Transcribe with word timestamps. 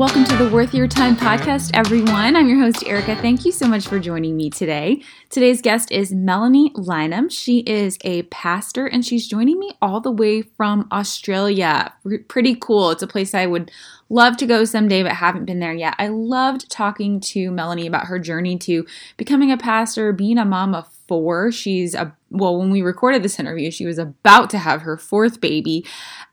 Welcome 0.00 0.24
to 0.24 0.36
the 0.36 0.48
Worth 0.48 0.72
Your 0.72 0.88
Time 0.88 1.14
podcast, 1.14 1.72
everyone. 1.74 2.34
I'm 2.34 2.48
your 2.48 2.58
host, 2.58 2.86
Erica. 2.86 3.14
Thank 3.16 3.44
you 3.44 3.52
so 3.52 3.68
much 3.68 3.86
for 3.86 3.98
joining 3.98 4.34
me 4.34 4.48
today. 4.48 5.02
Today's 5.28 5.60
guest 5.60 5.92
is 5.92 6.10
Melanie 6.10 6.70
Lynham. 6.70 7.30
She 7.30 7.58
is 7.58 7.98
a 8.00 8.22
pastor 8.22 8.86
and 8.86 9.04
she's 9.04 9.28
joining 9.28 9.58
me 9.58 9.72
all 9.82 10.00
the 10.00 10.10
way 10.10 10.40
from 10.40 10.88
Australia. 10.90 11.92
Pretty 12.28 12.54
cool. 12.54 12.92
It's 12.92 13.02
a 13.02 13.06
place 13.06 13.34
I 13.34 13.44
would 13.44 13.70
love 14.10 14.36
to 14.38 14.46
go 14.46 14.64
someday, 14.64 15.02
but 15.02 15.12
haven't 15.12 15.46
been 15.46 15.60
there 15.60 15.72
yet. 15.72 15.94
I 15.98 16.08
loved 16.08 16.70
talking 16.70 17.20
to 17.20 17.50
Melanie 17.50 17.86
about 17.86 18.06
her 18.06 18.18
journey 18.18 18.58
to 18.58 18.84
becoming 19.16 19.50
a 19.50 19.56
pastor, 19.56 20.12
being 20.12 20.36
a 20.36 20.44
mom 20.44 20.74
of 20.74 20.92
four. 21.08 21.50
She's 21.50 21.94
a 21.94 22.14
well, 22.32 22.56
when 22.56 22.70
we 22.70 22.80
recorded 22.80 23.24
this 23.24 23.40
interview, 23.40 23.72
she 23.72 23.84
was 23.84 23.98
about 23.98 24.50
to 24.50 24.58
have 24.58 24.82
her 24.82 24.96
fourth 24.96 25.40
baby, 25.40 25.84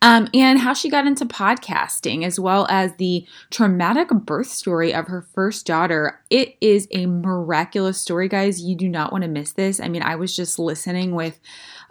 um, 0.04 0.30
and 0.32 0.60
how 0.60 0.74
she 0.74 0.92
got 0.92 1.08
into 1.08 1.26
podcasting, 1.26 2.24
as 2.24 2.40
well 2.40 2.68
as 2.70 2.94
the 2.98 3.26
traumatic 3.50 4.10
birth 4.10 4.48
story 4.48 4.94
of 4.94 5.08
her 5.08 5.24
first 5.34 5.66
daughter. 5.66 6.22
It 6.30 6.56
is 6.62 6.88
a 6.92 7.08
miraculous 7.08 8.00
story, 8.00 8.30
guys. 8.30 8.62
You 8.62 8.76
do 8.76 8.88
not 8.88 9.12
want 9.12 9.24
to 9.24 9.28
miss 9.28 9.54
this. 9.54 9.80
I 9.80 9.88
mean, 9.88 10.04
I 10.04 10.16
was 10.16 10.36
just 10.36 10.60
listening 10.60 11.16
with 11.16 11.40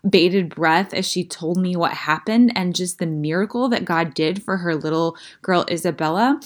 bated 0.08 0.54
breath 0.54 0.94
as 0.94 1.06
she 1.06 1.24
told 1.24 1.58
me 1.58 1.76
what 1.76 1.92
happened 1.92 2.52
and 2.54 2.74
just 2.74 2.98
the 2.98 3.06
miracle 3.06 3.68
that 3.68 3.84
God 3.84 4.14
did 4.14 4.42
for 4.42 4.58
her 4.58 4.74
little 4.74 5.16
girl, 5.42 5.64
Isabella. 5.70 6.40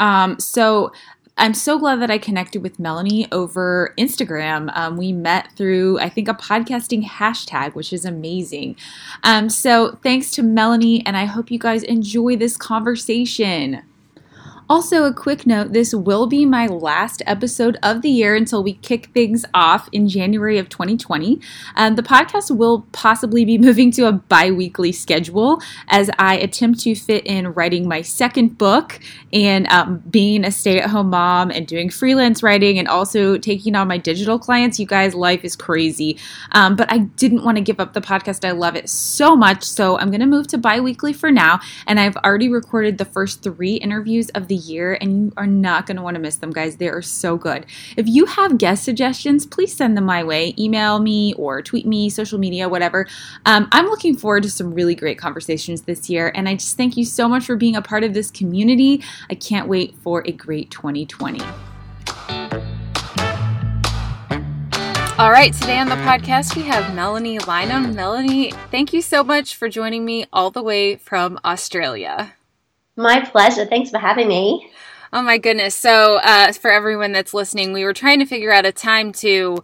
Um, 0.00 0.38
so 0.40 0.92
I'm 1.36 1.54
so 1.54 1.78
glad 1.78 2.00
that 2.00 2.10
I 2.10 2.18
connected 2.18 2.62
with 2.62 2.78
Melanie 2.78 3.26
over 3.32 3.92
Instagram. 3.98 4.70
Um, 4.76 4.96
we 4.96 5.12
met 5.12 5.48
through, 5.56 5.98
I 5.98 6.08
think, 6.08 6.28
a 6.28 6.34
podcasting 6.34 7.04
hashtag, 7.04 7.74
which 7.74 7.92
is 7.92 8.04
amazing. 8.04 8.76
Um, 9.24 9.48
so 9.48 9.98
thanks 10.02 10.30
to 10.32 10.42
Melanie, 10.42 11.04
and 11.04 11.16
I 11.16 11.24
hope 11.24 11.50
you 11.50 11.58
guys 11.58 11.82
enjoy 11.82 12.36
this 12.36 12.56
conversation. 12.56 13.82
Also, 14.74 15.04
a 15.04 15.12
quick 15.12 15.46
note 15.46 15.72
this 15.72 15.94
will 15.94 16.26
be 16.26 16.44
my 16.44 16.66
last 16.66 17.22
episode 17.26 17.78
of 17.82 18.02
the 18.02 18.08
year 18.08 18.34
until 18.34 18.60
we 18.60 18.72
kick 18.72 19.06
things 19.14 19.44
off 19.54 19.88
in 19.92 20.08
January 20.08 20.58
of 20.58 20.68
2020. 20.68 21.40
Um, 21.76 21.94
the 21.94 22.02
podcast 22.02 22.56
will 22.56 22.84
possibly 22.90 23.44
be 23.44 23.56
moving 23.66 23.90
to 23.92 24.08
a 24.08 24.12
bi 24.12 24.50
weekly 24.50 24.90
schedule 24.90 25.62
as 25.86 26.10
I 26.18 26.36
attempt 26.38 26.80
to 26.80 26.96
fit 26.96 27.24
in 27.24 27.52
writing 27.54 27.86
my 27.86 28.02
second 28.02 28.58
book 28.58 28.98
and 29.32 29.68
um, 29.68 29.98
being 30.10 30.44
a 30.44 30.50
stay 30.50 30.80
at 30.80 30.90
home 30.90 31.10
mom 31.10 31.50
and 31.50 31.66
doing 31.68 31.88
freelance 31.88 32.42
writing 32.42 32.78
and 32.78 32.88
also 32.88 33.38
taking 33.38 33.76
on 33.76 33.86
my 33.86 33.96
digital 33.96 34.40
clients. 34.40 34.80
You 34.80 34.86
guys, 34.86 35.14
life 35.14 35.44
is 35.44 35.54
crazy. 35.54 36.18
Um, 36.50 36.74
but 36.74 36.90
I 36.92 36.98
didn't 36.98 37.44
want 37.44 37.58
to 37.58 37.62
give 37.62 37.78
up 37.78 37.92
the 37.92 38.00
podcast. 38.00 38.44
I 38.44 38.50
love 38.50 38.74
it 38.74 38.88
so 38.88 39.36
much. 39.36 39.62
So 39.62 39.98
I'm 39.98 40.10
going 40.10 40.18
to 40.18 40.26
move 40.26 40.48
to 40.48 40.58
bi 40.58 40.80
weekly 40.80 41.12
for 41.12 41.30
now. 41.30 41.60
And 41.86 42.00
I've 42.00 42.16
already 42.16 42.48
recorded 42.48 42.98
the 42.98 43.04
first 43.04 43.44
three 43.44 43.74
interviews 43.74 44.30
of 44.30 44.48
the 44.48 44.54
the 44.54 44.63
year, 44.68 44.96
and 45.00 45.26
you 45.26 45.32
are 45.36 45.46
not 45.46 45.86
going 45.86 45.96
to 45.96 46.02
want 46.02 46.14
to 46.14 46.20
miss 46.20 46.36
them, 46.36 46.50
guys. 46.50 46.76
They 46.76 46.88
are 46.88 47.02
so 47.02 47.36
good. 47.36 47.66
If 47.96 48.06
you 48.08 48.26
have 48.26 48.58
guest 48.58 48.84
suggestions, 48.84 49.46
please 49.46 49.74
send 49.74 49.96
them 49.96 50.04
my 50.04 50.24
way. 50.24 50.54
Email 50.58 50.98
me 50.98 51.34
or 51.34 51.62
tweet 51.62 51.86
me, 51.86 52.10
social 52.10 52.38
media, 52.38 52.68
whatever. 52.68 53.06
Um, 53.46 53.68
I'm 53.72 53.86
looking 53.86 54.16
forward 54.16 54.42
to 54.44 54.50
some 54.50 54.74
really 54.74 54.94
great 54.94 55.18
conversations 55.18 55.82
this 55.82 56.08
year, 56.10 56.32
and 56.34 56.48
I 56.48 56.54
just 56.54 56.76
thank 56.76 56.96
you 56.96 57.04
so 57.04 57.28
much 57.28 57.44
for 57.44 57.56
being 57.56 57.76
a 57.76 57.82
part 57.82 58.04
of 58.04 58.14
this 58.14 58.30
community. 58.30 59.02
I 59.30 59.34
can't 59.34 59.68
wait 59.68 59.94
for 60.02 60.22
a 60.26 60.32
great 60.32 60.70
2020. 60.70 61.40
All 65.16 65.30
right, 65.30 65.52
today 65.52 65.78
on 65.78 65.88
the 65.88 65.94
podcast, 65.94 66.56
we 66.56 66.62
have 66.62 66.92
Melanie 66.92 67.38
Lynham. 67.38 67.94
Melanie, 67.94 68.50
thank 68.72 68.92
you 68.92 69.00
so 69.00 69.22
much 69.22 69.54
for 69.54 69.68
joining 69.68 70.04
me 70.04 70.26
all 70.32 70.50
the 70.50 70.60
way 70.60 70.96
from 70.96 71.38
Australia. 71.44 72.34
My 72.96 73.20
pleasure. 73.20 73.66
Thanks 73.66 73.90
for 73.90 73.98
having 73.98 74.28
me. 74.28 74.70
Oh 75.12 75.22
my 75.22 75.38
goodness. 75.38 75.74
So, 75.74 76.16
uh, 76.16 76.52
for 76.52 76.70
everyone 76.70 77.12
that's 77.12 77.34
listening, 77.34 77.72
we 77.72 77.84
were 77.84 77.92
trying 77.92 78.18
to 78.18 78.26
figure 78.26 78.52
out 78.52 78.66
a 78.66 78.72
time 78.72 79.12
to 79.12 79.62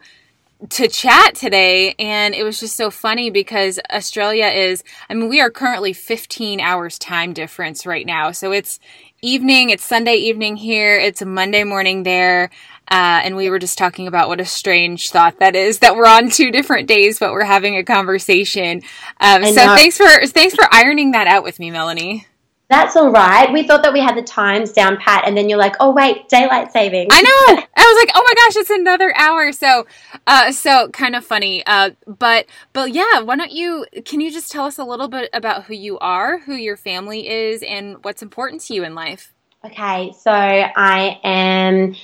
to 0.69 0.87
chat 0.89 1.35
today 1.35 1.95
and 1.99 2.35
it 2.35 2.45
was 2.45 2.61
just 2.61 2.77
so 2.77 2.91
funny 2.91 3.31
because 3.31 3.81
Australia 3.91 4.45
is 4.45 4.85
I 5.09 5.15
mean 5.15 5.31
we 5.31 5.41
are 5.41 5.51
currently 5.51 5.95
15 5.95 6.61
hours 6.61 6.99
time 6.99 7.33
difference 7.33 7.87
right 7.87 8.05
now. 8.05 8.31
So 8.33 8.53
it's 8.53 8.79
evening, 9.23 9.71
it's 9.71 9.85
Sunday 9.85 10.17
evening 10.17 10.57
here, 10.57 10.99
it's 10.99 11.23
a 11.23 11.27
Monday 11.27 11.65
morning 11.65 12.03
there. 12.03 12.51
Uh, 12.91 13.23
and 13.25 13.37
we 13.37 13.49
were 13.49 13.59
just 13.59 13.79
talking 13.79 14.07
about 14.07 14.29
what 14.29 14.41
a 14.41 14.45
strange 14.45 15.11
thought 15.11 15.39
that 15.39 15.57
is 15.57 15.79
that 15.79 15.97
we're 15.97 16.07
on 16.07 16.29
two 16.29 16.51
different 16.51 16.89
days, 16.89 17.19
but 17.19 17.33
we're 17.33 17.45
having 17.45 17.77
a 17.77 17.85
conversation. 17.85 18.83
Um, 19.21 19.45
so 19.45 19.75
thanks 19.75 19.97
for 19.97 20.27
thanks 20.27 20.55
for 20.55 20.67
ironing 20.71 21.13
that 21.13 21.27
out 21.27 21.43
with 21.43 21.59
me, 21.59 21.71
Melanie. 21.71 22.27
That's 22.71 22.95
all 22.95 23.11
right. 23.11 23.53
We 23.53 23.65
thought 23.65 23.83
that 23.83 23.93
we 23.93 23.99
had 23.99 24.17
the 24.17 24.23
times 24.23 24.71
down 24.71 24.97
pat, 24.97 25.25
and 25.27 25.37
then 25.37 25.49
you're 25.49 25.59
like, 25.59 25.75
"Oh 25.81 25.91
wait, 25.91 26.29
daylight 26.29 26.71
saving." 26.71 27.09
I 27.11 27.21
know. 27.21 27.63
I 27.77 27.83
was 27.83 28.01
like, 28.01 28.13
"Oh 28.15 28.23
my 28.25 28.35
gosh, 28.35 28.57
it's 28.57 28.71
another 28.71 29.13
hour." 29.17 29.51
So, 29.51 29.89
uh, 30.29 30.53
so 30.53 30.89
kind 30.91 31.17
of 31.17 31.25
funny. 31.25 31.67
Uh, 31.67 31.91
but, 32.07 32.47
but 32.73 32.93
yeah, 32.95 33.23
why 33.23 33.35
don't 33.35 33.51
you? 33.51 33.87
Can 34.05 34.21
you 34.21 34.31
just 34.31 34.53
tell 34.53 34.67
us 34.67 34.79
a 34.79 34.85
little 34.85 35.09
bit 35.09 35.31
about 35.33 35.65
who 35.65 35.75
you 35.75 35.99
are, 35.99 36.39
who 36.39 36.55
your 36.55 36.77
family 36.77 37.29
is, 37.29 37.65
and 37.65 38.05
what's 38.05 38.23
important 38.23 38.63
to 38.63 38.75
you 38.75 38.85
in 38.85 38.95
life? 38.95 39.35
Okay, 39.65 40.13
so 40.17 40.31
I 40.31 41.19
am. 41.25 41.97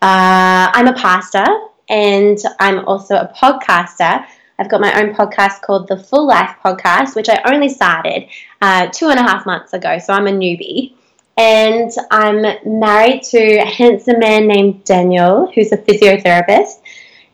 Uh, 0.00 0.72
I'm 0.72 0.86
a 0.86 0.94
pastor, 0.94 1.44
and 1.90 2.38
I'm 2.58 2.86
also 2.86 3.16
a 3.16 3.30
podcaster. 3.36 4.24
I've 4.58 4.70
got 4.70 4.80
my 4.80 4.98
own 4.98 5.14
podcast 5.14 5.60
called 5.60 5.88
the 5.88 5.98
Full 5.98 6.26
Life 6.26 6.56
Podcast, 6.64 7.14
which 7.14 7.28
I 7.28 7.40
only 7.50 7.68
started 7.68 8.28
uh, 8.60 8.88
two 8.88 9.08
and 9.08 9.18
a 9.18 9.22
half 9.22 9.46
months 9.46 9.72
ago, 9.72 9.98
so 9.98 10.12
I'm 10.12 10.26
a 10.26 10.32
newbie. 10.32 10.94
And 11.36 11.90
I'm 12.10 12.44
married 12.66 13.22
to 13.24 13.38
a 13.38 13.64
handsome 13.64 14.18
man 14.18 14.46
named 14.46 14.84
Daniel, 14.84 15.50
who's 15.54 15.72
a 15.72 15.78
physiotherapist. 15.78 16.80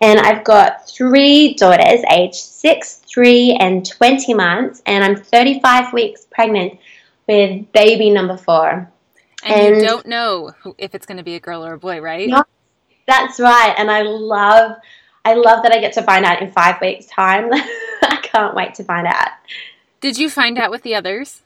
And 0.01 0.21
I've 0.21 0.45
got 0.45 0.89
three 0.89 1.55
daughters, 1.55 2.05
aged 2.13 2.35
six, 2.35 2.97
three, 3.07 3.57
and 3.59 3.85
20 3.85 4.35
months. 4.35 4.83
And 4.87 5.03
I'm 5.03 5.17
35 5.17 5.93
weeks 5.93 6.27
pregnant 6.31 6.79
with 7.27 7.73
baby 7.73 8.11
number 8.11 8.37
four. 8.37 8.91
And, 9.43 9.55
and 9.55 9.77
you 9.77 9.87
don't 9.87 10.07
know 10.07 10.53
if 10.79 10.95
it's 10.95 11.07
going 11.07 11.19
to 11.19 11.25
be 11.25 11.35
a 11.35 11.41
girl 11.41 11.65
or 11.65 11.73
a 11.73 11.79
boy, 11.79 12.01
right? 12.01 12.29
No, 12.29 12.45
that's 13.07 13.41
right. 13.41 13.75
And 13.79 13.91
I 13.91 14.03
love 14.03 14.77
I 15.25 15.35
love 15.35 15.65
that 15.65 15.73
I 15.73 15.81
get 15.81 15.93
to 15.95 16.03
find 16.03 16.25
out 16.25 16.41
in 16.41 16.53
five 16.53 16.81
weeks' 16.81 17.07
time. 17.07 17.51
I 17.53 18.21
can't 18.23 18.55
wait 18.55 18.75
to 18.75 18.85
find 18.85 19.09
out. 19.09 19.31
Did 20.01 20.19
you 20.19 20.29
find 20.29 20.59
out 20.59 20.71
with 20.71 20.83
the 20.83 20.95
others? 20.95 21.43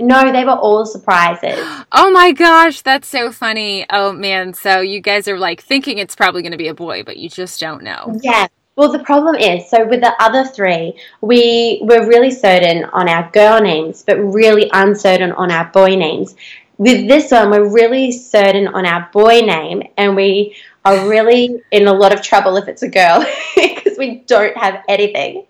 No, 0.00 0.32
they 0.32 0.44
were 0.44 0.52
all 0.52 0.84
surprises. 0.86 1.58
Oh 1.94 2.10
my 2.10 2.32
gosh, 2.32 2.80
that's 2.80 3.06
so 3.06 3.30
funny. 3.30 3.84
Oh 3.90 4.12
man, 4.12 4.54
so 4.54 4.80
you 4.80 5.00
guys 5.00 5.28
are 5.28 5.38
like 5.38 5.60
thinking 5.60 5.98
it's 5.98 6.16
probably 6.16 6.40
going 6.40 6.52
to 6.52 6.58
be 6.58 6.68
a 6.68 6.74
boy, 6.74 7.02
but 7.02 7.18
you 7.18 7.28
just 7.28 7.60
don't 7.60 7.82
know. 7.82 8.18
Yeah. 8.22 8.46
Well, 8.76 8.90
the 8.90 9.00
problem 9.00 9.34
is, 9.34 9.68
so 9.68 9.86
with 9.86 10.00
the 10.00 10.14
other 10.18 10.44
three, 10.44 10.98
we 11.20 11.80
were 11.84 12.06
really 12.06 12.30
certain 12.30 12.84
on 12.86 13.10
our 13.10 13.30
girl 13.30 13.60
names, 13.60 14.02
but 14.02 14.16
really 14.16 14.70
uncertain 14.72 15.32
on 15.32 15.50
our 15.50 15.66
boy 15.66 15.94
names. 15.96 16.34
With 16.78 17.06
this 17.06 17.30
one, 17.30 17.50
we're 17.50 17.68
really 17.70 18.10
certain 18.10 18.68
on 18.68 18.86
our 18.86 19.10
boy 19.12 19.40
name, 19.42 19.82
and 19.98 20.16
we 20.16 20.56
are 20.84 21.08
really 21.08 21.62
in 21.70 21.86
a 21.86 21.92
lot 21.92 22.12
of 22.12 22.22
trouble 22.22 22.56
if 22.56 22.68
it's 22.68 22.82
a 22.82 22.88
girl 22.88 23.24
because 23.54 23.96
we 23.98 24.16
don't 24.26 24.56
have 24.56 24.82
anything. 24.88 25.46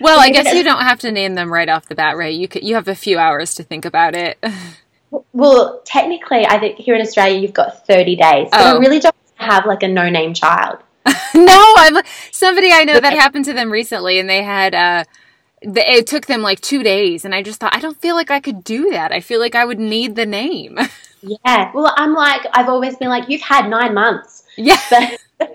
Well, 0.00 0.20
I 0.20 0.30
guess 0.30 0.54
you 0.54 0.62
don't 0.62 0.82
have 0.82 1.00
to 1.00 1.10
name 1.10 1.34
them 1.34 1.52
right 1.52 1.68
off 1.68 1.86
the 1.86 1.94
bat, 1.94 2.16
right? 2.16 2.34
You 2.34 2.48
could, 2.48 2.62
you 2.62 2.74
have 2.74 2.88
a 2.88 2.94
few 2.94 3.18
hours 3.18 3.54
to 3.54 3.62
think 3.62 3.84
about 3.84 4.14
it. 4.14 4.38
Well, 5.32 5.82
technically, 5.84 6.44
I 6.46 6.58
think 6.58 6.78
here 6.78 6.94
in 6.94 7.00
Australia 7.00 7.38
you've 7.38 7.54
got 7.54 7.86
30 7.86 8.16
days, 8.16 8.48
but 8.50 8.60
oh. 8.60 8.76
I 8.76 8.78
really 8.78 8.98
don't 8.98 9.14
have 9.36 9.64
like 9.64 9.82
a 9.84 9.88
no-name 9.88 10.34
child. 10.34 10.78
no, 11.34 11.74
I'm 11.76 12.02
somebody 12.32 12.72
I 12.72 12.84
know 12.84 12.98
that 12.98 13.12
happened 13.12 13.44
to 13.46 13.52
them 13.52 13.70
recently, 13.70 14.18
and 14.18 14.28
they 14.28 14.42
had 14.42 14.74
uh, 14.74 15.04
the, 15.62 15.88
it 15.90 16.06
took 16.08 16.26
them 16.26 16.42
like 16.42 16.60
two 16.60 16.82
days, 16.82 17.24
and 17.24 17.34
I 17.34 17.42
just 17.42 17.60
thought 17.60 17.74
I 17.74 17.80
don't 17.80 18.00
feel 18.00 18.16
like 18.16 18.32
I 18.32 18.40
could 18.40 18.64
do 18.64 18.90
that. 18.90 19.12
I 19.12 19.20
feel 19.20 19.38
like 19.38 19.54
I 19.54 19.64
would 19.64 19.78
need 19.78 20.16
the 20.16 20.26
name. 20.26 20.76
yeah, 21.22 21.70
well, 21.72 21.94
I'm 21.96 22.12
like 22.12 22.44
I've 22.52 22.68
always 22.68 22.96
been 22.96 23.08
like 23.08 23.28
you've 23.28 23.42
had 23.42 23.70
nine 23.70 23.94
months 23.94 24.42
yeah. 24.56 24.80
But, 24.90 25.20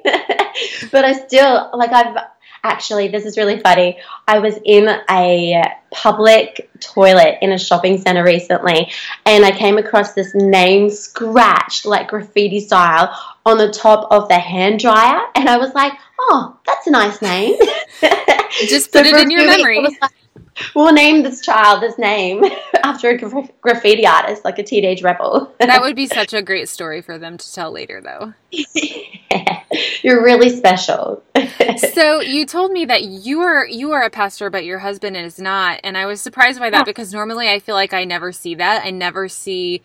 but 0.91 1.05
I 1.05 1.13
still 1.13 1.69
like 1.73 1.91
I've 1.91 2.15
Actually, 2.63 3.07
this 3.07 3.25
is 3.25 3.37
really 3.37 3.59
funny. 3.59 3.99
I 4.27 4.37
was 4.37 4.59
in 4.63 4.87
a 5.09 5.63
public 5.89 6.69
toilet 6.79 7.39
in 7.41 7.51
a 7.53 7.57
shopping 7.57 7.97
center 7.99 8.23
recently 8.23 8.91
and 9.25 9.43
I 9.43 9.51
came 9.51 9.79
across 9.79 10.13
this 10.13 10.35
name 10.35 10.91
scratched 10.91 11.87
like 11.87 12.09
graffiti 12.09 12.59
style 12.59 13.17
on 13.47 13.57
the 13.57 13.71
top 13.71 14.07
of 14.11 14.27
the 14.29 14.37
hand 14.37 14.79
dryer 14.79 15.21
and 15.35 15.49
I 15.49 15.57
was 15.57 15.73
like, 15.73 15.93
oh, 16.19 16.55
that's 16.67 16.85
a 16.85 16.91
nice 16.91 17.19
name. 17.21 17.57
Just 18.67 18.91
put 18.91 19.07
so 19.07 19.15
it 19.15 19.21
in 19.21 19.31
your 19.31 19.47
memory. 19.47 19.81
Like, 19.81 20.11
we'll 20.75 20.93
name 20.93 21.23
this 21.23 21.41
child 21.41 21.81
this 21.81 21.97
name 21.97 22.43
after 22.83 23.09
a 23.09 23.17
gra- 23.17 23.49
graffiti 23.61 24.05
artist, 24.05 24.45
like 24.45 24.59
a 24.59 24.63
teenage 24.63 25.01
rebel. 25.01 25.53
that 25.59 25.81
would 25.81 25.95
be 25.95 26.07
such 26.07 26.33
a 26.33 26.41
great 26.41 26.69
story 26.69 27.01
for 27.01 27.17
them 27.17 27.37
to 27.37 27.53
tell 27.53 27.71
later, 27.71 28.01
though. 28.01 28.33
yeah, 28.51 29.63
you're 30.03 30.23
really 30.23 30.49
special. 30.49 31.23
so 31.93 32.21
you 32.21 32.45
told 32.45 32.71
me 32.71 32.85
that 32.85 33.03
you 33.03 33.41
are 33.41 33.65
you 33.65 33.91
are 33.91 34.03
a 34.03 34.09
pastor, 34.09 34.49
but 34.49 34.65
your 34.65 34.79
husband 34.79 35.17
is 35.17 35.39
not, 35.39 35.79
and 35.83 35.97
I 35.97 36.05
was 36.05 36.21
surprised 36.21 36.59
by 36.59 36.69
that 36.69 36.85
because 36.85 37.13
normally 37.13 37.49
I 37.49 37.59
feel 37.59 37.75
like 37.75 37.93
I 37.93 38.03
never 38.03 38.31
see 38.31 38.55
that. 38.55 38.85
I 38.85 38.91
never 38.91 39.27
see 39.27 39.81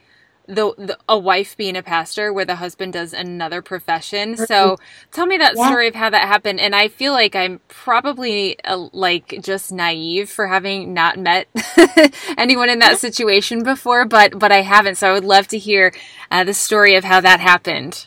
the, 0.47 0.75
the, 0.77 0.99
a 1.09 1.19
wife 1.19 1.57
being 1.57 1.77
a 1.77 1.83
pastor 1.83 2.33
where 2.33 2.45
the 2.45 2.57
husband 2.57 2.93
does 2.93 3.13
another 3.13 3.63
profession. 3.63 4.37
So 4.37 4.79
tell 5.13 5.27
me 5.27 5.37
that 5.39 5.55
yeah. 5.57 5.67
story 5.67 5.89
of 5.89 5.95
how 5.95 6.11
that 6.11 6.23
happened. 6.23 6.61
And 6.61 6.75
I 6.75 6.89
feel 6.89 7.13
like 7.13 7.35
I'm 7.35 7.61
probably 7.69 8.63
uh, 8.65 8.89
like 8.93 9.41
just 9.43 9.73
naive 9.73 10.31
for 10.31 10.47
having 10.47 10.95
not 10.95 11.19
met 11.19 11.49
anyone 12.39 12.71
in 12.71 12.79
that 12.81 12.99
situation 12.99 13.63
before, 13.63 14.05
but 14.05 14.39
but 14.39 14.53
I 14.53 14.63
haven't. 14.63 14.97
So 14.97 15.11
I 15.11 15.13
would 15.13 15.25
love 15.25 15.49
to 15.49 15.59
hear 15.59 15.93
uh, 16.31 16.45
the 16.45 16.55
story 16.55 16.95
of 16.95 17.05
how 17.05 17.21
that 17.21 17.41
happened. 17.41 18.07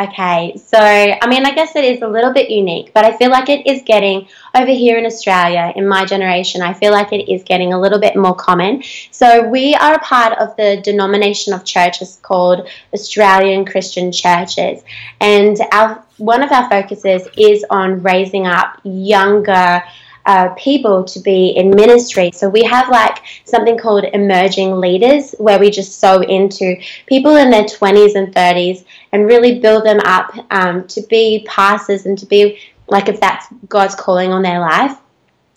Okay, 0.00 0.56
so 0.56 0.78
I 0.78 1.26
mean, 1.26 1.44
I 1.44 1.52
guess 1.52 1.74
it 1.74 1.84
is 1.84 2.02
a 2.02 2.06
little 2.06 2.32
bit 2.32 2.50
unique, 2.50 2.92
but 2.94 3.04
I 3.04 3.16
feel 3.16 3.30
like 3.30 3.48
it 3.48 3.66
is 3.66 3.82
getting 3.82 4.28
over 4.54 4.70
here 4.70 4.96
in 4.96 5.04
Australia, 5.04 5.72
in 5.74 5.88
my 5.88 6.04
generation, 6.04 6.62
I 6.62 6.72
feel 6.72 6.92
like 6.92 7.12
it 7.12 7.28
is 7.28 7.42
getting 7.42 7.72
a 7.72 7.80
little 7.80 7.98
bit 7.98 8.14
more 8.14 8.36
common. 8.36 8.84
So 9.10 9.48
we 9.48 9.74
are 9.74 9.94
a 9.94 9.98
part 9.98 10.38
of 10.38 10.54
the 10.56 10.80
denomination 10.84 11.52
of 11.52 11.64
churches 11.64 12.20
called 12.22 12.68
Australian 12.94 13.64
Christian 13.64 14.12
Churches, 14.12 14.84
and 15.20 15.58
our 15.72 16.04
one 16.18 16.44
of 16.44 16.52
our 16.52 16.70
focuses 16.70 17.26
is 17.36 17.64
on 17.68 18.00
raising 18.00 18.46
up 18.46 18.80
younger 18.84 19.82
uh, 20.28 20.50
people 20.58 21.04
to 21.04 21.18
be 21.20 21.48
in 21.56 21.70
ministry. 21.70 22.30
So 22.34 22.50
we 22.50 22.62
have 22.62 22.90
like 22.90 23.24
something 23.46 23.78
called 23.78 24.04
emerging 24.12 24.76
leaders 24.76 25.34
where 25.38 25.58
we 25.58 25.70
just 25.70 25.98
sow 25.98 26.20
into 26.20 26.76
people 27.06 27.36
in 27.36 27.50
their 27.50 27.64
20s 27.64 28.14
and 28.14 28.34
30s 28.34 28.84
and 29.10 29.24
really 29.24 29.58
build 29.58 29.86
them 29.86 30.00
up 30.04 30.30
um, 30.50 30.86
to 30.88 31.00
be 31.08 31.46
pastors 31.48 32.04
and 32.04 32.18
to 32.18 32.26
be 32.26 32.60
like 32.88 33.08
if 33.08 33.18
that's 33.18 33.46
God's 33.70 33.94
calling 33.94 34.30
on 34.30 34.42
their 34.42 34.60
life. 34.60 34.98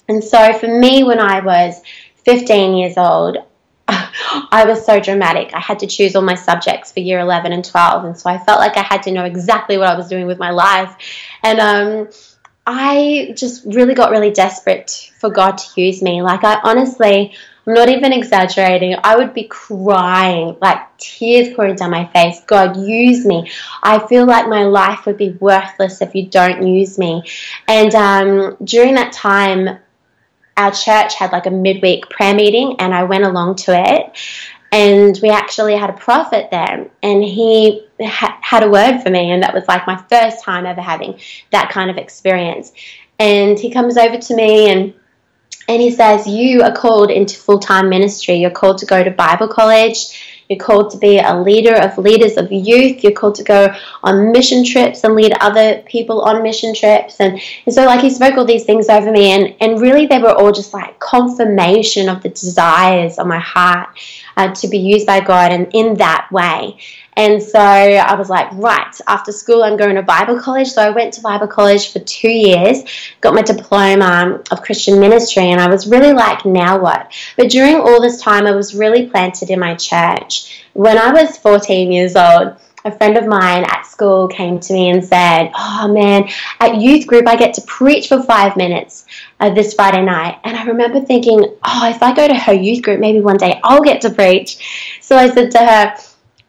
And 0.07 0.23
so 0.23 0.53
for 0.57 0.67
me, 0.67 1.03
when 1.03 1.19
I 1.19 1.41
was 1.41 1.81
15 2.23 2.73
years 2.77 2.95
old, 2.95 3.39
I 3.89 4.63
was 4.65 4.85
so 4.85 5.01
dramatic. 5.01 5.53
I 5.53 5.59
had 5.59 5.79
to 5.79 5.87
choose 5.87 6.15
all 6.15 6.21
my 6.21 6.35
subjects 6.35 6.93
for 6.93 7.01
year 7.01 7.19
11 7.19 7.51
and 7.51 7.65
12. 7.65 8.05
And 8.05 8.17
so 8.17 8.29
I 8.29 8.37
felt 8.37 8.59
like 8.59 8.77
I 8.77 8.83
had 8.83 9.03
to 9.03 9.11
know 9.11 9.25
exactly 9.25 9.77
what 9.77 9.89
I 9.89 9.95
was 9.95 10.07
doing 10.07 10.27
with 10.27 10.39
my 10.39 10.51
life. 10.51 10.95
And, 11.43 11.59
um, 11.59 12.07
I 12.65 13.33
just 13.35 13.65
really 13.65 13.93
got 13.93 14.11
really 14.11 14.31
desperate 14.31 15.11
for 15.19 15.29
God 15.29 15.57
to 15.57 15.81
use 15.81 16.01
me. 16.01 16.21
Like, 16.21 16.43
I 16.43 16.59
honestly, 16.63 17.33
I'm 17.65 17.73
not 17.73 17.89
even 17.89 18.13
exaggerating. 18.13 18.95
I 19.03 19.15
would 19.15 19.33
be 19.33 19.45
crying, 19.45 20.57
like 20.61 20.97
tears 20.97 21.53
pouring 21.55 21.75
down 21.75 21.91
my 21.91 22.07
face. 22.07 22.41
God, 22.45 22.77
use 22.77 23.25
me. 23.25 23.51
I 23.83 24.05
feel 24.07 24.25
like 24.25 24.47
my 24.47 24.63
life 24.63 25.05
would 25.05 25.17
be 25.17 25.31
worthless 25.31 26.01
if 26.01 26.15
you 26.15 26.27
don't 26.27 26.65
use 26.67 26.97
me. 26.97 27.23
And 27.67 27.93
um, 27.95 28.57
during 28.63 28.95
that 28.95 29.11
time, 29.11 29.79
our 30.57 30.71
church 30.71 31.15
had 31.15 31.31
like 31.31 31.45
a 31.47 31.51
midweek 31.51 32.09
prayer 32.09 32.35
meeting, 32.35 32.75
and 32.79 32.93
I 32.93 33.03
went 33.03 33.23
along 33.23 33.55
to 33.57 33.73
it 33.73 34.17
and 34.71 35.19
we 35.21 35.29
actually 35.29 35.75
had 35.75 35.89
a 35.89 35.93
prophet 35.93 36.49
there 36.49 36.89
and 37.03 37.23
he 37.23 37.85
ha- 38.01 38.37
had 38.41 38.63
a 38.63 38.69
word 38.69 39.01
for 39.01 39.09
me 39.09 39.31
and 39.31 39.43
that 39.43 39.53
was 39.53 39.67
like 39.67 39.85
my 39.85 40.01
first 40.09 40.43
time 40.43 40.65
ever 40.65 40.81
having 40.81 41.19
that 41.51 41.69
kind 41.69 41.89
of 41.89 41.97
experience 41.97 42.71
and 43.19 43.59
he 43.59 43.69
comes 43.69 43.97
over 43.97 44.17
to 44.17 44.35
me 44.35 44.69
and 44.69 44.93
and 45.67 45.81
he 45.81 45.91
says 45.91 46.27
you 46.27 46.63
are 46.63 46.73
called 46.73 47.11
into 47.11 47.37
full-time 47.37 47.89
ministry 47.89 48.35
you're 48.35 48.49
called 48.49 48.77
to 48.77 48.85
go 48.85 49.03
to 49.03 49.11
bible 49.11 49.47
college 49.47 50.41
you're 50.51 50.59
called 50.59 50.91
to 50.91 50.97
be 50.97 51.17
a 51.17 51.33
leader 51.39 51.75
of 51.75 51.97
leaders 51.97 52.35
of 52.35 52.51
youth. 52.51 53.05
You're 53.05 53.13
called 53.13 53.35
to 53.35 53.43
go 53.43 53.73
on 54.03 54.33
mission 54.33 54.65
trips 54.65 55.05
and 55.05 55.15
lead 55.15 55.31
other 55.39 55.81
people 55.83 56.23
on 56.23 56.43
mission 56.43 56.75
trips. 56.75 57.21
And, 57.21 57.39
and 57.65 57.73
so, 57.73 57.85
like, 57.85 58.01
he 58.01 58.09
spoke 58.09 58.37
all 58.37 58.43
these 58.43 58.65
things 58.65 58.89
over 58.89 59.13
me, 59.13 59.31
and, 59.31 59.55
and 59.61 59.79
really, 59.79 60.07
they 60.07 60.19
were 60.19 60.33
all 60.33 60.51
just 60.51 60.73
like 60.73 60.99
confirmation 60.99 62.09
of 62.09 62.21
the 62.21 62.27
desires 62.27 63.17
of 63.17 63.27
my 63.27 63.39
heart 63.39 63.97
uh, 64.37 64.53
to 64.55 64.67
be 64.67 64.77
used 64.77 65.05
by 65.05 65.19
God 65.19 65.51
and 65.51 65.67
in 65.73 65.95
that 65.95 66.29
way. 66.31 66.79
And 67.17 67.43
so 67.43 67.59
I 67.59 68.15
was 68.15 68.29
like, 68.29 68.49
right, 68.53 68.95
after 69.07 69.31
school, 69.31 69.63
I'm 69.63 69.75
going 69.75 69.95
to 69.95 70.01
Bible 70.01 70.39
college. 70.39 70.69
So 70.69 70.81
I 70.81 70.91
went 70.91 71.13
to 71.15 71.21
Bible 71.21 71.47
college 71.47 71.91
for 71.91 71.99
two 71.99 72.29
years, 72.29 72.83
got 73.19 73.33
my 73.33 73.41
diploma 73.41 74.41
of 74.49 74.61
Christian 74.61 74.99
ministry, 74.99 75.43
and 75.43 75.59
I 75.59 75.69
was 75.69 75.87
really 75.87 76.13
like, 76.13 76.45
now 76.45 76.79
what? 76.79 77.13
But 77.35 77.49
during 77.49 77.75
all 77.75 78.01
this 78.01 78.21
time, 78.21 78.47
I 78.47 78.51
was 78.51 78.73
really 78.73 79.09
planted 79.09 79.49
in 79.49 79.59
my 79.59 79.75
church. 79.75 80.63
When 80.73 80.97
I 80.97 81.11
was 81.11 81.37
14 81.37 81.91
years 81.91 82.15
old, 82.15 82.55
a 82.83 82.91
friend 82.91 83.17
of 83.17 83.27
mine 83.27 83.63
at 83.63 83.83
school 83.83 84.27
came 84.27 84.59
to 84.59 84.73
me 84.73 84.89
and 84.89 85.03
said, 85.03 85.51
Oh 85.55 85.87
man, 85.91 86.29
at 86.59 86.75
youth 86.81 87.07
group, 87.07 87.27
I 87.27 87.35
get 87.35 87.53
to 87.55 87.61
preach 87.61 88.07
for 88.07 88.23
five 88.23 88.57
minutes 88.57 89.05
uh, 89.39 89.53
this 89.53 89.73
Friday 89.73 90.03
night. 90.03 90.39
And 90.43 90.57
I 90.57 90.65
remember 90.65 91.01
thinking, 91.01 91.39
Oh, 91.63 91.89
if 91.89 92.01
I 92.01 92.13
go 92.13 92.27
to 92.27 92.35
her 92.35 92.53
youth 92.53 92.83
group, 92.83 92.99
maybe 92.99 93.19
one 93.19 93.37
day 93.37 93.59
I'll 93.63 93.83
get 93.83 94.01
to 94.01 94.09
preach. 94.09 94.99
So 95.01 95.15
I 95.15 95.29
said 95.29 95.51
to 95.51 95.59
her, 95.59 95.95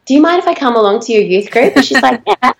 Do 0.07 0.15
you 0.15 0.23
mind 0.23 0.41
if 0.41 0.49
I 0.49 0.55
come 0.55 0.77
along 0.77 1.01
to 1.01 1.13
your 1.13 1.23
youth 1.23 1.51
group? 1.51 1.77
And 1.77 1.85
she's 1.85 2.03
like, 2.03 2.23
Yeah. 2.27 2.53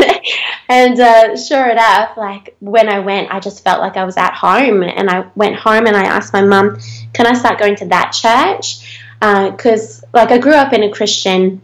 and 0.68 0.98
uh, 0.98 1.36
sure 1.36 1.70
enough, 1.70 2.16
like 2.16 2.56
when 2.60 2.88
I 2.88 2.98
went, 3.00 3.32
I 3.32 3.40
just 3.40 3.62
felt 3.62 3.80
like 3.80 3.96
I 3.96 4.04
was 4.04 4.16
at 4.16 4.34
home. 4.34 4.82
And 4.82 5.08
I 5.08 5.26
went 5.34 5.56
home 5.56 5.86
and 5.86 5.96
I 5.96 6.04
asked 6.04 6.32
my 6.32 6.42
mum, 6.42 6.78
Can 7.12 7.26
I 7.26 7.34
start 7.34 7.58
going 7.58 7.76
to 7.76 7.86
that 7.86 8.12
church? 8.12 8.86
Because, 9.20 10.02
uh, 10.02 10.06
like, 10.14 10.30
I 10.30 10.38
grew 10.38 10.54
up 10.54 10.72
in 10.72 10.82
a 10.82 10.90
Christian 10.90 11.60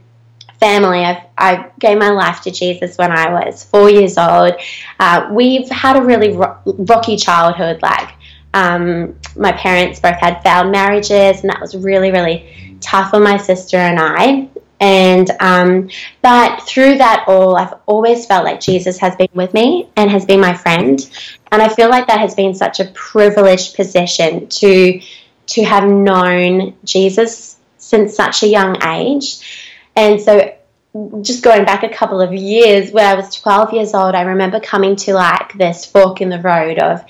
family. 0.58 1.00
I've, 1.00 1.22
I 1.36 1.70
gave 1.78 1.98
my 1.98 2.10
life 2.10 2.42
to 2.42 2.50
Jesus 2.50 2.96
when 2.98 3.10
I 3.10 3.32
was 3.32 3.64
four 3.64 3.90
years 3.90 4.18
old. 4.18 4.54
Uh, 4.98 5.28
we've 5.32 5.68
had 5.68 5.96
a 5.96 6.02
really 6.02 6.36
ro- 6.36 6.58
rocky 6.64 7.16
childhood. 7.16 7.80
Like, 7.82 8.14
um, 8.54 9.18
my 9.36 9.52
parents 9.52 10.00
both 10.00 10.16
had 10.16 10.42
failed 10.42 10.72
marriages, 10.72 11.40
and 11.40 11.50
that 11.50 11.60
was 11.60 11.76
really, 11.76 12.10
really 12.10 12.78
tough 12.80 13.14
on 13.14 13.22
my 13.22 13.36
sister 13.36 13.76
and 13.76 13.98
I. 14.00 14.48
And 14.78 15.30
um, 15.40 15.88
but 16.20 16.62
through 16.62 16.98
that 16.98 17.24
all, 17.26 17.56
I've 17.56 17.74
always 17.86 18.26
felt 18.26 18.44
like 18.44 18.60
Jesus 18.60 18.98
has 18.98 19.16
been 19.16 19.28
with 19.32 19.54
me 19.54 19.88
and 19.96 20.10
has 20.10 20.26
been 20.26 20.40
my 20.40 20.52
friend, 20.54 21.00
and 21.50 21.62
I 21.62 21.68
feel 21.68 21.88
like 21.88 22.08
that 22.08 22.20
has 22.20 22.34
been 22.34 22.54
such 22.54 22.80
a 22.80 22.84
privileged 22.86 23.74
position 23.74 24.48
to 24.48 25.00
to 25.46 25.64
have 25.64 25.88
known 25.88 26.74
Jesus 26.84 27.56
since 27.78 28.14
such 28.14 28.42
a 28.42 28.48
young 28.48 28.82
age. 28.82 29.72
And 29.94 30.20
so, 30.20 30.45
just 31.22 31.42
going 31.42 31.64
back 31.64 31.82
a 31.82 31.88
couple 31.88 32.20
of 32.20 32.32
years, 32.32 32.90
when 32.90 33.04
I 33.04 33.14
was 33.14 33.34
12 33.34 33.72
years 33.74 33.94
old, 33.94 34.14
I 34.14 34.22
remember 34.22 34.60
coming 34.60 34.96
to 34.96 35.14
like 35.14 35.52
this 35.54 35.84
fork 35.84 36.20
in 36.20 36.28
the 36.28 36.40
road 36.40 36.78
of 36.78 37.04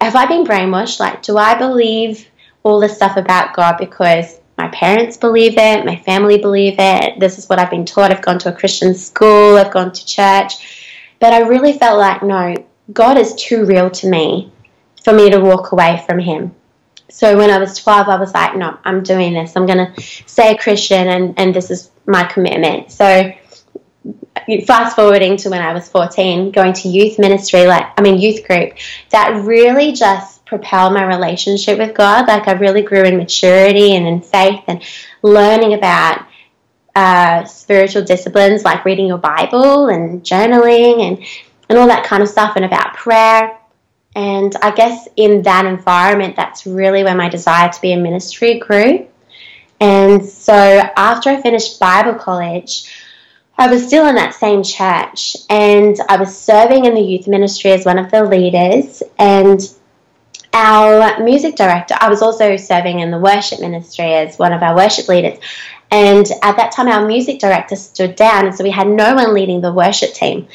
have 0.00 0.16
I 0.16 0.26
been 0.26 0.44
brainwashed? 0.44 0.98
Like, 1.00 1.22
do 1.22 1.36
I 1.36 1.54
believe 1.54 2.26
all 2.62 2.80
this 2.80 2.96
stuff 2.96 3.16
about 3.16 3.54
God 3.54 3.76
because 3.78 4.40
my 4.58 4.68
parents 4.68 5.16
believe 5.16 5.54
it, 5.56 5.84
my 5.84 5.96
family 5.96 6.38
believe 6.38 6.76
it, 6.78 7.18
this 7.18 7.38
is 7.38 7.48
what 7.48 7.58
I've 7.58 7.70
been 7.70 7.86
taught. 7.86 8.10
I've 8.10 8.22
gone 8.22 8.38
to 8.40 8.50
a 8.50 8.56
Christian 8.56 8.94
school, 8.94 9.56
I've 9.56 9.72
gone 9.72 9.92
to 9.92 10.06
church. 10.06 10.98
But 11.18 11.32
I 11.32 11.40
really 11.40 11.78
felt 11.78 11.98
like, 11.98 12.22
no, 12.22 12.54
God 12.92 13.16
is 13.16 13.34
too 13.34 13.64
real 13.64 13.90
to 13.90 14.08
me 14.08 14.52
for 15.04 15.12
me 15.12 15.30
to 15.30 15.40
walk 15.40 15.72
away 15.72 16.02
from 16.06 16.18
Him. 16.18 16.54
So 17.08 17.36
when 17.36 17.50
I 17.50 17.58
was 17.58 17.76
12, 17.76 18.08
I 18.08 18.18
was 18.18 18.32
like, 18.34 18.56
no, 18.56 18.78
I'm 18.84 19.02
doing 19.02 19.34
this. 19.34 19.54
I'm 19.54 19.66
going 19.66 19.94
to 19.94 20.02
stay 20.26 20.54
a 20.54 20.58
Christian, 20.58 21.08
and, 21.08 21.38
and 21.38 21.54
this 21.54 21.70
is 21.70 21.91
my 22.06 22.24
commitment. 22.24 22.90
So 22.90 23.32
fast 24.66 24.96
forwarding 24.96 25.36
to 25.38 25.50
when 25.50 25.62
I 25.62 25.72
was 25.72 25.88
14, 25.88 26.50
going 26.50 26.72
to 26.74 26.88
youth 26.88 27.18
ministry, 27.18 27.66
like, 27.66 27.86
I 27.96 28.02
mean, 28.02 28.18
youth 28.18 28.46
group, 28.46 28.74
that 29.10 29.44
really 29.44 29.92
just 29.92 30.44
propelled 30.44 30.92
my 30.92 31.04
relationship 31.04 31.78
with 31.78 31.94
God. 31.94 32.28
Like, 32.28 32.48
I 32.48 32.52
really 32.52 32.82
grew 32.82 33.02
in 33.02 33.16
maturity 33.16 33.94
and 33.94 34.06
in 34.06 34.20
faith 34.20 34.62
and 34.66 34.82
learning 35.22 35.74
about 35.74 36.26
uh, 36.94 37.44
spiritual 37.44 38.04
disciplines 38.04 38.64
like 38.64 38.84
reading 38.84 39.06
your 39.06 39.18
Bible 39.18 39.88
and 39.88 40.22
journaling 40.22 41.00
and, 41.00 41.24
and 41.68 41.78
all 41.78 41.86
that 41.86 42.04
kind 42.04 42.22
of 42.22 42.28
stuff, 42.28 42.56
and 42.56 42.64
about 42.64 42.94
prayer. 42.94 43.58
And 44.14 44.54
I 44.62 44.72
guess 44.72 45.08
in 45.16 45.42
that 45.42 45.64
environment, 45.64 46.36
that's 46.36 46.66
really 46.66 47.02
where 47.02 47.14
my 47.14 47.30
desire 47.30 47.70
to 47.70 47.80
be 47.80 47.92
in 47.92 48.02
ministry 48.02 48.58
grew. 48.58 49.08
And 49.82 50.24
so 50.24 50.54
after 50.54 51.28
I 51.28 51.42
finished 51.42 51.80
Bible 51.80 52.14
college, 52.14 52.88
I 53.58 53.68
was 53.68 53.84
still 53.84 54.06
in 54.06 54.14
that 54.14 54.32
same 54.32 54.62
church 54.62 55.36
and 55.50 55.96
I 56.08 56.18
was 56.18 56.38
serving 56.38 56.84
in 56.84 56.94
the 56.94 57.00
youth 57.00 57.26
ministry 57.26 57.72
as 57.72 57.84
one 57.84 57.98
of 57.98 58.08
the 58.12 58.22
leaders. 58.22 59.02
And 59.18 59.60
our 60.52 61.18
music 61.24 61.56
director, 61.56 61.96
I 61.98 62.08
was 62.08 62.22
also 62.22 62.56
serving 62.56 63.00
in 63.00 63.10
the 63.10 63.18
worship 63.18 63.58
ministry 63.58 64.14
as 64.14 64.38
one 64.38 64.52
of 64.52 64.62
our 64.62 64.76
worship 64.76 65.08
leaders. 65.08 65.40
And 65.90 66.30
at 66.44 66.56
that 66.58 66.70
time, 66.70 66.86
our 66.86 67.04
music 67.04 67.40
director 67.40 67.74
stood 67.74 68.14
down, 68.14 68.46
and 68.46 68.54
so 68.54 68.62
we 68.62 68.70
had 68.70 68.86
no 68.86 69.14
one 69.16 69.34
leading 69.34 69.60
the 69.62 69.72
worship 69.72 70.14
team. 70.14 70.46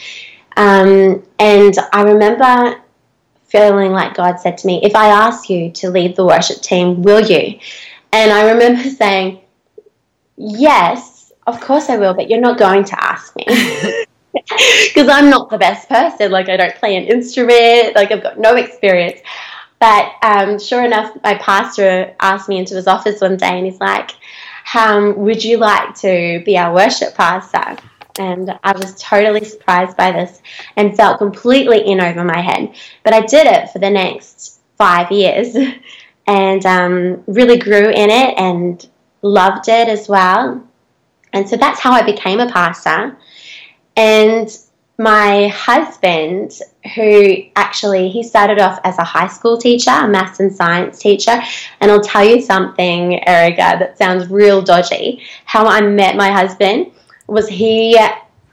Um, 0.55 1.22
and 1.38 1.75
I 1.91 2.03
remember 2.03 2.81
feeling 3.46 3.91
like 3.91 4.15
God 4.15 4.39
said 4.39 4.57
to 4.60 4.67
me, 4.67 4.79
If 4.84 4.96
I 4.96 5.07
ask 5.07 5.50
you 5.50 5.69
to 5.74 5.89
lead 5.89 6.15
the 6.15 6.25
worship 6.25 6.62
team, 6.62 7.03
will 7.03 7.22
you? 7.22 7.60
And 8.12 8.32
I 8.32 8.52
remember 8.52 8.84
saying, 8.90 9.42
Yes, 10.38 11.32
of 11.46 11.60
course 11.60 11.90
I 11.90 11.98
will, 11.98 12.14
but 12.14 12.30
you're 12.30 12.42
not 12.42 12.58
going 12.58 12.84
to 12.86 13.04
ask 13.04 13.36
me. 13.36 13.46
Because 14.34 15.10
I'm 15.10 15.30
not 15.32 15.50
the 15.50 15.58
best 15.58 15.90
person. 15.90 16.32
Like, 16.32 16.48
I 16.48 16.58
don't 16.58 16.76
play 16.76 16.96
an 16.96 17.06
instrument, 17.06 17.96
like, 17.96 18.12
I've 18.12 18.22
got 18.22 18.40
no 18.40 18.56
experience. 18.56 19.20
But 19.80 20.12
um, 20.22 20.60
sure 20.60 20.84
enough, 20.84 21.16
my 21.24 21.36
pastor 21.36 22.16
asked 22.20 22.50
me 22.50 22.58
into 22.58 22.76
his 22.76 22.88
office 22.88 23.22
one 23.22 23.38
day 23.38 23.58
and 23.58 23.66
he's 23.66 23.80
like, 23.80 24.12
um, 24.76 25.18
Would 25.18 25.44
you 25.44 25.58
like 25.58 25.96
to 25.96 26.42
be 26.46 26.58
our 26.58 26.74
worship 26.74 27.16
pastor? 27.16 27.78
And 28.20 28.58
I 28.64 28.72
was 28.72 28.96
totally 29.00 29.44
surprised 29.46 29.96
by 29.96 30.12
this 30.12 30.42
and 30.76 30.96
felt 30.96 31.20
completely 31.20 31.86
in 31.86 32.02
over 32.02 32.24
my 32.24 32.42
head. 32.42 32.76
But 33.04 33.14
I 33.14 33.22
did 33.22 33.46
it 33.46 33.70
for 33.70 33.80
the 33.80 33.90
next 33.90 34.60
five 34.78 35.12
years 35.12 35.56
and 36.27 36.65
um, 36.65 37.24
really 37.25 37.57
grew 37.57 37.89
in 37.89 38.10
it 38.10 38.38
and 38.38 38.88
loved 39.22 39.69
it 39.69 39.88
as 39.88 40.07
well. 40.07 40.62
And 41.34 41.50
so 41.50 41.55
that's 41.55 41.79
how 41.79 41.91
I 41.91 42.03
became 42.03 42.39
a 42.39 42.51
pastor. 42.51 43.17
And 43.96 44.50
my 45.00 45.48
husband, 45.48 46.60
who 46.96 47.43
actually 47.55 48.10
he 48.10 48.24
started 48.24 48.60
off 48.60 48.79
as 48.84 48.98
a 48.98 49.03
high 49.03 49.27
school 49.27 49.57
teacher, 49.57 49.91
a 49.91 50.07
maths 50.07 50.39
and 50.39 50.53
science 50.53 51.00
teacher, 51.00 51.39
and 51.79 51.91
I'll 51.91 52.01
tell 52.01 52.24
you 52.24 52.41
something, 52.41 53.27
Erica, 53.27 53.77
that 53.79 53.98
sounds 53.98 54.29
real 54.29 54.62
dodgy. 54.62 55.24
How 55.46 55.65
I 55.65 55.81
met 55.81 56.15
my 56.15 56.31
husband 56.31 56.91
was 57.27 57.48
he 57.48 58.00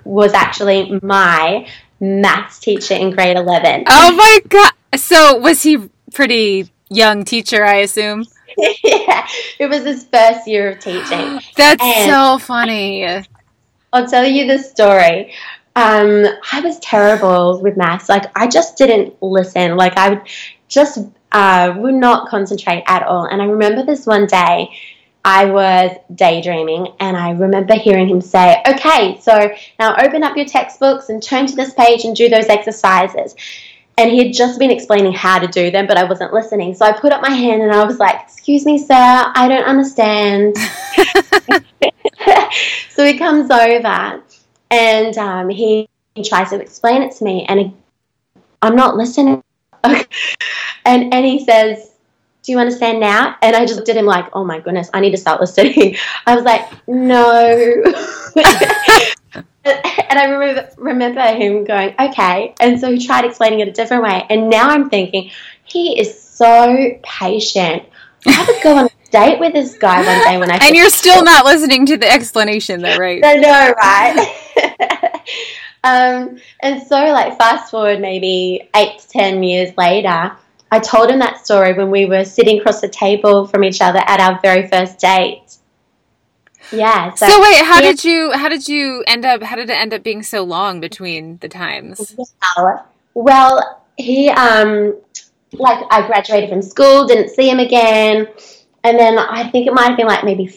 was 0.05 0.35
actually 0.35 0.99
my 1.03 1.67
maths 1.99 2.59
teacher 2.59 2.95
in 2.95 3.11
grade 3.11 3.37
eleven. 3.37 3.85
Oh 3.89 4.15
my 4.15 4.41
god! 4.49 4.73
So 4.97 5.39
was 5.39 5.63
he 5.63 5.89
pretty 6.13 6.71
young 6.95 7.25
teacher? 7.25 7.65
I 7.65 7.77
assume. 7.77 8.27
yeah, 8.57 9.27
it 9.59 9.69
was 9.69 9.85
his 9.85 10.05
first 10.05 10.47
year 10.47 10.73
of 10.73 10.81
teaching. 10.81 11.41
That's 11.57 11.83
and 11.83 12.11
so 12.11 12.39
funny. 12.39 13.05
I'll 13.93 14.09
tell 14.09 14.25
you 14.25 14.47
the 14.47 14.59
story. 14.59 15.33
Um, 15.77 16.25
I 16.53 16.61
was 16.61 16.79
terrible 16.81 17.61
with 17.61 17.77
maths. 17.77 18.09
Like 18.09 18.27
I 18.37 18.47
just 18.47 18.77
didn't 18.77 19.21
listen. 19.23 19.77
Like 19.77 19.97
I 19.97 20.11
would 20.11 20.23
just 20.69 20.99
uh, 21.33 21.75
would 21.77 21.95
not 21.95 22.29
concentrate 22.29 22.85
at 22.87 23.03
all. 23.03 23.25
And 23.25 23.43
I 23.43 23.47
remember 23.47 23.85
this 23.85 24.07
one 24.07 24.27
day. 24.27 24.71
I 25.27 25.47
was 25.47 25.97
daydreaming 26.15 26.89
and 27.01 27.17
I 27.17 27.31
remember 27.31 27.75
hearing 27.75 28.09
him 28.09 28.21
say, 28.21 28.63
Okay, 28.69 29.19
so 29.23 29.51
now 29.79 29.97
open 29.97 30.23
up 30.23 30.37
your 30.37 30.45
textbooks 30.45 31.09
and 31.09 31.23
turn 31.23 31.47
to 31.47 31.57
this 31.57 31.73
page 31.73 32.05
and 32.05 32.15
do 32.15 32.29
those 32.29 32.47
exercises. 32.47 33.35
And 33.97 34.11
he 34.11 34.25
had 34.25 34.35
just 34.35 34.59
been 34.59 34.73
explaining 34.73 35.13
how 35.13 35.39
to 35.39 35.47
do 35.47 35.71
them, 35.71 35.87
but 35.87 35.97
I 35.97 36.05
wasn't 36.05 36.33
listening. 36.33 36.75
So 36.75 36.85
I 36.85 36.93
put 36.93 37.13
up 37.13 37.23
my 37.23 37.31
hand 37.31 37.63
and 37.63 37.73
I 37.73 37.85
was 37.85 37.99
like, 37.99 38.21
Excuse 38.23 38.67
me, 38.67 38.79
sir, 38.79 38.95
I 38.95 39.47
don't 39.49 39.65
understand. 39.65 40.57
so 42.91 43.05
he 43.05 43.19
comes 43.19 43.51
over 43.51 44.23
and 44.71 45.19
um, 45.19 45.49
he 45.49 45.89
tries 46.25 46.51
to 46.51 46.61
explain 46.61 47.03
it 47.03 47.15
to 47.17 47.25
me, 47.25 47.45
and 47.49 47.75
I'm 48.63 48.77
not 48.77 48.97
listening. 48.97 49.43
and 49.85 50.07
and 50.85 51.25
he 51.25 51.45
says, 51.45 51.94
"Do 52.45 52.53
you 52.53 52.59
understand 52.59 53.01
now?" 53.01 53.37
And 53.43 53.57
I 53.57 53.65
just 53.67 53.77
looked 53.77 53.89
at 53.89 53.97
him 53.97 54.07
like, 54.07 54.27
"Oh 54.33 54.45
my 54.45 54.61
goodness, 54.61 54.89
I 54.95 55.01
need 55.01 55.11
to 55.11 55.17
start 55.17 55.41
listening." 55.41 55.97
I 56.27 56.37
was 56.37 56.45
like, 56.45 56.69
"No." 56.87 57.83
and 59.65 60.19
I 60.19 60.25
remember 60.27 60.71
remember 60.77 61.23
him 61.35 61.65
going, 61.65 61.95
"Okay," 61.99 62.55
and 62.61 62.79
so 62.79 62.93
he 62.93 63.05
tried 63.05 63.25
explaining 63.25 63.61
it 63.61 63.69
a 63.69 63.73
different 63.73 64.03
way, 64.03 64.25
and 64.31 64.49
now 64.49 64.69
I'm 64.69 64.91
thinking 64.91 65.31
he 65.65 65.99
is 65.99 66.23
so 66.23 66.99
patient. 67.03 67.85
I 68.27 68.47
would 68.47 68.63
go 68.63 68.77
on 68.77 68.87
a 68.87 69.11
date 69.11 69.39
with 69.39 69.53
this 69.53 69.77
guy 69.77 70.05
one 70.05 70.25
day 70.25 70.39
when 70.39 70.51
I. 70.51 70.57
and 70.63 70.77
you're 70.77 70.91
still 70.91 71.25
not 71.25 71.45
listening 71.45 71.87
to 71.87 71.97
the 71.97 72.11
explanation, 72.11 72.83
though, 72.83 72.97
right? 72.97 73.23
I 73.25 73.37
know, 73.37 73.75
right? 73.79 75.23
um, 75.85 76.39
and 76.61 76.83
so, 76.83 76.97
like, 76.97 77.39
fast 77.39 77.71
forward 77.71 78.01
maybe 78.01 78.69
eight 78.75 78.99
to 78.99 79.09
ten 79.09 79.43
years 79.43 79.77
later, 79.77 80.33
I 80.75 80.81
told 80.81 81.09
him 81.09 81.21
that 81.21 81.39
story 81.39 81.73
when 81.73 81.89
we 81.89 82.05
were 82.05 82.25
sitting 82.25 82.59
across 82.59 82.81
the 82.81 82.89
table 82.89 83.47
from 83.47 83.63
each 83.63 83.81
other 83.81 84.01
at 84.01 84.19
our 84.19 84.41
very 84.43 84.67
first 84.67 84.99
date. 84.99 85.57
Yeah. 86.73 87.15
So, 87.15 87.29
so 87.29 87.41
wait, 87.41 87.65
how 87.65 87.81
did 87.81 88.03
you 88.03 88.33
how 88.33 88.49
did 88.49 88.67
you 88.67 89.05
end 89.07 89.25
up 89.25 89.45
how 89.45 89.55
did 89.55 89.71
it 89.71 89.75
end 89.75 89.95
up 89.95 90.03
being 90.03 90.25
so 90.25 90.43
long 90.43 90.81
between 90.81 91.39
the 91.39 91.49
times? 91.49 92.17
Well, 92.57 92.89
well 93.15 93.85
he 93.97 94.31
um 94.31 94.97
like 95.53 95.85
I 95.93 96.05
graduated 96.09 96.51
from 96.51 96.61
school, 96.61 97.07
didn't 97.07 97.29
see 97.29 97.49
him 97.49 97.61
again. 97.61 98.27
And 98.83 98.99
then 98.99 99.17
I 99.17 99.49
think 99.51 99.69
it 99.69 99.75
might 99.75 99.91
have 99.91 99.97
been 99.97 100.09
like 100.09 100.25
maybe 100.25 100.53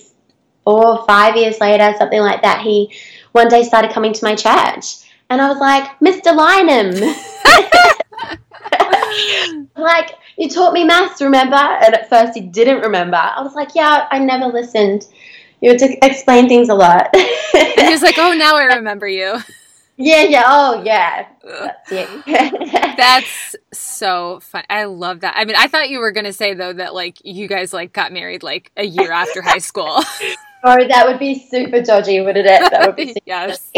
four 0.63 0.97
or 0.97 1.05
five 1.05 1.38
years 1.38 1.59
later, 1.59 1.93
something 2.00 2.21
like 2.21 2.41
that, 2.41 2.62
he 2.62 2.91
one 3.33 3.50
day 3.50 3.62
started 3.62 3.91
coming 3.91 4.13
to 4.13 4.25
my 4.25 4.33
church. 4.33 4.95
And 5.29 5.39
I 5.39 5.47
was 5.47 5.59
like, 5.59 6.00
Mr. 6.00 6.36
Lynham. 6.36 7.13
like, 9.75 10.12
you 10.38 10.50
taught 10.50 10.74
me 10.74 10.84
maths, 10.84 11.22
remember? 11.22 11.56
And 11.56 11.94
at 11.94 12.10
first 12.10 12.34
he 12.34 12.41
didn't 12.41 12.82
remember. 12.82 13.17
I 13.17 13.41
was 13.41 13.56
like, 13.56 13.70
yeah, 13.75 14.08
I 14.12 14.20
never 14.20 14.46
listened. 14.46 15.08
You 15.62 15.72
had 15.72 15.79
to 15.79 16.06
explain 16.06 16.48
things 16.48 16.70
a 16.70 16.75
lot. 16.75 17.10
and 17.13 17.82
he 17.82 17.89
was 17.89 18.01
like, 18.01 18.17
oh, 18.17 18.34
now 18.34 18.58
I 18.58 18.63
remember 18.75 19.08
you. 19.08 19.39
Yeah, 20.00 20.22
yeah, 20.24 20.44
oh, 20.46 20.84
yeah. 20.84 21.25
That's, 21.44 22.96
That's 22.98 23.56
so 23.74 24.39
fun. 24.41 24.63
I 24.70 24.84
love 24.84 25.22
that. 25.22 25.34
I 25.36 25.46
mean, 25.46 25.56
I 25.58 25.67
thought 25.67 25.89
you 25.89 26.00
were 26.00 26.12
going 26.12 26.25
to 26.25 26.34
say, 26.34 26.53
though, 26.53 26.74
that, 26.74 26.94
like, 26.94 27.17
you 27.25 27.48
guys, 27.48 27.74
like, 27.74 27.94
got 27.94 28.13
married, 28.13 28.44
like, 28.44 28.72
a 28.77 28.86
year 28.86 29.12
after 29.12 29.41
high 29.41 29.58
school. 29.58 29.88
oh, 30.63 30.88
that 30.88 31.08
would 31.08 31.17
be 31.17 31.39
super 31.39 31.82
dodgy, 31.82 32.22
wouldn't 32.22 32.46
it? 32.46 32.72
That 32.72 32.86
would 32.86 32.96
be 32.96 33.15
yes. 33.25 33.72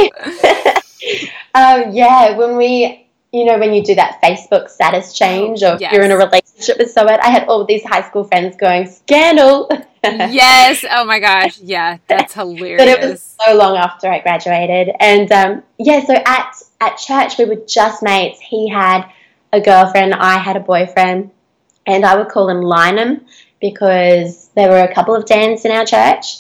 um, 1.56 1.96
yeah, 1.96 2.36
when 2.36 2.58
we 2.58 3.09
you 3.32 3.46
know, 3.46 3.60
when 3.60 3.74
you 3.74 3.84
do 3.84 3.96
that 3.96 4.20
Facebook 4.24 4.70
status 4.70 5.14
change 5.14 5.62
or 5.62 5.78
yes. 5.80 5.94
you're 5.94 6.04
in 6.04 6.12
a 6.12 6.18
relationship 6.18 6.78
with 6.80 6.90
someone, 6.90 7.20
I 7.22 7.30
had 7.30 7.48
all 7.48 7.64
these 7.64 7.84
high 7.84 8.02
school 8.02 8.24
friends 8.24 8.56
going, 8.56 8.88
scandal. 8.88 9.70
yes. 10.04 10.84
Oh 10.90 11.06
my 11.06 11.20
gosh. 11.20 11.60
Yeah. 11.60 11.98
That's 12.08 12.34
hilarious. 12.34 12.80
but 12.80 12.88
it 12.88 13.08
was 13.08 13.38
so 13.46 13.56
long 13.56 13.78
after 13.78 14.08
I 14.08 14.20
graduated. 14.20 14.96
And 15.00 15.32
um, 15.32 15.64
yeah, 15.78 16.04
so 16.06 16.16
at, 16.16 16.56
at 16.82 16.96
church, 16.96 17.38
we 17.38 17.46
were 17.46 17.62
just 17.68 18.02
mates. 18.02 18.40
He 18.40 18.68
had 18.68 19.08
a 19.54 19.62
girlfriend, 19.62 20.16
I 20.16 20.38
had 20.38 20.56
a 20.56 20.60
boyfriend, 20.60 21.32
and 21.86 22.06
I 22.06 22.16
would 22.16 22.30
call 22.30 22.50
him 22.50 22.62
Lynham 22.62 23.22
because 23.62 24.50
there 24.56 24.70
were 24.70 24.82
a 24.82 24.94
couple 24.94 25.16
of 25.16 25.26
Dans 25.26 25.66
in 25.66 25.72
our 25.72 25.86
church. 25.86 26.38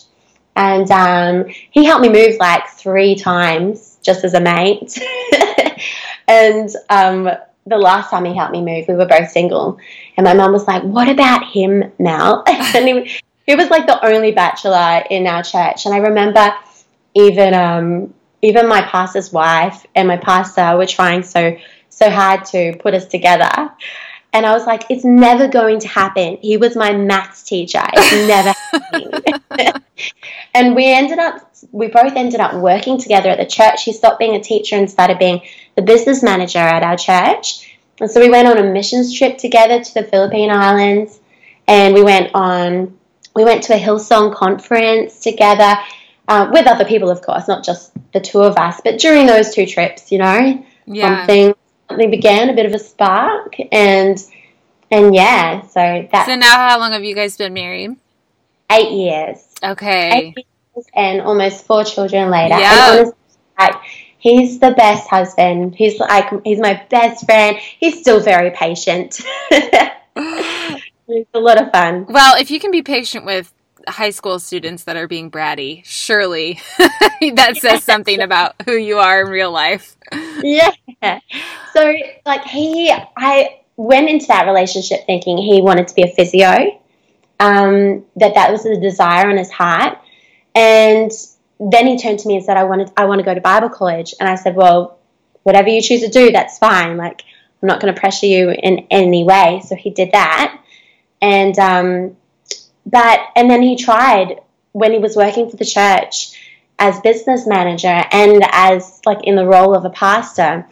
And 0.55 0.89
um, 0.91 1.46
he 1.69 1.86
helped 1.86 2.01
me 2.01 2.10
move 2.10 2.38
like 2.39 2.67
three 2.67 3.15
times 3.15 3.98
just 4.01 4.24
as 4.24 4.34
a 4.34 4.41
mate. 4.41 5.00
And 6.29 6.69
um, 6.89 7.29
the 7.65 7.77
last 7.77 8.12
time 8.12 8.24
he 8.24 8.36
helped 8.36 8.51
me 8.51 8.62
move, 8.62 8.88
we 8.88 8.93
were 8.93 9.07
both 9.07 9.29
single. 9.31 9.79
And 10.15 10.24
my 10.24 10.33
mum 10.33 10.53
was 10.53 10.67
like, 10.67 10.83
What 10.83 11.09
about 11.09 11.45
him 11.45 11.91
now? 11.98 12.43
and 12.48 12.88
he, 12.88 13.19
he, 13.45 13.55
was 13.55 13.69
like 13.69 13.88
the 13.88 14.05
only 14.05 14.31
bachelor 14.31 15.03
in 15.09 15.25
our 15.27 15.43
church. 15.43 15.86
And 15.86 15.93
I 15.93 15.98
remember 15.98 16.53
even 17.15 17.53
um, 17.55 18.13
even 18.43 18.67
my 18.67 18.81
pastor's 18.83 19.33
wife 19.33 19.86
and 19.95 20.07
my 20.07 20.17
pastor 20.17 20.77
were 20.77 20.86
trying 20.86 21.24
so 21.24 21.57
so 21.89 22.09
hard 22.09 22.45
to 22.45 22.77
put 22.77 22.93
us 22.93 23.07
together. 23.07 23.71
And 24.31 24.45
I 24.45 24.53
was 24.53 24.67
like, 24.67 24.86
it's 24.89 25.03
never 25.03 25.48
going 25.48 25.79
to 25.79 25.88
happen. 25.88 26.38
He 26.41 26.57
was 26.57 26.75
my 26.75 26.93
maths 26.93 27.43
teacher. 27.43 27.81
It's 27.93 28.27
never 28.27 28.53
happening. 28.71 29.81
and 30.53 30.75
we 30.75 30.86
ended 30.86 31.17
up, 31.17 31.51
we 31.71 31.88
both 31.88 32.13
ended 32.15 32.39
up 32.39 32.53
working 32.53 33.00
together 33.00 33.29
at 33.29 33.39
the 33.39 33.45
church. 33.45 33.83
He 33.83 33.91
stopped 33.91 34.19
being 34.19 34.36
a 34.36 34.41
teacher 34.41 34.75
and 34.75 34.89
started 34.89 35.17
being 35.17 35.41
the 35.75 35.81
business 35.81 36.23
manager 36.23 36.59
at 36.59 36.83
our 36.83 36.97
church. 36.97 37.77
And 37.99 38.09
so 38.09 38.19
we 38.19 38.29
went 38.29 38.47
on 38.47 38.57
a 38.57 38.63
missions 38.63 39.13
trip 39.13 39.38
together 39.38 39.83
to 39.83 39.93
the 39.93 40.03
Philippine 40.03 40.49
Islands, 40.49 41.19
and 41.67 41.93
we 41.93 42.03
went 42.03 42.31
on 42.33 42.97
we 43.35 43.43
went 43.43 43.63
to 43.63 43.73
a 43.73 43.79
Hillsong 43.79 44.33
conference 44.33 45.19
together 45.19 45.75
uh, 46.27 46.49
with 46.51 46.67
other 46.67 46.83
people, 46.85 47.09
of 47.09 47.21
course, 47.21 47.47
not 47.47 47.63
just 47.63 47.91
the 48.11 48.19
two 48.19 48.41
of 48.41 48.57
us. 48.57 48.81
But 48.83 48.99
during 48.99 49.27
those 49.27 49.53
two 49.53 49.65
trips, 49.65 50.11
you 50.11 50.17
know, 50.17 50.65
yeah. 50.85 51.19
something 51.19 51.55
something 51.88 52.11
began, 52.11 52.49
a 52.49 52.53
bit 52.53 52.65
of 52.65 52.73
a 52.73 52.79
spark, 52.79 53.55
and 53.71 54.17
and 54.91 55.13
yeah, 55.13 55.61
so 55.67 56.07
that. 56.11 56.25
So 56.25 56.35
now, 56.35 56.55
how 56.67 56.79
long 56.79 56.93
have 56.93 57.03
you 57.03 57.15
guys 57.15 57.38
been 57.38 57.53
married? 57.53 57.95
Eight 58.71 58.91
years. 58.91 59.45
Okay. 59.63 60.11
Eight 60.13 60.38
years 60.38 60.85
and 60.93 61.21
almost 61.21 61.65
four 61.65 61.83
children 61.83 62.29
later. 62.29 62.57
Yeah 62.57 63.11
like, 63.59 63.75
he's 64.19 64.59
the 64.59 64.71
best 64.71 65.09
husband. 65.09 65.75
He's 65.75 65.99
like, 65.99 66.29
he's 66.43 66.59
my 66.59 66.85
best 66.89 67.25
friend. 67.25 67.57
He's 67.57 67.99
still 67.99 68.19
very 68.19 68.51
patient. 68.51 69.19
it's 69.51 71.29
a 71.33 71.39
lot 71.39 71.61
of 71.61 71.71
fun. 71.71 72.05
Well, 72.07 72.39
if 72.39 72.51
you 72.51 72.59
can 72.59 72.71
be 72.71 72.83
patient 72.83 73.25
with 73.25 73.51
high 73.88 74.11
school 74.11 74.39
students 74.39 74.83
that 74.83 74.95
are 74.95 75.07
being 75.07 75.31
bratty, 75.31 75.81
surely 75.85 76.59
that 76.77 77.57
says 77.57 77.83
something 77.83 78.21
about 78.21 78.55
who 78.65 78.73
you 78.73 78.99
are 78.99 79.21
in 79.21 79.29
real 79.29 79.51
life. 79.51 79.95
Yeah. 80.41 80.71
So, 81.73 81.93
like, 82.25 82.43
he, 82.43 82.93
I 83.15 83.59
went 83.77 84.09
into 84.09 84.27
that 84.27 84.45
relationship 84.45 85.05
thinking 85.05 85.38
he 85.38 85.61
wanted 85.61 85.88
to 85.88 85.95
be 85.95 86.03
a 86.03 86.07
physio, 86.07 86.81
um, 87.39 88.05
that 88.17 88.33
that 88.35 88.51
was 88.51 88.63
the 88.63 88.77
desire 88.79 89.29
in 89.29 89.38
his 89.38 89.49
heart. 89.49 89.97
And 90.53 91.11
then 91.59 91.87
he 91.87 91.97
turned 91.97 92.19
to 92.19 92.27
me 92.27 92.35
and 92.35 92.43
said, 92.43 92.57
I 92.57 92.63
wanted, 92.63 92.91
I 92.95 93.05
want 93.05 93.19
to 93.19 93.25
go 93.25 93.33
to 93.33 93.41
Bible 93.41 93.69
college. 93.69 94.13
And 94.19 94.29
I 94.29 94.35
said, 94.35 94.55
well, 94.55 94.97
whatever 95.43 95.69
you 95.69 95.81
choose 95.81 96.01
to 96.01 96.09
do, 96.09 96.31
that's 96.31 96.57
fine. 96.57 96.97
Like, 96.97 97.23
I'm 97.61 97.67
not 97.67 97.81
going 97.81 97.93
to 97.93 97.99
pressure 97.99 98.27
you 98.27 98.51
in 98.51 98.87
any 98.89 99.23
way. 99.23 99.61
So 99.67 99.75
he 99.75 99.89
did 99.89 100.13
that. 100.13 100.61
And, 101.21 101.57
um, 101.59 102.17
but, 102.85 103.19
and 103.35 103.49
then 103.49 103.61
he 103.61 103.75
tried 103.75 104.39
when 104.71 104.93
he 104.93 104.99
was 104.99 105.15
working 105.15 105.49
for 105.49 105.57
the 105.57 105.65
church 105.65 106.37
as 106.77 106.99
business 107.01 107.45
manager 107.45 108.03
and 108.11 108.41
as 108.51 109.01
like 109.05 109.23
in 109.23 109.35
the 109.35 109.45
role 109.45 109.75
of 109.75 109.83
a 109.83 109.89
pastor, 109.89 110.65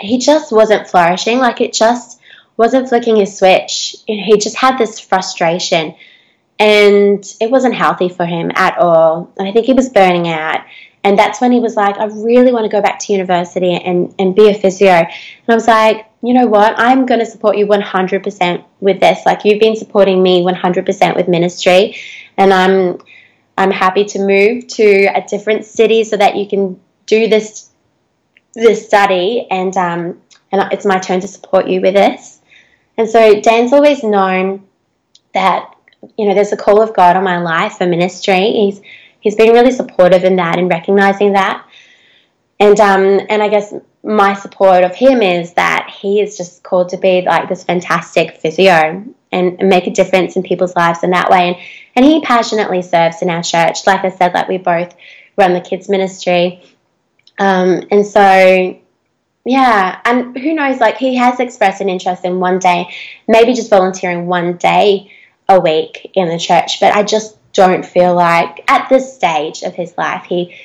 he 0.00 0.18
just 0.18 0.50
wasn't 0.50 0.88
flourishing. 0.88 1.38
Like 1.38 1.60
it 1.60 1.72
just 1.72 2.20
wasn't 2.56 2.88
flicking 2.88 3.16
his 3.16 3.38
switch. 3.38 3.96
He 4.06 4.36
just 4.38 4.56
had 4.56 4.76
this 4.76 4.98
frustration 4.98 5.94
and 6.60 7.24
it 7.40 7.50
wasn't 7.50 7.74
healthy 7.74 8.10
for 8.10 8.26
him 8.26 8.52
at 8.54 8.76
all. 8.76 9.32
And 9.38 9.48
I 9.48 9.52
think 9.52 9.64
he 9.64 9.72
was 9.72 9.88
burning 9.88 10.28
out. 10.28 10.60
And 11.02 11.18
that's 11.18 11.40
when 11.40 11.52
he 11.52 11.58
was 11.58 11.74
like, 11.74 11.96
I 11.96 12.04
really 12.04 12.52
want 12.52 12.66
to 12.66 12.68
go 12.68 12.82
back 12.82 12.98
to 13.00 13.12
university 13.14 13.72
and, 13.72 14.14
and 14.18 14.36
be 14.36 14.50
a 14.50 14.54
physio. 14.54 14.90
And 14.90 15.08
I 15.48 15.54
was 15.54 15.66
like, 15.66 16.06
you 16.22 16.34
know 16.34 16.46
what? 16.46 16.74
I'm 16.78 17.06
going 17.06 17.20
to 17.20 17.26
support 17.26 17.56
you 17.56 17.66
100% 17.66 18.64
with 18.80 19.00
this. 19.00 19.20
Like, 19.24 19.46
you've 19.46 19.58
been 19.58 19.74
supporting 19.74 20.22
me 20.22 20.42
100% 20.44 21.16
with 21.16 21.28
ministry. 21.28 21.96
And 22.36 22.52
I'm, 22.52 22.98
I'm 23.56 23.70
happy 23.70 24.04
to 24.04 24.18
move 24.18 24.66
to 24.68 25.06
a 25.06 25.24
different 25.26 25.64
city 25.64 26.04
so 26.04 26.18
that 26.18 26.36
you 26.36 26.46
can 26.46 26.78
do 27.06 27.28
this, 27.28 27.70
this 28.52 28.84
study. 28.84 29.46
And, 29.50 29.74
um, 29.78 30.20
and 30.52 30.70
it's 30.74 30.84
my 30.84 30.98
turn 30.98 31.20
to 31.20 31.28
support 31.28 31.68
you 31.68 31.80
with 31.80 31.94
this. 31.94 32.42
And 32.98 33.08
so 33.08 33.40
Dan's 33.40 33.72
always 33.72 34.04
known 34.04 34.66
that, 35.32 35.74
you 36.16 36.26
know, 36.26 36.34
there's 36.34 36.52
a 36.52 36.56
call 36.56 36.82
of 36.82 36.94
God 36.94 37.16
on 37.16 37.24
my 37.24 37.38
life 37.38 37.74
for 37.78 37.86
ministry. 37.86 38.52
He's, 38.52 38.80
he's 39.20 39.34
been 39.34 39.52
really 39.52 39.72
supportive 39.72 40.24
in 40.24 40.36
that 40.36 40.58
and 40.58 40.68
recognizing 40.68 41.32
that. 41.32 41.66
And 42.58 42.78
um, 42.78 43.26
and 43.30 43.42
I 43.42 43.48
guess 43.48 43.72
my 44.04 44.34
support 44.34 44.84
of 44.84 44.94
him 44.94 45.22
is 45.22 45.54
that 45.54 45.94
he 45.98 46.20
is 46.20 46.36
just 46.36 46.62
called 46.62 46.90
to 46.90 46.98
be 46.98 47.22
like 47.22 47.48
this 47.48 47.64
fantastic 47.64 48.36
physio 48.36 49.02
and, 49.32 49.60
and 49.60 49.68
make 49.68 49.86
a 49.86 49.90
difference 49.90 50.36
in 50.36 50.42
people's 50.42 50.76
lives 50.76 51.02
in 51.02 51.10
that 51.10 51.30
way. 51.30 51.48
And 51.48 51.56
and 51.96 52.04
he 52.04 52.20
passionately 52.20 52.82
serves 52.82 53.22
in 53.22 53.30
our 53.30 53.42
church. 53.42 53.86
Like 53.86 54.04
I 54.04 54.10
said, 54.10 54.34
like 54.34 54.48
we 54.48 54.58
both 54.58 54.94
run 55.38 55.54
the 55.54 55.60
kids 55.60 55.88
ministry. 55.88 56.62
Um, 57.38 57.82
and 57.90 58.06
so 58.06 58.78
yeah, 59.46 60.00
and 60.04 60.36
who 60.36 60.54
knows, 60.54 60.80
like 60.80 60.98
he 60.98 61.16
has 61.16 61.40
expressed 61.40 61.80
an 61.80 61.88
interest 61.88 62.26
in 62.26 62.40
one 62.40 62.58
day, 62.58 62.94
maybe 63.26 63.54
just 63.54 63.70
volunteering 63.70 64.26
one 64.26 64.58
day 64.58 65.10
a 65.50 65.60
week 65.60 66.10
in 66.14 66.28
the 66.28 66.38
church, 66.38 66.80
but 66.80 66.94
I 66.94 67.02
just 67.02 67.36
don't 67.52 67.84
feel 67.84 68.14
like 68.14 68.62
at 68.70 68.88
this 68.88 69.14
stage 69.14 69.62
of 69.62 69.74
his 69.74 69.96
life 69.98 70.24
he 70.28 70.56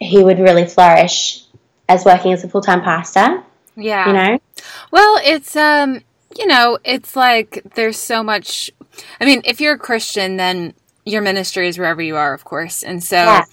he 0.00 0.22
would 0.22 0.40
really 0.40 0.66
flourish 0.66 1.44
as 1.88 2.04
working 2.04 2.32
as 2.32 2.42
a 2.42 2.48
full 2.48 2.60
time 2.60 2.82
pastor. 2.82 3.42
Yeah. 3.76 4.06
You 4.06 4.12
know? 4.12 4.38
Well, 4.90 5.20
it's 5.22 5.54
um 5.56 6.02
you 6.36 6.46
know, 6.46 6.78
it's 6.84 7.14
like 7.14 7.62
there's 7.74 7.96
so 7.96 8.22
much 8.22 8.70
I 9.20 9.24
mean, 9.24 9.42
if 9.44 9.60
you're 9.60 9.74
a 9.74 9.78
Christian 9.78 10.36
then 10.36 10.74
your 11.06 11.22
ministry 11.22 11.68
is 11.68 11.78
wherever 11.78 12.02
you 12.02 12.16
are, 12.16 12.34
of 12.34 12.44
course. 12.44 12.82
And 12.82 13.02
so 13.04 13.16
yeah, 13.16 13.44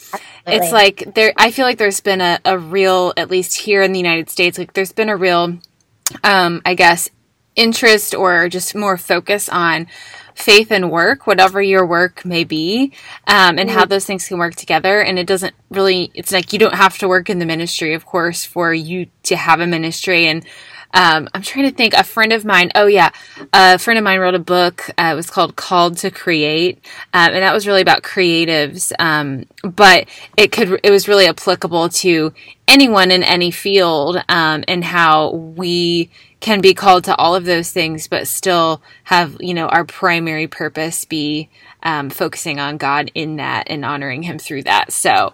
it's 0.47 0.71
like 0.71 1.13
there 1.13 1.33
I 1.38 1.51
feel 1.51 1.65
like 1.65 1.77
there's 1.77 2.01
been 2.01 2.21
a, 2.21 2.39
a 2.43 2.57
real, 2.57 3.13
at 3.17 3.29
least 3.29 3.55
here 3.57 3.83
in 3.83 3.91
the 3.91 4.00
United 4.00 4.29
States, 4.29 4.57
like 4.57 4.73
there's 4.73 4.93
been 4.93 5.09
a 5.09 5.17
real 5.17 5.59
um, 6.24 6.61
I 6.65 6.74
guess, 6.74 7.09
interest 7.55 8.15
or 8.15 8.50
just 8.50 8.75
more 8.75 8.98
focus 8.98 9.50
on 9.50 9.87
faith 10.35 10.72
and 10.72 10.91
work, 10.91 11.27
whatever 11.27 11.61
your 11.61 11.85
work 11.85 12.25
may 12.25 12.44
be, 12.44 12.94
um, 13.27 13.57
and 13.57 13.70
mm-hmm. 13.70 13.77
how 13.77 13.85
those 13.85 14.05
things 14.05 14.27
can 14.27 14.37
work 14.37 14.55
together. 14.55 15.01
And 15.01 15.20
it 15.20 15.27
doesn't 15.27 15.55
really, 15.70 16.11
it's 16.13 16.31
like 16.31 16.53
you 16.53 16.59
don't 16.59 16.75
have 16.75 16.98
to 17.00 17.07
work 17.07 17.29
in 17.29 17.39
the 17.39 17.46
ministry, 17.46 17.94
of 17.94 18.05
course, 18.05 18.46
for 18.46 18.74
you 18.74 19.07
to 19.24 19.35
have 19.35 19.59
a 19.59 19.67
ministry. 19.67 20.27
And 20.27 20.46
um, 20.94 21.30
I'm 21.34 21.42
trying 21.42 21.70
to 21.70 21.75
think. 21.75 21.94
A 21.94 22.04
friend 22.04 22.34
of 22.34 22.46
mine, 22.46 22.72
oh 22.75 22.88
yeah, 22.88 23.12
a 23.54 23.77
friend 23.80 23.98
of 23.98 24.04
mine 24.04 24.20
wrote 24.20 24.36
a 24.36 24.40
book. 24.40 24.90
Uh, 24.98 25.12
it 25.14 25.16
was 25.16 25.30
called 25.30 25.56
"Called 25.56 25.98
to 25.98 26.12
Create," 26.12 26.84
um, 27.14 27.32
and 27.34 27.44
that 27.44 27.54
was 27.54 27.68
really 27.68 27.82
about 27.82 28.04
creatives. 28.04 28.92
Um, 29.00 29.46
but 29.64 30.08
it 30.38 30.51
could, 30.51 30.80
it 30.84 30.92
was 30.92 31.08
really 31.08 31.27
applicable 31.27 31.90
to 31.90 32.34
anyone 32.68 33.12
in 33.12 33.24
any 33.24 33.51
field, 33.51 34.18
um, 34.30 34.64
and 34.68 34.84
how 34.84 35.32
we 35.32 36.10
can 36.42 36.60
be 36.60 36.74
called 36.74 37.04
to 37.06 37.16
all 37.18 37.36
of 37.36 37.46
those 37.46 37.72
things, 37.72 38.08
but 38.08 38.27
still 38.27 38.82
have, 39.06 39.38
you 39.40 39.54
know, 39.54 39.68
our 39.68 39.86
primary 39.86 40.48
purpose 40.48 41.06
be 41.06 41.50
um, 41.84 42.10
focusing 42.10 42.60
on 42.60 42.77
God 42.77 43.12
in 43.14 43.38
that 43.38 43.68
and 43.70 43.86
honoring 43.86 44.24
Him 44.24 44.40
through 44.40 44.64
that. 44.64 44.92
So, 44.92 45.34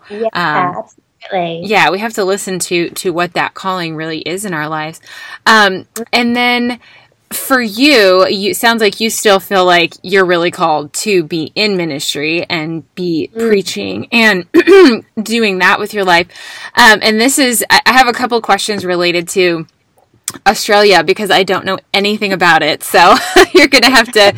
yeah, 0.53 0.83
absolutely. 1.31 1.67
Yeah, 1.67 1.89
we 1.89 1.99
have 1.99 2.13
to 2.13 2.23
listen 2.23 2.59
to 2.59 2.89
to 2.89 3.11
what 3.11 3.33
that 3.33 3.53
calling 3.53 3.95
really 3.95 4.19
is 4.19 4.45
in 4.45 4.53
our 4.53 4.67
lives, 4.67 5.01
um, 5.45 5.87
and 6.11 6.35
then 6.35 6.79
for 7.31 7.61
you, 7.61 8.25
you 8.27 8.53
sounds 8.53 8.81
like 8.81 8.99
you 8.99 9.09
still 9.09 9.39
feel 9.39 9.65
like 9.65 9.95
you're 10.01 10.25
really 10.25 10.51
called 10.51 10.93
to 10.93 11.23
be 11.23 11.51
in 11.55 11.75
ministry 11.75 12.45
and 12.49 12.93
be 12.95 13.29
mm. 13.33 13.47
preaching 13.47 14.07
and 14.11 14.47
doing 15.21 15.59
that 15.59 15.79
with 15.79 15.93
your 15.93 16.05
life. 16.05 16.27
Um, 16.75 16.99
and 17.01 17.19
this 17.19 17.37
is, 17.37 17.65
I 17.69 17.81
have 17.85 18.07
a 18.07 18.13
couple 18.13 18.39
questions 18.41 18.85
related 18.85 19.27
to 19.29 19.67
Australia 20.45 21.03
because 21.03 21.29
I 21.29 21.43
don't 21.43 21.65
know 21.65 21.79
anything 21.93 22.31
about 22.31 22.63
it. 22.63 22.83
So 22.83 23.15
you're 23.53 23.67
going 23.67 23.83
to 23.83 23.91
have 23.91 24.11
to 24.13 24.33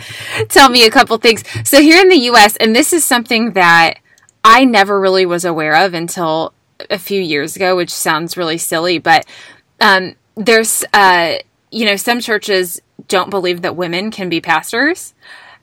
tell 0.49 0.69
me 0.69 0.85
a 0.85 0.91
couple 0.91 1.17
things. 1.17 1.43
So 1.67 1.81
here 1.81 2.01
in 2.01 2.09
the 2.09 2.29
US, 2.31 2.55
and 2.57 2.75
this 2.75 2.91
is 2.91 3.05
something 3.05 3.51
that 3.51 3.99
I 4.43 4.65
never 4.65 4.99
really 4.99 5.25
was 5.25 5.45
aware 5.45 5.75
of 5.85 5.93
until 5.93 6.53
a 6.89 6.99
few 6.99 7.21
years 7.21 7.55
ago, 7.55 7.75
which 7.75 7.89
sounds 7.89 8.37
really 8.37 8.57
silly, 8.57 8.99
but 8.99 9.25
um, 9.81 10.15
there's, 10.35 10.83
uh, 10.93 11.35
you 11.71 11.85
know, 11.85 11.95
some 11.95 12.19
churches 12.19 12.81
don't 13.07 13.29
believe 13.29 13.61
that 13.61 13.75
women 13.75 14.11
can 14.11 14.29
be 14.29 14.41
pastors. 14.41 15.13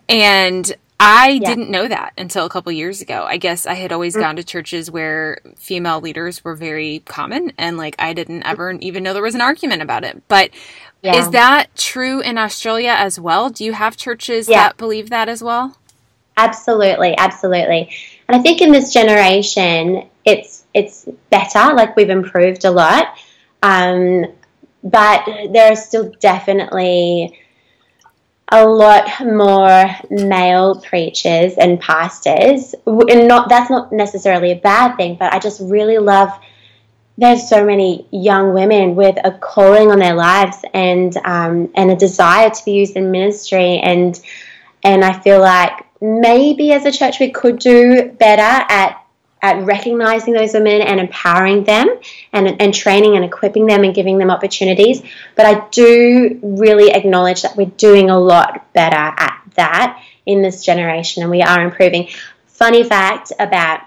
And 0.09 0.75
I 0.99 1.39
yeah. 1.43 1.49
didn't 1.49 1.71
know 1.71 1.87
that 1.89 2.13
until 2.17 2.47
a 2.47 2.49
couple 2.49 2.73
years 2.73 3.03
ago. 3.03 3.25
I 3.29 3.37
guess 3.37 3.67
I 3.67 3.75
had 3.75 3.93
always 3.93 4.15
mm-hmm. 4.15 4.23
gone 4.23 4.37
to 4.37 4.45
churches 4.45 4.91
where 4.91 5.39
female 5.57 6.01
leaders 6.01 6.43
were 6.43 6.55
very 6.55 7.01
common 7.01 7.53
and 7.59 7.77
like 7.77 7.97
I 7.99 8.13
didn't 8.15 8.45
ever 8.45 8.73
even 8.73 9.03
know 9.03 9.13
there 9.13 9.23
was 9.23 9.35
an 9.35 9.43
argument 9.43 9.83
about 9.83 10.05
it. 10.05 10.23
But 10.29 10.51
yeah. 11.03 11.17
is 11.17 11.31
that 11.31 11.75
true 11.77 12.21
in 12.21 12.39
Australia 12.39 12.95
as 12.97 13.21
well? 13.21 13.51
Do 13.51 13.65
you 13.65 13.75
have 13.75 13.97
churches 13.97 14.49
yeah. 14.49 14.69
that 14.69 14.79
believe 14.79 15.11
that 15.11 15.29
as 15.29 15.43
well? 15.43 15.77
Absolutely, 16.39 17.17
absolutely. 17.17 17.91
And 18.29 18.39
I 18.39 18.43
think 18.43 18.63
in 18.63 18.73
this 18.73 18.93
generation 18.93 20.09
it's 20.25 20.56
it's 20.77 21.09
better, 21.31 21.75
like 21.75 21.97
we've 21.97 22.11
improved 22.11 22.65
a 22.65 22.71
lot. 22.71 23.17
Um, 23.63 24.27
but 24.85 25.25
there 25.51 25.73
are 25.73 25.77
still 25.77 26.13
definitely 26.21 27.37
a 28.53 28.65
lot 28.65 29.11
more 29.25 29.87
male 30.09 30.81
preachers 30.81 31.55
and 31.59 31.81
pastors 31.81 32.77
and 32.87 33.27
not 33.27 33.49
that's 33.49 33.71
not 33.71 33.91
necessarily 33.91 34.53
a 34.53 34.57
bad 34.57 34.95
thing 34.97 35.17
but 35.19 35.33
i 35.33 35.39
just 35.41 35.61
really 35.63 35.99
love 35.99 36.31
there's 37.19 37.49
so 37.49 37.65
many 37.65 38.07
young 38.13 38.55
women 38.55 38.95
with 38.95 39.17
a 39.25 39.33
calling 39.33 39.91
on 39.91 39.99
their 39.99 40.15
lives 40.15 40.59
and 40.75 41.17
um, 41.25 41.69
and 41.75 41.91
a 41.91 41.97
desire 41.97 42.51
to 42.51 42.65
be 42.65 42.73
used 42.73 42.95
in 42.95 43.11
ministry 43.11 43.79
and 43.79 44.21
and 44.85 45.05
i 45.05 45.19
feel 45.21 45.41
like 45.41 45.85
maybe 46.01 46.73
as 46.73 46.85
a 46.85 46.93
church 46.93 47.19
we 47.19 47.31
could 47.33 47.59
do 47.59 48.13
better 48.13 48.65
at 48.69 49.03
at 49.43 49.65
recognizing 49.65 50.35
those 50.35 50.55
women 50.55 50.81
and 50.81 50.99
empowering 50.99 51.65
them 51.65 51.89
and, 52.33 52.61
and 52.61 52.75
training 52.75 53.17
and 53.17 53.25
equipping 53.25 53.67
them 53.67 53.85
and 53.85 53.95
giving 53.95 54.19
them 54.19 54.31
opportunities. 54.31 55.03
But 55.35 55.47
I 55.47 55.69
do 55.71 56.39
really 56.43 56.91
acknowledge 56.93 57.43
that 57.43 57.57
we're 57.57 57.67
doing 57.67 58.11
a 58.11 58.19
lot 58.19 58.73
better 58.73 58.97
at 58.97 59.43
that 59.55 60.03
in 60.25 60.43
this 60.43 60.65
generation 60.65 61.23
and 61.23 61.31
we 61.31 61.43
are 61.43 61.63
improving. 61.63 62.09
Funny 62.47 62.83
fact 62.83 63.33
about 63.39 63.81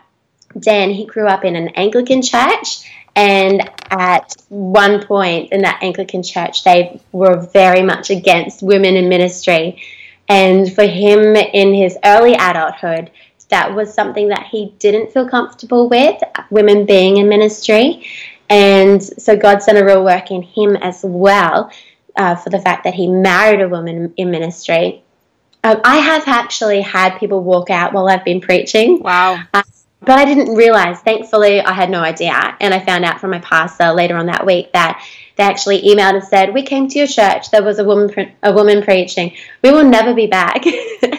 Dan, 0.57 0.91
he 0.91 1.05
grew 1.05 1.27
up 1.27 1.43
in 1.43 1.55
an 1.55 1.69
Anglican 1.69 2.21
church. 2.21 2.89
And 3.15 3.69
at 3.89 4.35
one 4.49 5.05
point 5.05 5.51
in 5.51 5.63
that 5.63 5.83
Anglican 5.83 6.23
church, 6.23 6.63
they 6.63 7.01
were 7.11 7.37
very 7.37 7.81
much 7.81 8.09
against 8.09 8.63
women 8.63 8.95
in 8.95 9.09
ministry. 9.09 9.81
And 10.27 10.71
for 10.73 10.85
him 10.85 11.35
in 11.35 11.73
his 11.73 11.97
early 12.05 12.33
adulthood 12.33 13.11
that 13.49 13.73
was 13.73 13.93
something 13.93 14.29
that 14.29 14.47
he 14.47 14.73
didn't 14.79 15.11
feel 15.11 15.27
comfortable 15.27 15.89
with, 15.89 16.21
women 16.49 16.85
being 16.85 17.17
in 17.17 17.27
ministry. 17.27 18.05
And 18.49 19.01
so 19.03 19.35
God 19.35 19.61
sent 19.61 19.77
a 19.77 19.85
real 19.85 20.03
work 20.03 20.31
in 20.31 20.41
him 20.41 20.75
as 20.77 21.01
well 21.03 21.71
uh, 22.15 22.35
for 22.35 22.49
the 22.49 22.59
fact 22.59 22.83
that 22.83 22.93
he 22.93 23.07
married 23.07 23.61
a 23.61 23.69
woman 23.69 24.13
in 24.17 24.31
ministry. 24.31 25.03
Um, 25.63 25.81
I 25.83 25.97
have 25.97 26.27
actually 26.27 26.81
had 26.81 27.17
people 27.17 27.43
walk 27.43 27.69
out 27.69 27.93
while 27.93 28.07
I've 28.07 28.23
been 28.23 28.41
preaching. 28.41 28.99
Wow. 28.99 29.43
Uh, 29.53 29.63
but 30.01 30.17
I 30.17 30.25
didn't 30.25 30.55
realize, 30.55 30.99
thankfully, 31.01 31.59
I 31.59 31.73
had 31.73 31.89
no 31.89 31.99
idea. 31.99 32.55
And 32.61 32.73
I 32.73 32.79
found 32.79 33.03
out 33.03 33.19
from 33.19 33.31
my 33.31 33.39
pastor 33.39 33.91
later 33.91 34.15
on 34.15 34.27
that 34.27 34.45
week 34.45 34.71
that 34.71 35.05
they 35.35 35.43
actually 35.43 35.81
emailed 35.81 36.15
and 36.15 36.23
said, 36.23 36.53
"We 36.53 36.63
came 36.63 36.87
to 36.87 36.97
your 36.97 37.07
church. 37.07 37.51
There 37.51 37.63
was 37.63 37.79
a 37.79 37.83
woman, 37.83 38.09
pre- 38.09 38.33
a 38.41 38.53
woman 38.53 38.81
preaching. 38.81 39.35
We 39.61 39.71
will 39.71 39.83
never 39.83 40.13
be 40.13 40.27
back." 40.27 40.63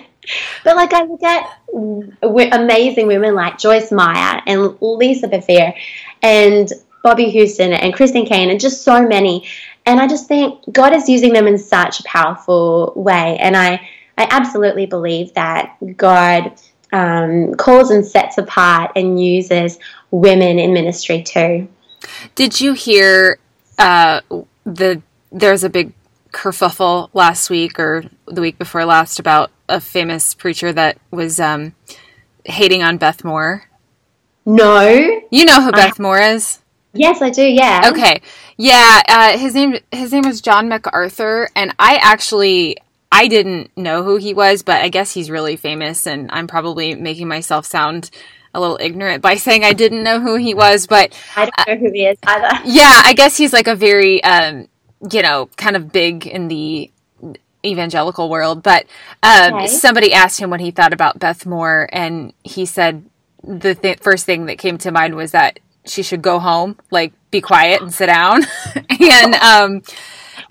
but 0.65 0.77
like 0.77 0.93
I 0.93 1.05
look 1.05 1.23
at 1.23 1.59
amazing 1.73 3.07
women 3.07 3.35
like 3.35 3.59
Joyce 3.59 3.91
Meyer 3.91 4.43
and 4.47 4.77
Lisa 4.81 5.29
Bevere 5.29 5.75
and 6.23 6.71
Bobbie 7.03 7.31
Houston 7.31 7.73
and 7.73 7.95
Christine 7.95 8.27
Caine 8.27 8.51
and 8.51 8.61
just 8.61 8.83
so 8.83 9.07
many. 9.07 9.47
And 9.87 10.01
I 10.01 10.07
just 10.07 10.29
think 10.29 10.61
God 10.71 10.95
is 10.95 11.09
using 11.09 11.33
them 11.33 11.47
in 11.47 11.59
such 11.59 12.01
a 12.01 12.03
powerful 12.05 12.93
way. 12.95 13.39
And 13.39 13.57
I, 13.57 13.89
I 14.19 14.29
absolutely 14.31 14.87
believe 14.87 15.33
that 15.35 15.77
God 15.97 16.53
um, 16.93 17.55
calls 17.55 17.91
and 17.91 18.05
sets 18.05 18.39
apart 18.39 18.93
and 18.97 19.23
uses 19.23 19.79
women 20.11 20.59
in 20.59 20.73
ministry 20.73 21.23
too. 21.23 21.69
Did 22.35 22.61
you 22.61 22.73
hear 22.75 23.39
uh, 23.79 24.21
the 24.65 25.03
there's 25.33 25.65
a 25.65 25.71
big 25.71 25.93
kerfuffle 26.33 27.11
last 27.15 27.51
week 27.51 27.79
or 27.79 28.05
the 28.27 28.41
week 28.41 28.59
before 28.59 28.85
last 28.85 29.19
about 29.19 29.51
a 29.69 29.81
famous 29.81 30.35
preacher 30.35 30.73
that 30.73 30.99
was 31.11 31.41
um, 31.41 31.75
hating 32.45 32.83
on 32.83 32.99
Beth 32.99 33.25
Moore. 33.25 33.65
No, 34.47 35.21
you 35.31 35.45
know 35.45 35.63
who 35.63 35.73
Beth 35.73 35.99
Moore 35.99 36.21
is. 36.21 36.59
Yes, 36.93 37.23
I 37.23 37.31
do. 37.31 37.43
Yeah. 37.43 37.91
Okay. 37.93 38.21
Yeah. 38.57 39.03
Uh, 39.09 39.39
his 39.39 39.55
name 39.55 39.77
his 39.93 40.13
name 40.13 40.25
was 40.25 40.41
John 40.41 40.69
MacArthur, 40.69 41.49
and 41.55 41.75
I 41.79 41.97
actually 42.03 42.77
I 43.13 43.29
didn't 43.29 43.77
know 43.77 44.03
who 44.03 44.17
he 44.17 44.35
was, 44.35 44.63
but 44.63 44.83
I 44.83 44.89
guess 44.89 45.13
he's 45.13 45.31
really 45.31 45.57
famous, 45.57 46.07
and 46.07 46.31
I'm 46.33 46.47
probably 46.47 46.95
making 46.95 47.29
myself 47.29 47.67
sound 47.67 48.11
a 48.53 48.61
little 48.61 48.79
ignorant 48.81 49.23
by 49.23 49.37
saying 49.37 49.65
I 49.65 49.73
didn't 49.73 50.03
know 50.03 50.21
who 50.21 50.37
he 50.37 50.55
was, 50.55 50.87
but 50.87 51.17
I 51.37 51.47
don't 51.47 51.69
know 51.69 51.87
who 51.87 51.93
he 51.93 52.07
is 52.07 52.19
either. 52.25 52.61
Yeah, 52.65 53.03
I 53.05 53.13
guess 53.13 53.37
he's 53.37 53.53
like 53.53 53.69
a 53.69 53.77
very, 53.77 54.23
um, 54.25 54.67
you 55.11 55.23
know, 55.23 55.49
kind 55.57 55.77
of 55.77 55.93
big 55.93 56.27
in 56.27 56.49
the 56.49 56.91
evangelical 57.65 58.29
world. 58.29 58.63
But 58.63 58.87
um, 59.23 59.55
okay. 59.55 59.67
somebody 59.69 60.13
asked 60.13 60.41
him 60.41 60.51
what 60.51 60.61
he 60.61 60.71
thought 60.71 60.93
about 60.93 61.19
Beth 61.19 61.47
Moore, 61.47 61.89
and 61.93 62.33
he 62.45 62.67
said 62.67 63.05
the 63.43 63.75
th- 63.75 64.01
first 64.01 64.27
thing 64.27 64.47
that 64.47 64.59
came 64.59 64.79
to 64.79 64.93
mind 64.93 65.15
was 65.15 65.33
that 65.33 65.61
she 65.85 66.03
should 66.03 66.23
go 66.23 66.39
home, 66.39 66.79
like 66.91 67.13
be 67.31 67.41
quiet 67.41 67.81
and 67.83 67.93
sit 67.93 68.07
down, 68.07 68.43
and. 69.01 69.35
Um, 69.35 69.83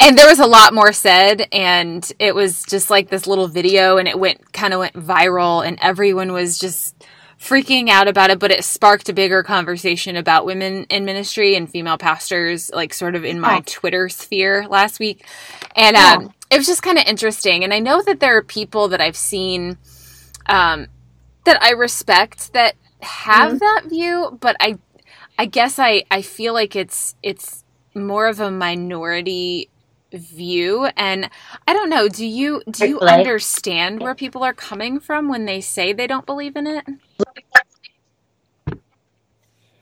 and 0.01 0.17
there 0.17 0.29
was 0.29 0.39
a 0.39 0.45
lot 0.45 0.73
more 0.73 0.93
said 0.93 1.45
and 1.51 2.09
it 2.19 2.33
was 2.33 2.63
just 2.63 2.89
like 2.89 3.09
this 3.09 3.27
little 3.27 3.49
video 3.49 3.97
and 3.97 4.07
it 4.07 4.17
went 4.17 4.53
kind 4.53 4.73
of 4.73 4.79
went 4.79 4.93
viral 4.93 5.65
and 5.65 5.77
everyone 5.81 6.31
was 6.31 6.57
just 6.57 6.95
freaking 7.39 7.89
out 7.89 8.07
about 8.07 8.29
it, 8.29 8.39
but 8.39 8.51
it 8.51 8.63
sparked 8.63 9.07
a 9.09 9.13
bigger 9.13 9.43
conversation 9.43 10.15
about 10.15 10.45
women 10.45 10.83
in 10.89 11.05
ministry 11.05 11.55
and 11.55 11.69
female 11.69 11.97
pastors, 11.97 12.69
like 12.73 12.93
sort 12.93 13.15
of 13.15 13.23
in 13.23 13.39
my 13.39 13.61
Twitter 13.65 14.09
sphere 14.09 14.67
last 14.69 14.99
week. 14.99 15.25
And 15.75 15.95
yeah. 15.95 16.15
um, 16.17 16.33
it 16.51 16.57
was 16.57 16.67
just 16.67 16.83
kind 16.83 16.97
of 16.97 17.05
interesting. 17.05 17.63
And 17.63 17.73
I 17.73 17.79
know 17.79 18.01
that 18.01 18.19
there 18.19 18.37
are 18.37 18.43
people 18.43 18.89
that 18.89 18.99
I've 18.99 19.15
seen 19.15 19.77
um, 20.47 20.87
that 21.45 21.61
I 21.61 21.71
respect 21.71 22.53
that 22.53 22.75
have 23.01 23.53
mm-hmm. 23.53 23.57
that 23.59 23.83
view, 23.87 24.37
but 24.41 24.57
I, 24.59 24.77
I 25.37 25.45
guess 25.45 25.79
I, 25.79 26.03
I 26.11 26.21
feel 26.21 26.53
like 26.53 26.75
it's 26.75 27.15
it's 27.23 27.63
more 27.95 28.27
of 28.27 28.39
a 28.39 28.51
minority 28.51 29.69
view 30.11 30.85
and 30.97 31.29
i 31.67 31.73
don't 31.73 31.89
know 31.89 32.07
do 32.07 32.25
you 32.25 32.63
do 32.71 32.87
you 32.87 32.99
understand 32.99 34.01
where 34.01 34.15
people 34.15 34.43
are 34.43 34.53
coming 34.53 34.99
from 34.99 35.27
when 35.29 35.45
they 35.45 35.61
say 35.61 35.93
they 35.93 36.07
don't 36.07 36.25
believe 36.25 36.55
in 36.55 36.65
it 36.65 36.83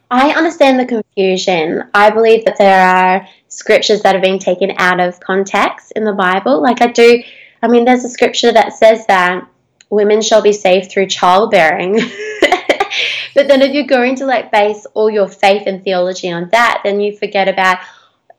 i 0.09 0.31
understand 0.31 0.79
the 0.79 0.85
confusion 0.85 1.83
i 1.93 2.09
believe 2.09 2.45
that 2.45 2.57
there 2.57 2.85
are 2.85 3.27
scriptures 3.47 4.01
that 4.01 4.15
have 4.15 4.23
been 4.23 4.39
taken 4.39 4.71
out 4.77 4.99
of 4.99 5.19
context 5.19 5.91
in 5.95 6.03
the 6.03 6.13
bible 6.13 6.61
like 6.61 6.81
i 6.81 6.87
do 6.87 7.21
i 7.61 7.67
mean 7.67 7.85
there's 7.85 8.05
a 8.05 8.09
scripture 8.09 8.51
that 8.51 8.73
says 8.73 9.05
that 9.07 9.47
women 9.89 10.21
shall 10.21 10.41
be 10.41 10.53
saved 10.53 10.91
through 10.91 11.07
childbearing 11.07 11.93
but 13.33 13.47
then 13.47 13.61
if 13.61 13.73
you're 13.73 13.85
going 13.85 14.15
to 14.15 14.25
like 14.25 14.51
base 14.51 14.85
all 14.93 15.09
your 15.09 15.27
faith 15.27 15.63
and 15.65 15.83
theology 15.83 16.31
on 16.31 16.49
that 16.49 16.81
then 16.83 16.99
you 16.99 17.15
forget 17.15 17.47
about 17.47 17.79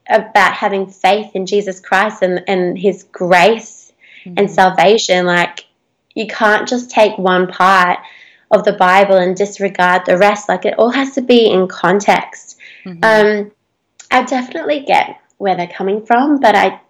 about 0.09 0.55
having 0.55 0.87
faith 0.87 1.33
in 1.35 1.47
Jesus 1.47 1.81
Christ 1.81 2.23
and, 2.23 2.43
and 2.49 2.79
his 2.79 3.05
grace 3.05 3.93
mm-hmm. 4.25 4.35
and 4.37 4.51
salvation. 4.51 5.27
Like, 5.27 5.67
you 6.15 6.27
can't 6.27 6.69
just 6.69 6.91
take 6.91 7.17
one 7.19 7.47
part 7.47 7.99
of 8.51 8.65
the 8.65 8.73
Bible 8.73 9.17
and 9.17 9.37
disregard 9.37 10.03
the 10.07 10.19
rest. 10.19 10.49
Like, 10.49 10.65
it 10.65 10.79
all 10.79 10.91
has 10.91 11.15
to 11.15 11.23
be 11.23 11.51
in 11.51 11.69
context. 11.69 12.59
Mm-hmm. 12.85 13.05
Um, 13.05 13.53
I 14.11 14.23
definitely 14.25 14.81
get 14.81 15.21
where 15.39 15.57
they're 15.57 15.67
coming 15.67 16.05
from, 16.05 16.41
but 16.41 16.55
I, 16.55 16.81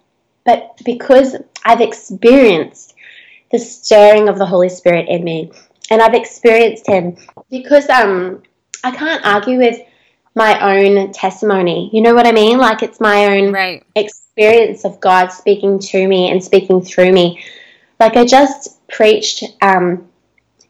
but 0.45 0.81
because 0.85 1.37
I've 1.65 1.81
experienced 1.81 2.95
the 3.51 3.59
stirring 3.59 4.29
of 4.29 4.39
the 4.39 4.47
Holy 4.47 4.69
Spirit 4.69 5.09
in 5.09 5.25
me, 5.25 5.51
and 5.91 6.01
I've 6.01 6.15
experienced 6.15 6.87
Him, 6.87 7.17
because 7.51 7.89
um, 7.89 8.43
I 8.85 8.91
can't 8.91 9.25
argue 9.25 9.59
with 9.59 9.81
my 10.35 10.79
own 10.79 11.13
testimony. 11.13 11.91
You 11.93 12.01
know 12.01 12.15
what 12.15 12.27
I 12.27 12.33
mean? 12.33 12.59
Like 12.59 12.83
it's 12.83 13.01
my 13.01 13.27
own 13.27 13.53
right. 13.53 13.85
experience 13.95 14.85
of 14.85 15.01
God 15.01 15.29
speaking 15.29 15.79
to 15.81 16.07
me 16.07 16.31
and 16.31 16.43
speaking 16.43 16.81
through 16.81 17.13
me. 17.13 17.45
Like 17.99 18.17
I 18.17 18.25
just 18.25 18.87
preached 18.89 19.45
um, 19.61 20.08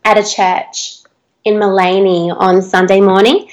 at 0.09 0.17
a 0.17 0.29
church 0.29 1.01
in 1.45 1.55
Maleny 1.55 2.35
on 2.35 2.63
Sunday 2.63 3.01
morning. 3.01 3.49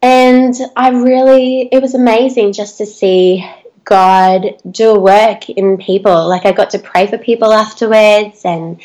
And 0.00 0.54
I 0.74 0.90
really, 0.90 1.68
it 1.70 1.82
was 1.82 1.94
amazing 1.94 2.54
just 2.54 2.78
to 2.78 2.86
see 2.86 3.46
God 3.84 4.56
do 4.70 4.92
a 4.92 4.98
work 4.98 5.50
in 5.50 5.76
people. 5.76 6.26
Like 6.26 6.46
I 6.46 6.52
got 6.52 6.70
to 6.70 6.78
pray 6.78 7.06
for 7.06 7.18
people 7.18 7.52
afterwards 7.52 8.42
and 8.44 8.80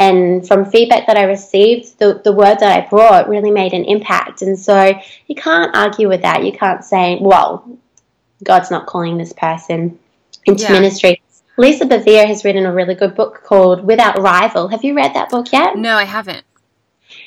and 0.00 0.46
from 0.46 0.64
feedback 0.64 1.08
that 1.08 1.16
I 1.16 1.24
received, 1.24 1.98
the, 1.98 2.20
the 2.22 2.32
word 2.32 2.58
that 2.60 2.84
I 2.84 2.88
brought 2.88 3.28
really 3.28 3.50
made 3.50 3.72
an 3.72 3.84
impact. 3.84 4.42
And 4.42 4.56
so 4.56 4.92
you 5.26 5.34
can't 5.34 5.74
argue 5.74 6.08
with 6.08 6.22
that. 6.22 6.44
You 6.44 6.52
can't 6.52 6.84
say, 6.84 7.18
well, 7.20 7.68
God's 8.44 8.70
not 8.70 8.86
calling 8.86 9.18
this 9.18 9.32
person 9.32 9.98
into 10.44 10.62
yeah. 10.62 10.72
ministry. 10.72 11.20
Lisa 11.58 11.84
Bevere 11.84 12.24
has 12.26 12.44
written 12.44 12.64
a 12.64 12.72
really 12.72 12.94
good 12.94 13.16
book 13.16 13.42
called 13.44 13.84
Without 13.84 14.18
Rival. 14.20 14.68
Have 14.68 14.84
you 14.84 14.94
read 14.94 15.14
that 15.14 15.28
book 15.28 15.52
yet? 15.52 15.76
No, 15.76 15.96
I 15.96 16.04
haven't. 16.04 16.44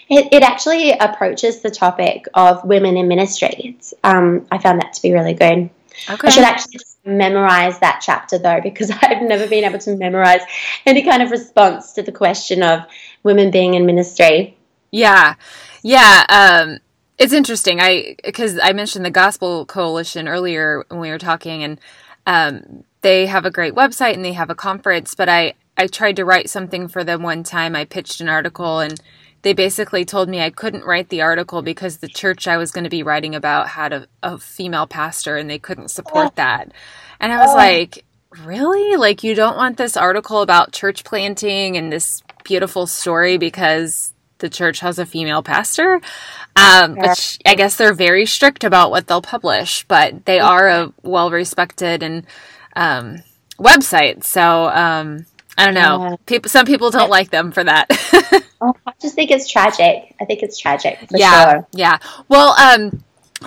It, 0.10 0.30
it 0.32 0.42
actually 0.42 0.92
approaches 0.92 1.60
the 1.60 1.70
topic 1.70 2.28
of 2.34 2.64
women 2.64 2.96
in 2.96 3.10
ministry. 3.10 3.78
Um, 4.06 4.48
I 4.50 4.58
found 4.58 4.82
that 4.82 4.94
to 4.94 5.02
be 5.02 5.12
really 5.12 5.34
good. 5.34 5.70
Okay. 6.10 6.28
I 6.28 6.30
should 6.30 6.44
actually 6.46 6.80
memorize 7.04 7.80
that 7.80 8.02
chapter 8.04 8.38
though, 8.38 8.62
because 8.62 8.90
I've 9.02 9.22
never 9.22 9.48
been 9.48 9.66
able 9.66 9.80
to 9.80 9.98
memorize 9.98 10.42
any 10.86 11.04
kind 11.04 11.22
of 11.22 11.30
response 11.30 11.92
to 11.94 12.02
the 12.02 12.12
question 12.14 12.64
of 12.64 12.86
women 13.24 13.52
being 13.52 13.74
in 13.74 13.86
ministry. 13.86 14.58
Yeah, 14.92 15.36
yeah. 15.84 16.26
Um, 16.30 16.80
it's 17.18 17.34
interesting. 17.34 17.82
I 17.82 18.16
because 18.24 18.58
I 18.62 18.72
mentioned 18.72 19.04
the 19.04 19.12
Gospel 19.12 19.66
Coalition 19.66 20.28
earlier 20.28 20.86
when 20.88 21.02
we 21.02 21.10
were 21.10 21.18
talking, 21.18 21.64
and 21.64 21.80
um, 22.26 22.84
they 23.02 23.26
have 23.26 23.46
a 23.46 23.52
great 23.52 23.74
website 23.74 24.14
and 24.14 24.26
they 24.26 24.34
have 24.34 24.50
a 24.50 24.56
conference. 24.56 25.16
But 25.16 25.30
I 25.30 25.54
I 25.78 25.88
tried 25.88 26.18
to 26.18 26.26
write 26.26 26.50
something 26.50 26.88
for 26.88 27.04
them 27.04 27.24
one 27.24 27.44
time. 27.44 27.76
I 27.76 27.86
pitched 27.86 28.22
an 28.22 28.30
article 28.30 28.80
and 28.80 29.00
they 29.42 29.54
basically 29.54 30.06
told 30.06 30.30
me 30.30 30.40
I 30.40 30.50
couldn't 30.50 30.86
write 30.86 31.10
the 31.10 31.22
article 31.22 31.62
because 31.62 31.98
the 31.98 32.08
church 32.08 32.48
I 32.48 32.58
was 32.58 32.72
going 32.72 32.84
to 32.84 32.90
be 32.90 33.04
writing 33.04 33.34
about 33.34 33.70
had 33.70 33.92
a, 33.92 34.08
a 34.22 34.38
female 34.38 34.86
pastor 34.86 35.38
and 35.38 35.50
they 35.50 35.58
couldn't 35.60 35.90
support 35.90 36.28
oh. 36.28 36.34
that. 36.36 36.72
And 37.20 37.32
I 37.32 37.40
was 37.40 37.52
oh. 37.52 37.56
like, 37.56 38.06
really? 38.44 38.98
Like, 38.98 39.24
you 39.24 39.34
don't 39.34 39.58
want 39.58 39.78
this 39.78 39.98
article 39.98 40.42
about 40.42 40.74
church 40.74 41.04
planting 41.04 41.78
and 41.78 41.92
this 41.92 42.22
beautiful 42.44 42.86
story 42.86 43.38
because 43.38 44.14
the 44.38 44.50
church 44.50 44.80
has 44.82 45.00
a 45.00 45.06
female 45.06 45.42
pastor? 45.42 46.02
Um, 46.56 46.96
which 46.96 47.40
I 47.46 47.56
guess 47.56 47.78
they're 47.78 47.94
very 47.94 48.26
strict 48.26 48.64
about 48.64 48.92
what 48.92 49.08
they'll 49.08 49.22
publish, 49.22 49.86
but 49.88 50.26
they 50.26 50.40
are 50.40 50.68
a 50.68 50.94
well 51.02 51.32
respected 51.32 52.04
and 52.04 52.28
um, 52.76 53.24
website. 53.58 54.24
So, 54.24 54.68
um, 54.70 55.26
I 55.58 55.66
don't 55.66 55.74
know. 55.74 56.10
Yeah. 56.10 56.16
People, 56.26 56.50
some 56.50 56.66
people 56.66 56.92
don't 56.92 57.10
like 57.10 57.30
them 57.30 57.52
for 57.52 57.64
that. 57.64 57.88
oh, 58.62 58.74
I 58.88 58.94
just 59.02 59.16
think 59.16 59.32
it's 59.32 59.50
tragic. 59.50 60.16
I 60.20 60.26
think 60.26 60.42
it's 60.42 60.58
tragic. 60.58 61.00
yeah, 61.12 61.52
sure. 61.52 61.68
yeah. 61.74 61.98
Well, 62.30 62.52
um, 62.60 63.04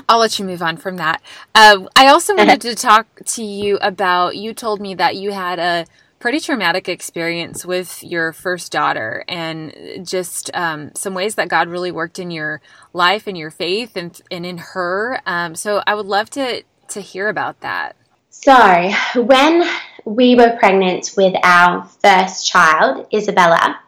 I'll 0.09 0.19
let 0.19 0.39
you 0.39 0.45
move 0.45 0.63
on 0.63 0.77
from 0.77 0.97
that. 0.97 1.23
Uh, 1.55 1.87
I 1.97 2.09
also 2.09 2.35
wanted 2.37 2.61
to 2.63 2.75
talk 2.75 3.07
to 3.25 3.43
you 3.43 3.79
about. 3.79 4.37
You 4.37 4.53
told 4.55 4.81
me 4.81 4.95
that 4.95 5.17
you 5.17 5.33
had 5.33 5.59
a 5.59 5.87
pretty 6.19 6.41
traumatic 6.41 6.89
experience 6.89 7.67
with 7.67 8.03
your 8.03 8.33
first 8.33 8.73
daughter 8.73 9.25
and 9.29 10.07
just 10.07 10.51
um, 10.55 10.91
some 10.95 11.13
ways 11.13 11.35
that 11.35 11.49
God 11.49 11.69
really 11.69 11.93
worked 11.93 12.19
in 12.19 12.31
your 12.31 12.63
life 12.95 13.27
and 13.27 13.37
your 13.37 13.51
faith 13.51 13.95
and, 13.97 14.19
and 14.31 14.47
in 14.47 14.57
her. 14.59 15.21
Um, 15.27 15.55
so 15.55 15.83
I 15.87 15.95
would 15.95 16.07
love 16.07 16.31
to, 16.31 16.63
to 16.89 17.01
hear 17.01 17.29
about 17.29 17.61
that. 17.61 17.95
So, 18.43 18.91
when 19.15 19.65
we 20.05 20.35
were 20.35 20.57
pregnant 20.59 21.13
with 21.17 21.35
our 21.43 21.85
first 22.03 22.47
child, 22.47 23.07
Isabella, 23.15 23.81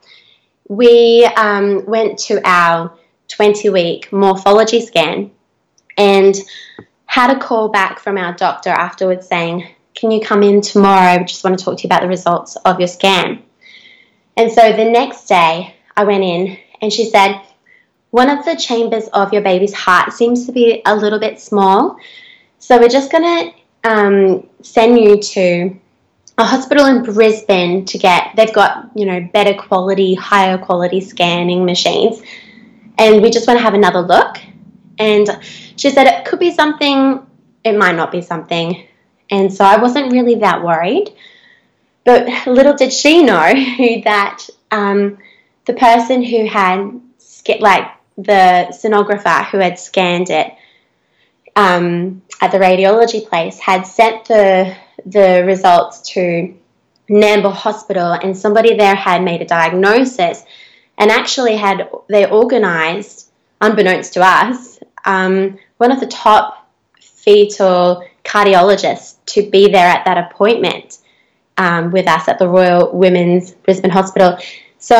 we 0.66 1.26
um, 1.36 1.84
went 1.84 2.18
to 2.20 2.40
our 2.42 2.96
20 3.28 3.68
week 3.68 4.10
morphology 4.12 4.80
scan 4.80 5.30
and 5.98 6.34
had 7.04 7.36
a 7.36 7.38
call 7.38 7.68
back 7.68 7.98
from 7.98 8.16
our 8.16 8.32
doctor 8.34 8.70
afterwards 8.70 9.28
saying, 9.28 9.68
can 9.94 10.10
you 10.10 10.20
come 10.22 10.42
in 10.42 10.62
tomorrow? 10.62 11.18
We 11.18 11.24
just 11.24 11.44
want 11.44 11.58
to 11.58 11.62
talk 11.62 11.76
to 11.78 11.82
you 11.82 11.88
about 11.88 12.00
the 12.00 12.08
results 12.08 12.56
of 12.64 12.78
your 12.78 12.88
scan. 12.88 13.42
And 14.38 14.50
so 14.50 14.72
the 14.72 14.90
next 14.90 15.26
day, 15.26 15.74
I 15.94 16.04
went 16.04 16.24
in 16.24 16.56
and 16.80 16.90
she 16.90 17.04
said, 17.10 17.42
One 18.10 18.30
of 18.30 18.44
the 18.46 18.56
chambers 18.56 19.08
of 19.08 19.34
your 19.34 19.42
baby's 19.42 19.74
heart 19.74 20.14
seems 20.14 20.46
to 20.46 20.52
be 20.52 20.80
a 20.86 20.96
little 20.96 21.18
bit 21.18 21.40
small. 21.40 21.98
So 22.58 22.78
we're 22.78 22.88
just 22.88 23.12
going 23.12 23.24
to 23.24 23.65
um, 23.86 24.48
send 24.62 24.98
you 24.98 25.22
to 25.22 25.76
a 26.38 26.44
hospital 26.44 26.86
in 26.86 27.02
Brisbane 27.02 27.84
to 27.86 27.98
get, 27.98 28.34
they've 28.36 28.52
got, 28.52 28.90
you 28.94 29.06
know, 29.06 29.20
better 29.32 29.54
quality, 29.54 30.14
higher 30.14 30.58
quality 30.58 31.00
scanning 31.00 31.64
machines. 31.64 32.20
And 32.98 33.22
we 33.22 33.30
just 33.30 33.46
want 33.46 33.58
to 33.58 33.62
have 33.62 33.74
another 33.74 34.00
look. 34.00 34.38
And 34.98 35.28
she 35.76 35.90
said 35.90 36.06
it 36.06 36.24
could 36.26 36.40
be 36.40 36.52
something, 36.52 37.24
it 37.64 37.78
might 37.78 37.94
not 37.94 38.10
be 38.10 38.22
something. 38.22 38.86
And 39.30 39.52
so 39.52 39.64
I 39.64 39.78
wasn't 39.78 40.12
really 40.12 40.36
that 40.36 40.62
worried. 40.62 41.14
But 42.04 42.46
little 42.46 42.74
did 42.74 42.92
she 42.92 43.22
know 43.22 43.52
that 44.04 44.46
um, 44.70 45.18
the 45.64 45.74
person 45.74 46.22
who 46.22 46.46
had, 46.46 47.00
like 47.60 47.88
the 48.16 48.72
sonographer 48.72 49.44
who 49.46 49.58
had 49.58 49.78
scanned 49.78 50.30
it 50.30 50.52
um, 51.56 52.22
at 52.40 52.52
the 52.52 52.58
radiology 52.58 53.26
place, 53.26 53.58
had 53.58 53.86
sent 53.86 54.26
the, 54.26 54.76
the 55.04 55.42
results 55.46 56.02
to 56.12 56.54
Nambour 57.08 57.52
Hospital, 57.52 58.12
and 58.12 58.36
somebody 58.36 58.76
there 58.76 58.94
had 58.94 59.22
made 59.22 59.42
a 59.42 59.46
diagnosis 59.46 60.44
and 60.98 61.10
actually 61.10 61.56
had 61.56 61.88
they 62.08 62.30
organised, 62.30 63.30
unbeknownst 63.60 64.14
to 64.14 64.20
us, 64.22 64.78
um, 65.04 65.58
one 65.78 65.92
of 65.92 66.00
the 66.00 66.06
top 66.06 66.68
fetal 67.00 68.04
cardiologists 68.24 69.16
to 69.26 69.48
be 69.50 69.68
there 69.68 69.86
at 69.86 70.04
that 70.04 70.30
appointment 70.30 70.98
um, 71.58 71.90
with 71.90 72.08
us 72.08 72.28
at 72.28 72.38
the 72.38 72.48
Royal 72.48 72.92
Women's 72.92 73.52
Brisbane 73.52 73.90
Hospital. 73.90 74.38
So 74.78 74.96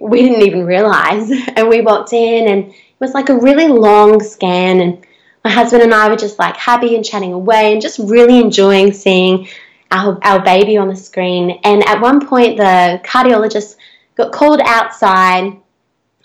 we 0.00 0.22
didn't 0.22 0.42
even 0.42 0.64
realise. 0.64 1.30
And 1.56 1.68
we 1.68 1.80
walked 1.80 2.12
in, 2.12 2.48
and 2.48 2.72
it 2.72 3.00
was 3.00 3.14
like 3.14 3.28
a 3.28 3.36
really 3.36 3.68
long 3.68 4.20
scan. 4.22 4.80
And 4.80 5.06
my 5.44 5.50
husband 5.50 5.82
and 5.82 5.92
I 5.92 6.08
were 6.08 6.16
just 6.16 6.38
like 6.38 6.56
happy 6.56 6.96
and 6.96 7.04
chatting 7.04 7.34
away 7.34 7.72
and 7.72 7.82
just 7.82 7.98
really 7.98 8.40
enjoying 8.40 8.92
seeing 8.92 9.46
our, 9.90 10.18
our 10.22 10.42
baby 10.42 10.78
on 10.78 10.88
the 10.88 10.96
screen. 10.96 11.60
And 11.64 11.86
at 11.86 12.00
one 12.00 12.26
point, 12.26 12.56
the 12.56 13.00
cardiologist 13.04 13.76
got 14.16 14.32
called 14.32 14.60
outside 14.64 15.60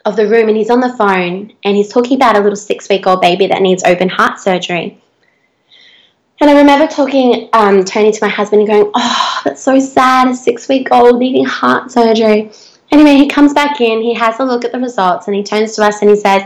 of 0.06 0.16
the 0.16 0.28
room 0.28 0.48
and 0.48 0.58
he's 0.58 0.70
on 0.70 0.80
the 0.80 0.94
phone 0.94 1.54
and 1.64 1.76
he's 1.76 1.90
talking 1.90 2.16
about 2.16 2.38
a 2.38 2.40
little 2.40 2.56
six 2.56 2.88
week 2.88 3.06
old 3.06 3.20
baby 3.20 3.48
that 3.48 3.62
needs 3.62 3.84
open 3.84 4.08
heart 4.08 4.40
surgery. 4.40 5.02
And 6.42 6.50
I 6.50 6.58
remember 6.58 6.88
talking, 6.88 7.50
um, 7.52 7.84
turning 7.84 8.14
to 8.14 8.20
my 8.22 8.30
husband 8.30 8.62
and 8.62 8.70
going, 8.70 8.92
Oh, 8.96 9.42
that's 9.44 9.62
so 9.62 9.78
sad, 9.80 10.30
a 10.30 10.34
six 10.34 10.70
week 10.70 10.88
old 10.92 11.20
needing 11.20 11.44
heart 11.44 11.92
surgery. 11.92 12.52
Anyway, 12.92 13.16
he 13.16 13.28
comes 13.28 13.54
back 13.54 13.82
in, 13.82 14.02
he 14.02 14.14
has 14.14 14.40
a 14.40 14.46
look 14.46 14.64
at 14.64 14.72
the 14.72 14.80
results, 14.80 15.28
and 15.28 15.36
he 15.36 15.44
turns 15.44 15.76
to 15.76 15.84
us 15.84 16.02
and 16.02 16.10
he 16.10 16.16
says, 16.16 16.44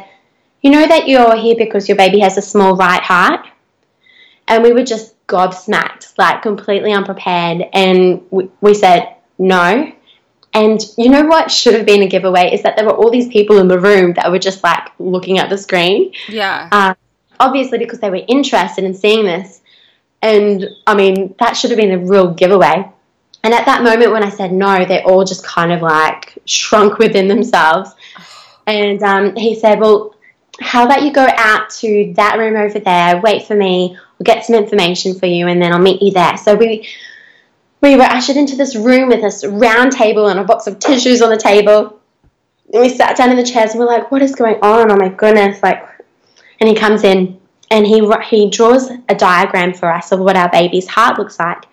You 0.64 0.72
know 0.72 0.88
that 0.88 1.08
you're 1.08 1.36
here 1.36 1.56
because 1.58 1.88
your 1.88 1.98
baby 1.98 2.20
has 2.20 2.38
a 2.38 2.42
small 2.42 2.76
right 2.76 3.02
heart? 3.02 3.46
And 4.48 4.64
we 4.64 4.72
were 4.72 4.84
just 4.84 5.14
gobsmacked, 5.28 6.18
like 6.18 6.42
completely 6.42 6.92
unprepared. 6.92 7.64
And 7.74 8.24
we, 8.32 8.50
we 8.62 8.74
said, 8.74 9.16
No. 9.38 9.92
And 10.56 10.80
you 10.98 11.10
know 11.10 11.26
what 11.26 11.52
should 11.52 11.74
have 11.74 11.86
been 11.86 12.04
a 12.04 12.08
giveaway 12.08 12.54
is 12.54 12.62
that 12.62 12.78
there 12.78 12.86
were 12.86 12.94
all 12.96 13.10
these 13.10 13.28
people 13.28 13.58
in 13.58 13.68
the 13.68 13.80
room 13.80 14.14
that 14.14 14.32
were 14.32 14.40
just 14.40 14.64
like 14.64 14.90
looking 15.00 15.40
at 15.40 15.50
the 15.50 15.58
screen. 15.58 16.14
Yeah. 16.30 16.70
Uh, 16.72 16.94
obviously, 17.40 17.80
because 17.80 18.00
they 18.00 18.10
were 18.10 18.22
interested 18.28 18.84
in 18.84 18.94
seeing 18.94 19.26
this. 19.26 19.62
And 20.22 20.66
I 20.88 20.96
mean, 20.96 21.36
that 21.40 21.54
should 21.54 21.72
have 21.72 21.80
been 21.80 21.92
a 21.92 21.98
real 21.98 22.34
giveaway. 22.34 22.90
And 23.44 23.54
at 23.54 23.66
that 23.66 23.84
moment, 23.84 24.12
when 24.12 24.24
I 24.24 24.30
said 24.30 24.54
no, 24.54 24.86
they 24.86 25.02
all 25.04 25.26
just 25.26 25.44
kind 25.46 25.74
of 25.74 25.82
like 25.82 26.38
shrunk 26.46 26.98
within 26.98 27.28
themselves. 27.28 27.92
And 28.66 29.04
um, 29.04 29.36
he 29.36 29.60
said, 29.60 29.82
Well, 29.82 30.13
how 30.64 30.86
about 30.86 31.04
you 31.04 31.12
go 31.12 31.28
out 31.36 31.70
to 31.70 32.14
that 32.16 32.38
room 32.38 32.56
over 32.56 32.80
there, 32.80 33.20
wait 33.22 33.46
for 33.46 33.56
me, 33.56 33.96
I'll 33.96 34.24
get 34.24 34.46
some 34.46 34.56
information 34.56 35.18
for 35.18 35.26
you, 35.26 35.48
and 35.48 35.62
then 35.62 35.74
I'll 35.74 35.80
meet 35.80 36.02
you 36.02 36.12
there. 36.12 36.38
So 36.38 36.56
we 36.56 36.88
we 37.82 37.98
were 37.98 38.04
ushered 38.04 38.38
into 38.38 38.56
this 38.56 38.78
room 38.78 39.10
with 39.10 39.22
this 39.22 39.46
round 39.46 39.92
table 39.92 40.28
and 40.30 40.40
a 40.40 40.44
box 40.46 40.68
of 40.68 40.80
tissues 40.80 41.22
on 41.22 41.30
the 41.30 41.38
table. 41.38 42.00
And 42.72 42.82
we 42.82 42.88
sat 42.88 43.18
down 43.18 43.30
in 43.30 43.36
the 43.36 43.44
chairs 43.44 43.72
and 43.72 43.80
we're 43.80 43.88
like, 43.88 44.10
what 44.10 44.22
is 44.22 44.34
going 44.34 44.56
on? 44.62 44.90
Oh 44.90 44.96
my 44.96 45.10
goodness. 45.10 45.62
Like, 45.62 45.84
and 46.62 46.70
he 46.70 46.76
comes 46.76 47.04
in 47.04 47.42
and 47.70 47.86
he 47.86 48.10
he 48.30 48.50
draws 48.50 48.90
a 49.10 49.16
diagram 49.16 49.74
for 49.74 49.92
us 49.92 50.14
of 50.14 50.22
what 50.22 50.38
our 50.38 50.50
baby's 50.50 50.88
heart 50.88 51.20
looks 51.20 51.38
like. 51.38 51.66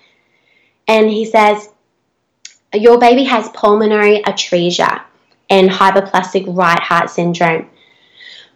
And 0.89 1.09
he 1.09 1.27
says, 1.27 1.69
Your 2.75 2.99
baby 2.99 3.23
has 3.23 3.49
pulmonary 3.51 4.21
atresia 4.23 5.03
and 5.49 5.71
hypoplastic 5.71 6.45
right 6.57 6.81
heart 6.81 7.09
syndrome. 7.09 7.70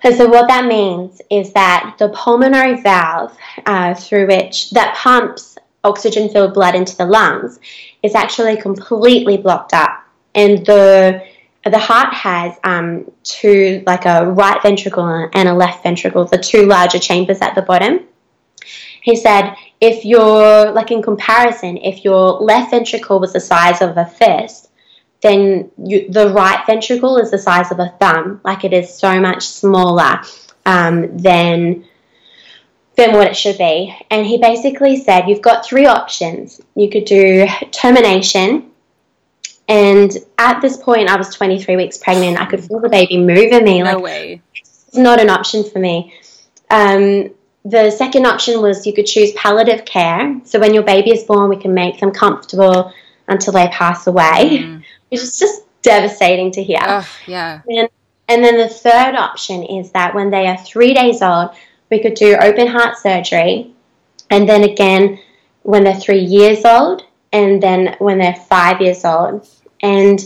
And 0.04 0.14
so, 0.14 0.28
what 0.28 0.48
that 0.48 0.66
means 0.66 1.22
is 1.30 1.52
that 1.54 1.96
the 1.98 2.10
pulmonary 2.10 2.80
valve 2.82 3.36
uh, 3.64 3.94
through 3.94 4.26
which 4.26 4.70
that 4.70 4.94
pumps 4.96 5.56
oxygen 5.82 6.28
filled 6.28 6.54
blood 6.54 6.74
into 6.74 6.96
the 6.96 7.06
lungs 7.06 7.58
is 8.02 8.14
actually 8.14 8.56
completely 8.60 9.38
blocked 9.38 9.72
up. 9.72 10.04
And 10.34 10.64
the 10.66 11.24
the 11.64 11.78
heart 11.78 12.12
has 12.12 12.54
um, 12.64 13.10
two, 13.22 13.82
like 13.86 14.04
a 14.04 14.30
right 14.30 14.60
ventricle 14.62 15.30
and 15.32 15.48
a 15.48 15.54
left 15.54 15.82
ventricle, 15.82 16.26
the 16.26 16.36
two 16.36 16.66
larger 16.66 16.98
chambers 16.98 17.40
at 17.40 17.54
the 17.54 17.62
bottom. 17.62 18.00
He 19.00 19.16
said, 19.16 19.54
if 19.80 20.04
you're, 20.04 20.70
like 20.72 20.90
in 20.90 21.02
comparison, 21.02 21.78
if 21.78 22.04
your 22.04 22.32
left 22.32 22.70
ventricle 22.70 23.18
was 23.18 23.32
the 23.32 23.40
size 23.40 23.80
of 23.80 23.96
a 23.96 24.04
fist, 24.04 24.70
then 25.24 25.70
you, 25.82 26.06
the 26.10 26.28
right 26.28 26.64
ventricle 26.66 27.16
is 27.16 27.30
the 27.30 27.38
size 27.38 27.72
of 27.72 27.78
a 27.80 27.94
thumb. 27.98 28.42
Like 28.44 28.62
it 28.62 28.74
is 28.74 28.92
so 28.92 29.18
much 29.18 29.46
smaller 29.46 30.20
um, 30.66 31.16
than 31.16 31.86
than 32.96 33.12
what 33.14 33.26
it 33.26 33.36
should 33.36 33.56
be. 33.58 33.96
And 34.10 34.24
he 34.24 34.38
basically 34.38 34.96
said, 34.98 35.26
you've 35.26 35.42
got 35.42 35.66
three 35.66 35.86
options. 35.86 36.60
You 36.76 36.90
could 36.90 37.06
do 37.06 37.48
termination, 37.72 38.70
and 39.66 40.14
at 40.36 40.60
this 40.60 40.76
point, 40.76 41.08
I 41.08 41.16
was 41.16 41.34
23 41.34 41.76
weeks 41.76 41.96
pregnant. 41.96 42.38
I 42.38 42.44
could 42.44 42.62
feel 42.62 42.80
the 42.80 42.90
baby 42.90 43.16
moving 43.16 43.64
me. 43.64 43.82
No 43.82 43.94
like, 43.94 44.02
way. 44.02 44.42
It's 44.54 44.94
not 44.94 45.20
an 45.20 45.30
option 45.30 45.64
for 45.64 45.78
me. 45.78 46.12
Um, 46.70 47.30
the 47.64 47.90
second 47.90 48.26
option 48.26 48.60
was 48.60 48.86
you 48.86 48.92
could 48.92 49.06
choose 49.06 49.32
palliative 49.32 49.86
care. 49.86 50.38
So 50.44 50.60
when 50.60 50.74
your 50.74 50.82
baby 50.82 51.12
is 51.12 51.24
born, 51.24 51.48
we 51.48 51.56
can 51.56 51.72
make 51.72 51.98
them 51.98 52.10
comfortable 52.10 52.92
until 53.28 53.52
they 53.52 53.68
pass 53.68 54.06
away, 54.06 54.58
mm. 54.62 54.83
Which 55.14 55.22
is 55.22 55.38
just 55.38 55.62
devastating 55.82 56.50
to 56.52 56.62
hear. 56.62 56.80
Oh, 56.82 57.08
yeah. 57.26 57.60
And, 57.68 57.88
and 58.28 58.44
then 58.44 58.58
the 58.58 58.68
third 58.68 59.14
option 59.14 59.62
is 59.62 59.92
that 59.92 60.14
when 60.14 60.30
they 60.30 60.46
are 60.46 60.58
three 60.58 60.94
days 60.94 61.22
old, 61.22 61.50
we 61.90 62.00
could 62.00 62.14
do 62.14 62.36
open 62.40 62.66
heart 62.66 62.98
surgery. 62.98 63.72
And 64.30 64.48
then 64.48 64.64
again, 64.64 65.20
when 65.62 65.84
they're 65.84 65.94
three 65.94 66.20
years 66.20 66.64
old, 66.64 67.04
and 67.32 67.62
then 67.62 67.96
when 67.98 68.18
they're 68.18 68.34
five 68.34 68.80
years 68.80 69.04
old. 69.04 69.46
And 69.80 70.20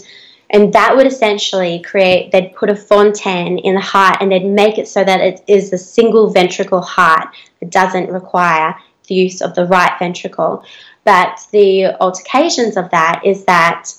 and 0.50 0.72
that 0.72 0.96
would 0.96 1.06
essentially 1.06 1.80
create 1.80 2.32
they'd 2.32 2.54
put 2.54 2.70
a 2.70 2.76
fontan 2.76 3.58
in 3.58 3.74
the 3.74 3.80
heart 3.80 4.18
and 4.20 4.32
they'd 4.32 4.46
make 4.46 4.78
it 4.78 4.88
so 4.88 5.04
that 5.04 5.20
it 5.20 5.42
is 5.46 5.72
a 5.72 5.78
single 5.78 6.30
ventricle 6.30 6.80
heart 6.80 7.28
that 7.60 7.70
doesn't 7.70 8.10
require 8.10 8.74
the 9.08 9.14
use 9.14 9.42
of 9.42 9.54
the 9.54 9.66
right 9.66 9.92
ventricle. 9.98 10.64
But 11.04 11.40
the 11.52 11.96
altercations 12.00 12.76
of 12.76 12.90
that 12.90 13.22
is 13.24 13.44
that 13.44 13.90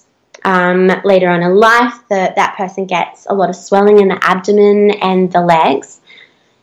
um, 0.44 0.92
later 1.04 1.30
on 1.30 1.42
in 1.42 1.56
life, 1.56 1.94
the, 2.10 2.34
that 2.36 2.56
person 2.58 2.86
gets 2.86 3.28
a 3.30 3.34
lot 3.34 3.50
of 3.50 3.56
swelling 3.56 4.00
in 4.00 4.08
the 4.10 4.20
abdomen 4.24 4.92
and 5.02 5.32
the 5.32 5.42
legs. 5.42 6.02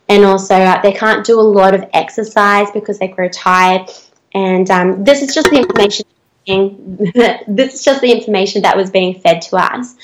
And 0.09 0.23
also, 0.23 0.55
uh, 0.55 0.81
they 0.81 0.93
can't 0.93 1.25
do 1.25 1.39
a 1.39 1.41
lot 1.41 1.73
of 1.73 1.85
exercise 1.93 2.71
because 2.71 2.99
they 2.99 3.07
grow 3.07 3.29
tired. 3.29 3.89
And 4.33 4.69
um, 4.71 5.03
this 5.03 5.21
is 5.21 5.33
just 5.33 5.49
the 5.49 5.57
information 5.57 6.05
this 6.47 7.73
is 7.73 7.83
just 7.83 7.99
the 7.99 8.09
information 8.09 8.61
that 8.61 8.77
was 8.77 8.89
being 8.89 9.19
fed 9.19 9.41
to 9.41 9.57
us. 9.57 9.95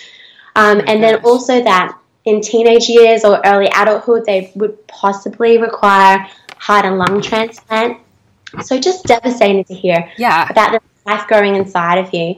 Um, 0.57 0.81
and 0.87 1.01
then 1.01 1.23
also 1.23 1.63
that 1.63 1.97
in 2.25 2.41
teenage 2.41 2.89
years 2.89 3.23
or 3.23 3.41
early 3.45 3.69
adulthood, 3.73 4.25
they 4.25 4.51
would 4.55 4.85
possibly 4.87 5.57
require 5.57 6.27
heart 6.57 6.85
and 6.85 6.97
lung 6.97 7.21
transplant. 7.21 7.97
So 8.61 8.79
just 8.79 9.05
devastating 9.05 9.63
to 9.65 9.73
hear 9.73 10.11
yeah. 10.17 10.47
about 10.49 10.73
the 10.73 10.81
life 11.09 11.27
growing 11.27 11.55
inside 11.55 11.97
of 11.97 12.13
you. 12.13 12.35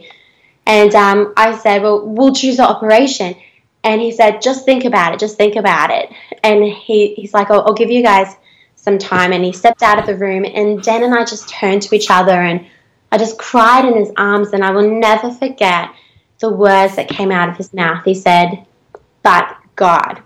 And 0.65 0.93
um, 0.95 1.33
I 1.37 1.57
said, 1.57 1.81
well, 1.83 2.05
we'll 2.05 2.33
choose 2.33 2.57
the 2.57 2.67
operation. 2.67 3.35
And 3.83 4.01
he 4.01 4.11
said, 4.11 4.41
just 4.41 4.65
think 4.65 4.83
about 4.83 5.13
it, 5.13 5.19
just 5.19 5.37
think 5.37 5.55
about 5.55 5.91
it. 5.91 6.11
And 6.43 6.63
he, 6.63 7.13
he's 7.13 7.33
like, 7.33 7.51
I'll, 7.51 7.61
I'll 7.61 7.73
give 7.73 7.91
you 7.91 8.01
guys 8.01 8.35
some 8.75 8.97
time. 8.97 9.31
And 9.31 9.43
he 9.43 9.51
stepped 9.51 9.83
out 9.83 9.99
of 9.99 10.07
the 10.07 10.15
room. 10.15 10.43
And 10.43 10.81
Dan 10.81 11.03
and 11.03 11.13
I 11.13 11.23
just 11.23 11.49
turned 11.49 11.83
to 11.83 11.95
each 11.95 12.09
other 12.09 12.31
and 12.31 12.65
I 13.11 13.17
just 13.17 13.37
cried 13.37 13.85
in 13.85 13.95
his 13.95 14.11
arms. 14.17 14.53
And 14.53 14.63
I 14.63 14.71
will 14.71 14.89
never 14.89 15.31
forget 15.31 15.89
the 16.39 16.49
words 16.49 16.95
that 16.95 17.09
came 17.09 17.31
out 17.31 17.49
of 17.49 17.57
his 17.57 17.73
mouth. 17.73 18.03
He 18.03 18.15
said, 18.15 18.65
but 19.21 19.55
God. 19.75 20.23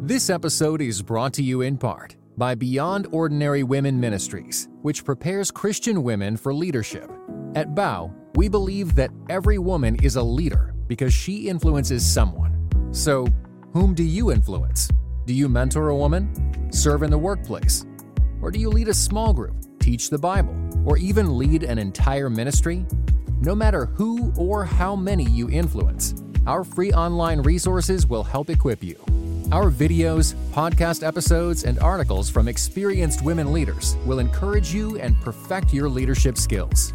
This 0.00 0.30
episode 0.30 0.80
is 0.80 1.02
brought 1.02 1.34
to 1.34 1.42
you 1.42 1.60
in 1.60 1.76
part 1.76 2.16
by 2.38 2.54
Beyond 2.54 3.08
Ordinary 3.12 3.62
Women 3.62 4.00
Ministries, 4.00 4.68
which 4.80 5.04
prepares 5.04 5.50
Christian 5.50 6.02
women 6.02 6.38
for 6.38 6.54
leadership. 6.54 7.10
At 7.58 7.74
Bow, 7.74 8.14
we 8.36 8.48
believe 8.48 8.94
that 8.94 9.10
every 9.28 9.58
woman 9.58 9.96
is 9.96 10.14
a 10.14 10.22
leader 10.22 10.72
because 10.86 11.12
she 11.12 11.48
influences 11.48 12.06
someone. 12.06 12.54
So, 12.92 13.26
whom 13.72 13.94
do 13.94 14.04
you 14.04 14.30
influence? 14.30 14.88
Do 15.26 15.34
you 15.34 15.48
mentor 15.48 15.88
a 15.88 15.96
woman? 15.96 16.30
Serve 16.72 17.02
in 17.02 17.10
the 17.10 17.18
workplace? 17.18 17.84
Or 18.40 18.52
do 18.52 18.60
you 18.60 18.70
lead 18.70 18.86
a 18.86 18.94
small 18.94 19.32
group, 19.32 19.56
teach 19.80 20.08
the 20.08 20.18
Bible, 20.18 20.56
or 20.86 20.98
even 20.98 21.36
lead 21.36 21.64
an 21.64 21.80
entire 21.80 22.30
ministry? 22.30 22.86
No 23.40 23.56
matter 23.56 23.86
who 23.86 24.32
or 24.36 24.64
how 24.64 24.94
many 24.94 25.24
you 25.24 25.50
influence, 25.50 26.14
our 26.46 26.62
free 26.62 26.92
online 26.92 27.40
resources 27.40 28.06
will 28.06 28.22
help 28.22 28.50
equip 28.50 28.84
you. 28.84 28.94
Our 29.50 29.68
videos, 29.68 30.36
podcast 30.52 31.04
episodes, 31.04 31.64
and 31.64 31.80
articles 31.80 32.30
from 32.30 32.46
experienced 32.46 33.24
women 33.24 33.52
leaders 33.52 33.96
will 34.06 34.20
encourage 34.20 34.72
you 34.72 34.96
and 35.00 35.20
perfect 35.22 35.72
your 35.72 35.88
leadership 35.88 36.38
skills. 36.38 36.94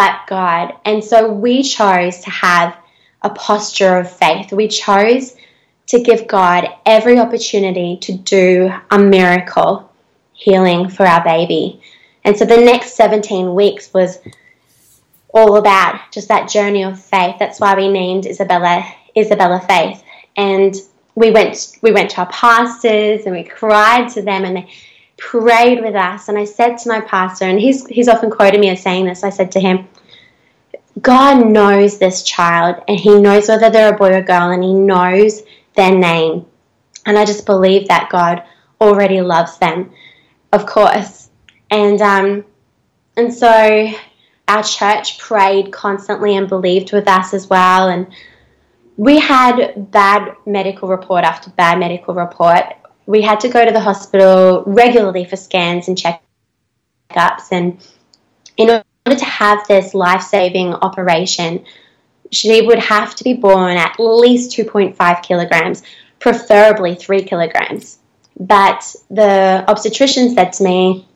But 0.00 0.26
God. 0.28 0.76
And 0.86 1.04
so 1.04 1.30
we 1.30 1.62
chose 1.62 2.20
to 2.20 2.30
have 2.30 2.74
a 3.20 3.28
posture 3.28 3.98
of 3.98 4.10
faith. 4.10 4.50
We 4.50 4.66
chose 4.66 5.36
to 5.88 6.00
give 6.00 6.26
God 6.26 6.66
every 6.86 7.18
opportunity 7.18 7.98
to 7.98 8.16
do 8.16 8.72
a 8.90 8.98
miracle 8.98 9.92
healing 10.32 10.88
for 10.88 11.04
our 11.04 11.22
baby. 11.22 11.82
And 12.24 12.34
so 12.34 12.46
the 12.46 12.56
next 12.56 12.94
17 12.94 13.54
weeks 13.54 13.92
was 13.92 14.20
all 15.34 15.58
about 15.58 16.10
just 16.12 16.28
that 16.28 16.48
journey 16.48 16.82
of 16.82 16.98
faith. 16.98 17.36
That's 17.38 17.60
why 17.60 17.74
we 17.74 17.88
named 17.88 18.24
Isabella 18.24 18.82
Isabella 19.14 19.60
Faith. 19.68 20.02
And 20.34 20.74
we 21.14 21.30
went 21.30 21.76
we 21.82 21.92
went 21.92 22.08
to 22.12 22.22
our 22.22 22.32
pastors 22.32 23.26
and 23.26 23.34
we 23.34 23.44
cried 23.44 24.08
to 24.14 24.22
them 24.22 24.46
and 24.46 24.56
they 24.56 24.70
prayed 25.20 25.82
with 25.82 25.94
us. 25.94 26.28
And 26.28 26.36
I 26.36 26.44
said 26.44 26.78
to 26.78 26.88
my 26.88 27.00
pastor, 27.02 27.44
and 27.44 27.60
he's 27.60 27.86
he's 27.86 28.08
often 28.08 28.30
quoted 28.30 28.58
me 28.58 28.70
as 28.70 28.82
saying 28.82 29.04
this, 29.04 29.22
I 29.22 29.30
said 29.30 29.52
to 29.52 29.60
him, 29.60 29.86
God 31.00 31.46
knows 31.46 31.98
this 31.98 32.24
child 32.24 32.82
and 32.88 32.98
he 32.98 33.20
knows 33.20 33.48
whether 33.48 33.70
they're 33.70 33.94
a 33.94 33.96
boy 33.96 34.14
or 34.14 34.22
girl 34.22 34.50
and 34.50 34.64
he 34.64 34.74
knows 34.74 35.42
their 35.76 35.96
name. 35.96 36.46
And 37.06 37.16
I 37.16 37.24
just 37.24 37.46
believe 37.46 37.88
that 37.88 38.10
God 38.10 38.42
already 38.80 39.20
loves 39.20 39.58
them, 39.58 39.92
of 40.52 40.66
course. 40.66 41.28
And 41.70 42.00
um, 42.02 42.44
and 43.16 43.32
so 43.32 43.92
our 44.48 44.62
church 44.62 45.18
prayed 45.18 45.70
constantly 45.70 46.36
and 46.36 46.48
believed 46.48 46.92
with 46.92 47.06
us 47.06 47.34
as 47.34 47.48
well. 47.48 47.88
And 47.88 48.08
we 48.96 49.18
had 49.18 49.90
bad 49.90 50.34
medical 50.44 50.88
report 50.88 51.24
after 51.24 51.50
bad 51.50 51.78
medical 51.78 52.14
report. 52.14 52.64
We 53.10 53.22
had 53.22 53.40
to 53.40 53.48
go 53.48 53.64
to 53.64 53.72
the 53.72 53.80
hospital 53.80 54.62
regularly 54.66 55.24
for 55.24 55.34
scans 55.34 55.88
and 55.88 55.96
checkups. 55.96 57.50
And 57.50 57.84
in 58.56 58.70
order 58.70 59.18
to 59.18 59.24
have 59.24 59.66
this 59.66 59.94
life 59.94 60.22
saving 60.22 60.74
operation, 60.74 61.64
she 62.30 62.62
would 62.62 62.78
have 62.78 63.16
to 63.16 63.24
be 63.24 63.32
born 63.34 63.76
at 63.76 63.96
least 63.98 64.56
2.5 64.56 65.22
kilograms, 65.24 65.82
preferably 66.20 66.94
3 66.94 67.24
kilograms. 67.24 67.98
But 68.38 68.94
the 69.10 69.64
obstetrician 69.66 70.32
said 70.32 70.52
to 70.52 70.62
me, 70.62 71.08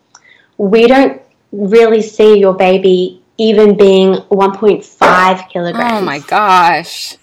We 0.59 0.88
don't 0.88 1.22
really 1.52 2.02
see 2.02 2.40
your 2.40 2.54
baby 2.54 3.22
even 3.38 3.76
being 3.76 4.14
1.5 4.14 5.48
kilograms. 5.48 5.92
Oh 5.92 6.00
my 6.00 6.18
gosh. 6.18 7.16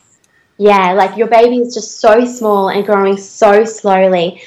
Yeah, 0.57 0.93
like 0.93 1.17
your 1.17 1.27
baby 1.27 1.57
is 1.57 1.73
just 1.73 1.99
so 1.99 2.23
small 2.23 2.69
and 2.69 2.85
growing 2.85 3.17
so 3.17 3.65
slowly. 3.65 4.41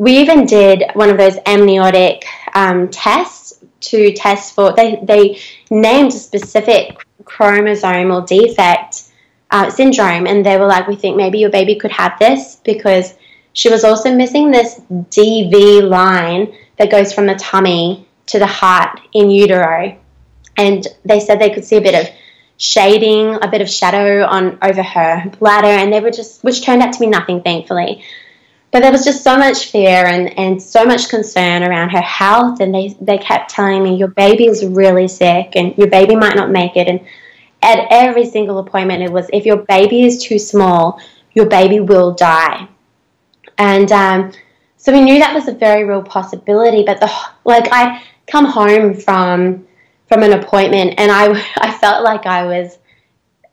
We 0.00 0.16
even 0.16 0.46
did 0.46 0.84
one 0.94 1.10
of 1.10 1.18
those 1.18 1.36
amniotic 1.44 2.24
um, 2.54 2.88
tests 2.88 3.62
to 3.80 4.14
test 4.14 4.54
for, 4.54 4.72
they, 4.72 4.98
they 5.02 5.38
named 5.70 6.12
a 6.12 6.16
specific 6.16 7.06
chromosomal 7.24 8.26
defect 8.26 9.02
uh, 9.50 9.68
syndrome, 9.68 10.26
and 10.26 10.46
they 10.46 10.56
were 10.56 10.66
like, 10.66 10.88
We 10.88 10.96
think 10.96 11.18
maybe 11.18 11.38
your 11.38 11.50
baby 11.50 11.74
could 11.74 11.90
have 11.90 12.18
this 12.18 12.56
because 12.64 13.12
she 13.52 13.68
was 13.68 13.84
also 13.84 14.16
missing 14.16 14.50
this 14.50 14.80
DV 14.90 15.86
line 15.86 16.56
that 16.78 16.90
goes 16.90 17.12
from 17.12 17.26
the 17.26 17.34
tummy 17.34 18.08
to 18.28 18.38
the 18.38 18.46
heart 18.46 19.00
in 19.12 19.30
utero. 19.30 19.98
And 20.56 20.86
they 21.04 21.20
said 21.20 21.38
they 21.38 21.50
could 21.50 21.66
see 21.66 21.76
a 21.76 21.82
bit 21.82 22.06
of 22.06 22.10
shading, 22.56 23.34
a 23.42 23.48
bit 23.50 23.60
of 23.60 23.68
shadow 23.68 24.24
on 24.24 24.56
over 24.62 24.82
her 24.82 25.30
bladder, 25.38 25.66
and 25.66 25.92
they 25.92 26.00
were 26.00 26.10
just, 26.10 26.42
which 26.42 26.64
turned 26.64 26.80
out 26.80 26.94
to 26.94 27.00
be 27.00 27.06
nothing, 27.06 27.42
thankfully. 27.42 28.02
But 28.70 28.82
there 28.82 28.92
was 28.92 29.04
just 29.04 29.24
so 29.24 29.36
much 29.36 29.70
fear 29.70 30.06
and, 30.06 30.38
and 30.38 30.62
so 30.62 30.84
much 30.84 31.08
concern 31.08 31.64
around 31.64 31.90
her 31.90 32.00
health, 32.00 32.60
and 32.60 32.72
they, 32.72 32.96
they 33.00 33.18
kept 33.18 33.50
telling 33.50 33.82
me, 33.82 33.96
Your 33.96 34.08
baby 34.08 34.46
is 34.46 34.64
really 34.64 35.08
sick, 35.08 35.52
and 35.56 35.76
your 35.76 35.88
baby 35.88 36.14
might 36.14 36.36
not 36.36 36.50
make 36.50 36.76
it. 36.76 36.86
And 36.86 37.00
at 37.62 37.86
every 37.90 38.26
single 38.26 38.58
appointment, 38.58 39.02
it 39.02 39.10
was, 39.10 39.28
If 39.32 39.44
your 39.44 39.58
baby 39.58 40.04
is 40.04 40.22
too 40.22 40.38
small, 40.38 41.00
your 41.34 41.46
baby 41.46 41.80
will 41.80 42.12
die. 42.14 42.68
And 43.58 43.90
um, 43.92 44.32
so 44.76 44.92
we 44.92 45.02
knew 45.02 45.18
that 45.18 45.34
was 45.34 45.48
a 45.48 45.52
very 45.52 45.84
real 45.84 46.02
possibility, 46.02 46.82
but 46.82 47.00
the 47.00 47.12
like 47.44 47.68
I 47.70 48.02
come 48.26 48.46
home 48.46 48.94
from 48.94 49.66
from 50.08 50.22
an 50.22 50.32
appointment, 50.32 50.94
and 50.96 51.12
I 51.12 51.26
I 51.56 51.70
felt 51.78 52.02
like 52.02 52.24
I 52.24 52.46
was 52.46 52.78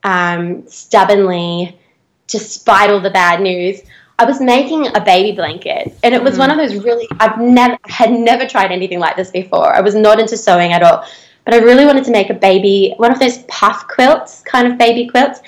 um, 0.04 0.68
stubbornly, 0.68 1.78
despite 2.28 2.90
all 2.90 3.02
the 3.02 3.10
bad 3.10 3.42
news, 3.42 3.82
I 4.20 4.26
was 4.26 4.42
making 4.42 4.88
a 4.96 5.02
baby 5.02 5.36
blanket, 5.36 5.96
and 6.04 6.16
it 6.16 6.24
was 6.24 6.36
mm. 6.36 6.40
one 6.40 6.52
of 6.52 6.58
those 6.58 6.84
really 6.84 7.08
I've 7.20 7.40
never 7.40 7.78
had 7.86 8.12
never 8.12 8.48
tried 8.48 8.72
anything 8.72 9.00
like 9.00 9.16
this 9.16 9.32
before. 9.32 9.74
I 9.74 9.82
was 9.82 9.96
not 9.96 10.20
into 10.20 10.38
sewing 10.38 10.74
at 10.74 10.84
all, 10.84 11.06
but 11.46 11.54
I 11.54 11.58
really 11.58 11.86
wanted 11.86 12.04
to 12.06 12.12
make 12.12 12.30
a 12.30 12.34
baby 12.34 12.94
one 12.98 13.12
of 13.12 13.20
those 13.20 13.40
puff 13.44 13.88
quilts, 13.88 14.42
kind 14.42 14.68
of 14.68 14.78
baby 14.78 15.08
quilts, 15.08 15.42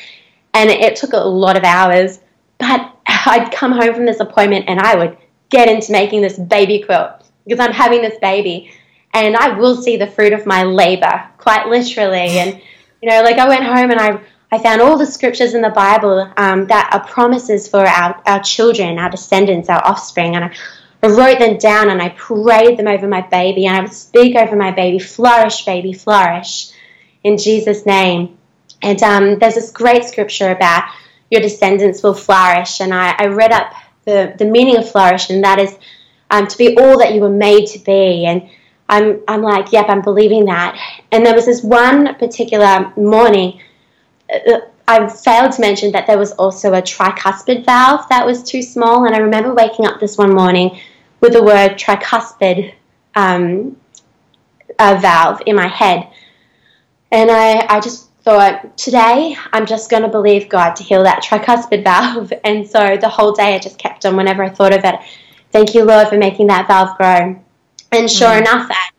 and 0.53 0.69
it 0.69 0.95
took 0.95 1.13
a 1.13 1.17
lot 1.17 1.57
of 1.57 1.63
hours. 1.63 2.19
But 2.57 2.95
I'd 3.07 3.51
come 3.51 3.71
home 3.71 3.93
from 3.93 4.05
this 4.05 4.19
appointment, 4.19 4.65
and 4.67 4.79
I 4.79 4.95
would 4.95 5.17
get 5.49 5.67
into 5.67 5.91
making 5.91 6.21
this 6.21 6.37
baby 6.37 6.83
quilt 6.83 7.23
because 7.45 7.59
I'm 7.59 7.73
having 7.73 8.01
this 8.01 8.17
baby 8.21 8.71
and 9.13 9.35
I 9.35 9.57
will 9.57 9.75
see 9.75 9.97
the 9.97 10.07
fruit 10.07 10.33
of 10.33 10.45
my 10.45 10.63
labor, 10.63 11.27
quite 11.37 11.67
literally. 11.67 12.37
And 12.39 12.61
you 13.01 13.09
know, 13.09 13.23
like 13.23 13.37
I 13.37 13.47
went 13.47 13.63
home 13.63 13.91
and 13.91 13.99
I 13.99 14.19
I 14.51 14.57
found 14.57 14.81
all 14.81 14.97
the 14.97 15.05
scriptures 15.05 15.53
in 15.53 15.61
the 15.61 15.69
Bible 15.69 16.31
um, 16.37 16.65
that 16.67 16.89
are 16.91 17.05
promises 17.07 17.67
for 17.67 17.85
our 17.85 18.21
our 18.25 18.41
children, 18.41 18.97
our 18.97 19.09
descendants, 19.09 19.69
our 19.69 19.85
offspring, 19.85 20.35
and 20.35 20.45
I, 20.45 20.55
I 21.03 21.07
wrote 21.07 21.39
them 21.39 21.57
down 21.57 21.89
and 21.89 22.01
I 22.01 22.09
prayed 22.09 22.77
them 22.77 22.87
over 22.87 23.07
my 23.07 23.21
baby, 23.21 23.67
and 23.67 23.75
I 23.75 23.81
would 23.81 23.93
speak 23.93 24.35
over 24.35 24.55
my 24.55 24.71
baby, 24.71 24.99
flourish, 24.99 25.65
baby, 25.65 25.93
flourish, 25.93 26.71
in 27.23 27.37
Jesus' 27.37 27.85
name. 27.85 28.37
And 28.81 29.01
um, 29.03 29.39
there's 29.39 29.55
this 29.55 29.71
great 29.71 30.05
scripture 30.05 30.49
about 30.49 30.83
your 31.29 31.41
descendants 31.41 32.01
will 32.01 32.15
flourish, 32.15 32.81
and 32.81 32.93
I, 32.93 33.15
I 33.17 33.27
read 33.27 33.51
up 33.51 33.71
the 34.05 34.33
the 34.37 34.45
meaning 34.45 34.77
of 34.77 34.89
flourish, 34.89 35.29
and 35.29 35.43
that 35.43 35.59
is 35.59 35.77
um, 36.31 36.47
to 36.47 36.57
be 36.57 36.75
all 36.77 36.97
that 36.97 37.13
you 37.13 37.21
were 37.21 37.29
made 37.29 37.67
to 37.67 37.79
be, 37.79 38.25
and 38.25 38.49
I'm, 38.89 39.21
I'm 39.27 39.43
like, 39.43 39.71
yep, 39.71 39.85
I'm 39.87 40.01
believing 40.01 40.45
that. 40.45 40.75
And 41.11 41.23
there 41.23 41.35
was 41.35 41.45
this 41.45 41.61
one 41.61 42.15
particular 42.15 42.91
morning, 42.97 43.61
I 44.87 45.07
failed 45.07 45.51
to 45.53 45.61
mention 45.61 45.91
that 45.91 46.07
there 46.07 46.17
was 46.17 46.31
also 46.33 46.73
a 46.73 46.81
tricuspid 46.81 47.65
valve 47.65 48.07
that 48.09 48.25
was 48.25 48.43
too 48.43 48.61
small. 48.61 49.05
And 49.05 49.15
I 49.15 49.19
remember 49.19 49.53
waking 49.53 49.85
up 49.85 49.99
this 49.99 50.17
one 50.17 50.33
morning 50.33 50.79
with 51.21 51.33
the 51.33 51.43
word 51.43 51.77
tricuspid 51.77 52.73
um, 53.15 53.77
valve 54.77 55.41
in 55.45 55.55
my 55.55 55.67
head. 55.67 56.07
And 57.11 57.29
I, 57.29 57.65
I 57.69 57.79
just 57.79 58.09
thought, 58.21 58.77
today 58.77 59.35
I'm 59.51 59.65
just 59.65 59.89
going 59.89 60.03
to 60.03 60.09
believe 60.09 60.49
God 60.49 60.75
to 60.75 60.83
heal 60.83 61.03
that 61.03 61.23
tricuspid 61.23 61.83
valve. 61.83 62.33
And 62.43 62.67
so 62.67 62.97
the 62.97 63.09
whole 63.09 63.31
day 63.31 63.55
I 63.55 63.59
just 63.59 63.77
kept 63.77 64.05
on 64.05 64.15
whenever 64.15 64.43
I 64.43 64.49
thought 64.49 64.73
of 64.73 64.83
it. 64.83 64.95
Thank 65.51 65.73
you, 65.73 65.83
Lord, 65.83 66.07
for 66.07 66.17
making 66.17 66.47
that 66.47 66.67
valve 66.67 66.97
grow. 66.97 67.39
And 67.91 68.09
sure 68.09 68.29
mm. 68.29 68.41
enough, 68.41 68.69
at 68.69 68.93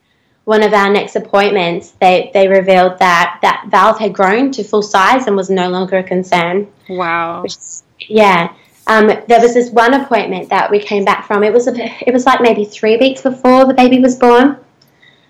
one 0.44 0.62
of 0.62 0.72
our 0.72 0.90
next 0.90 1.16
appointments, 1.16 1.92
they, 2.00 2.30
they 2.34 2.48
revealed 2.48 2.98
that 2.98 3.38
that 3.42 3.66
valve 3.68 3.98
had 3.98 4.12
grown 4.12 4.50
to 4.52 4.64
full 4.64 4.82
size 4.82 5.26
and 5.26 5.36
was 5.36 5.50
no 5.50 5.68
longer 5.68 5.98
a 5.98 6.02
concern. 6.02 6.66
Wow. 6.88 7.42
Which, 7.42 7.56
yeah. 8.00 8.52
Um, 8.86 9.06
there 9.28 9.40
was 9.40 9.54
this 9.54 9.70
one 9.70 9.94
appointment 9.94 10.48
that 10.48 10.70
we 10.70 10.80
came 10.80 11.04
back 11.04 11.26
from. 11.26 11.44
It 11.44 11.52
was 11.52 11.68
a, 11.68 11.74
it 12.06 12.12
was 12.12 12.26
like 12.26 12.40
maybe 12.40 12.64
three 12.64 12.96
weeks 12.96 13.22
before 13.22 13.64
the 13.66 13.74
baby 13.74 14.00
was 14.00 14.16
born. 14.16 14.56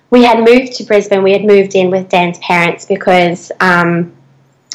We 0.08 0.24
had 0.24 0.38
moved 0.38 0.72
to 0.74 0.84
Brisbane. 0.84 1.22
We 1.22 1.32
had 1.32 1.44
moved 1.44 1.74
in 1.74 1.90
with 1.90 2.08
Dan's 2.08 2.38
parents 2.38 2.84
because 2.86 3.52
um, 3.60 4.12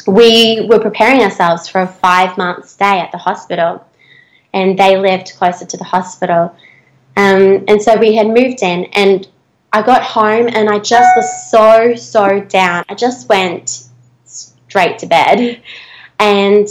we 0.06 0.66
were 0.70 0.78
preparing 0.78 1.22
ourselves 1.22 1.68
for 1.68 1.80
a 1.80 1.88
five 1.88 2.38
month 2.38 2.68
stay 2.68 3.00
at 3.00 3.10
the 3.12 3.18
hospital, 3.18 3.84
and 4.54 4.78
they 4.78 4.96
lived 4.96 5.32
closer 5.36 5.66
to 5.66 5.76
the 5.76 5.84
hospital. 5.84 6.54
Um, 7.16 7.64
and 7.68 7.82
so 7.82 7.96
we 7.96 8.14
had 8.14 8.28
moved 8.28 8.62
in, 8.62 8.84
and 8.92 9.26
I 9.76 9.82
got 9.82 10.02
home 10.02 10.48
and 10.48 10.70
I 10.70 10.78
just 10.78 11.14
was 11.16 11.50
so, 11.50 11.94
so 11.96 12.40
down. 12.40 12.82
I 12.88 12.94
just 12.94 13.28
went 13.28 13.84
straight 14.24 14.98
to 15.00 15.06
bed. 15.06 15.60
And 16.18 16.66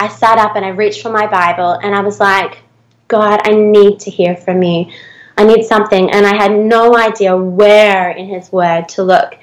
I 0.00 0.08
sat 0.08 0.38
up 0.38 0.56
and 0.56 0.64
I 0.64 0.70
reached 0.70 1.00
for 1.00 1.12
my 1.12 1.28
Bible 1.28 1.78
and 1.80 1.94
I 1.94 2.00
was 2.00 2.18
like, 2.18 2.58
God, 3.06 3.42
I 3.44 3.52
need 3.52 4.00
to 4.00 4.10
hear 4.10 4.34
from 4.34 4.60
you. 4.64 4.90
I 5.36 5.44
need 5.44 5.66
something. 5.66 6.10
And 6.10 6.26
I 6.26 6.34
had 6.34 6.50
no 6.50 6.96
idea 6.96 7.36
where 7.36 8.10
in 8.10 8.26
His 8.26 8.50
Word 8.50 8.88
to 8.88 9.04
look. 9.04 9.38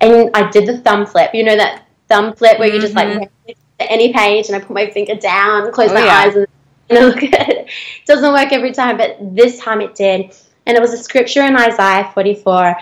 And 0.00 0.30
I 0.34 0.50
did 0.50 0.66
the 0.66 0.78
thumb 0.78 1.06
flip. 1.06 1.30
You 1.34 1.44
know 1.44 1.56
that 1.56 1.86
thumb 2.08 2.34
flip 2.34 2.58
where 2.58 2.74
you 2.74 2.80
just 2.80 2.94
like 2.94 3.06
mm-hmm. 3.06 3.52
any 3.78 4.12
page 4.12 4.48
and 4.48 4.56
I 4.56 4.58
put 4.58 4.74
my 4.74 4.90
finger 4.90 5.14
down, 5.14 5.70
close 5.70 5.92
oh, 5.92 5.94
my 5.94 6.04
yeah. 6.04 6.18
eyes, 6.18 6.34
and, 6.34 6.48
and 6.90 7.06
look 7.06 7.22
at 7.22 7.48
it. 7.48 7.68
It 8.00 8.06
doesn't 8.06 8.32
work 8.32 8.52
every 8.52 8.72
time, 8.72 8.96
but 8.96 9.18
this 9.20 9.60
time 9.60 9.80
it 9.80 9.94
did. 9.94 10.34
And 10.66 10.76
it 10.76 10.80
was 10.80 10.92
a 10.92 10.98
scripture 10.98 11.42
in 11.42 11.56
Isaiah 11.56 12.10
44. 12.12 12.76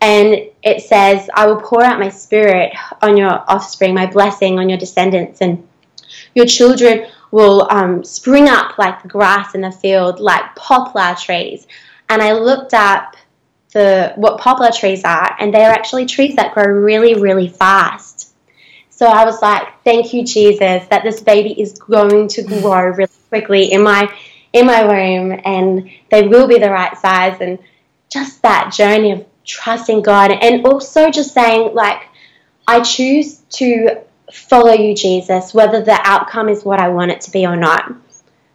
And 0.00 0.36
it 0.62 0.82
says, 0.82 1.30
I 1.32 1.46
will 1.46 1.60
pour 1.60 1.82
out 1.82 2.00
my 2.00 2.08
spirit 2.08 2.72
on 3.00 3.16
your 3.16 3.44
offspring, 3.50 3.94
my 3.94 4.06
blessing 4.06 4.58
on 4.58 4.68
your 4.68 4.78
descendants, 4.78 5.40
and 5.40 5.66
your 6.34 6.46
children 6.46 7.06
will 7.30 7.66
um, 7.70 8.04
spring 8.04 8.48
up 8.48 8.78
like 8.78 9.02
the 9.02 9.08
grass 9.08 9.54
in 9.54 9.60
the 9.60 9.70
field, 9.70 10.20
like 10.20 10.54
poplar 10.56 11.14
trees. 11.14 11.66
And 12.08 12.20
I 12.20 12.32
looked 12.32 12.74
up 12.74 13.16
the 13.72 14.12
what 14.16 14.38
poplar 14.38 14.70
trees 14.70 15.02
are, 15.04 15.34
and 15.38 15.54
they 15.54 15.64
are 15.64 15.72
actually 15.72 16.06
trees 16.06 16.36
that 16.36 16.52
grow 16.52 16.66
really, 16.66 17.14
really 17.14 17.48
fast. 17.48 18.34
So 18.90 19.06
I 19.06 19.24
was 19.24 19.40
like, 19.40 19.82
thank 19.82 20.12
you, 20.12 20.24
Jesus, 20.24 20.86
that 20.88 21.02
this 21.02 21.20
baby 21.20 21.60
is 21.60 21.72
going 21.78 22.28
to 22.28 22.42
grow 22.42 22.88
really 22.88 23.10
quickly 23.30 23.72
in 23.72 23.82
my 23.82 24.12
in 24.52 24.66
my 24.66 24.84
womb 24.84 25.40
and 25.44 25.90
they 26.10 26.26
will 26.26 26.46
be 26.46 26.58
the 26.58 26.70
right 26.70 26.96
size 26.96 27.40
and 27.40 27.58
just 28.08 28.42
that 28.42 28.72
journey 28.72 29.12
of 29.12 29.26
trusting 29.44 30.02
God 30.02 30.30
and 30.30 30.64
also 30.66 31.10
just 31.10 31.32
saying 31.32 31.74
like 31.74 32.02
I 32.66 32.80
choose 32.80 33.38
to 33.50 34.02
follow 34.32 34.72
you 34.72 34.94
Jesus 34.94 35.52
whether 35.52 35.82
the 35.82 35.98
outcome 36.04 36.48
is 36.48 36.64
what 36.64 36.80
I 36.80 36.88
want 36.88 37.10
it 37.10 37.20
to 37.22 37.30
be 37.30 37.46
or 37.46 37.56
not. 37.56 37.92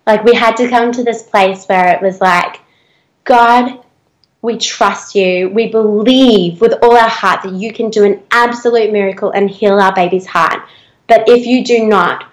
Like 0.06 0.24
we 0.24 0.34
had 0.34 0.56
to 0.58 0.70
come 0.70 0.92
to 0.92 1.04
this 1.04 1.24
place 1.24 1.66
where 1.66 1.96
it 1.96 2.02
was 2.02 2.22
like 2.22 2.62
God 3.24 3.84
we 4.42 4.58
trust 4.58 5.16
you. 5.16 5.50
We 5.50 5.68
believe 5.68 6.62
with 6.62 6.74
all 6.82 6.96
our 6.96 7.10
heart 7.10 7.44
that 7.44 7.54
you 7.54 7.74
can 7.74 7.90
do 7.90 8.04
an 8.04 8.24
absolute 8.32 8.92
miracle 8.92 9.32
and 9.32 9.50
heal 9.50 9.80
our 9.80 9.94
baby's 9.94 10.26
heart. 10.26 10.68
But 11.08 11.28
if 11.28 11.46
you 11.46 11.64
do 11.64 11.88
not, 11.88 12.32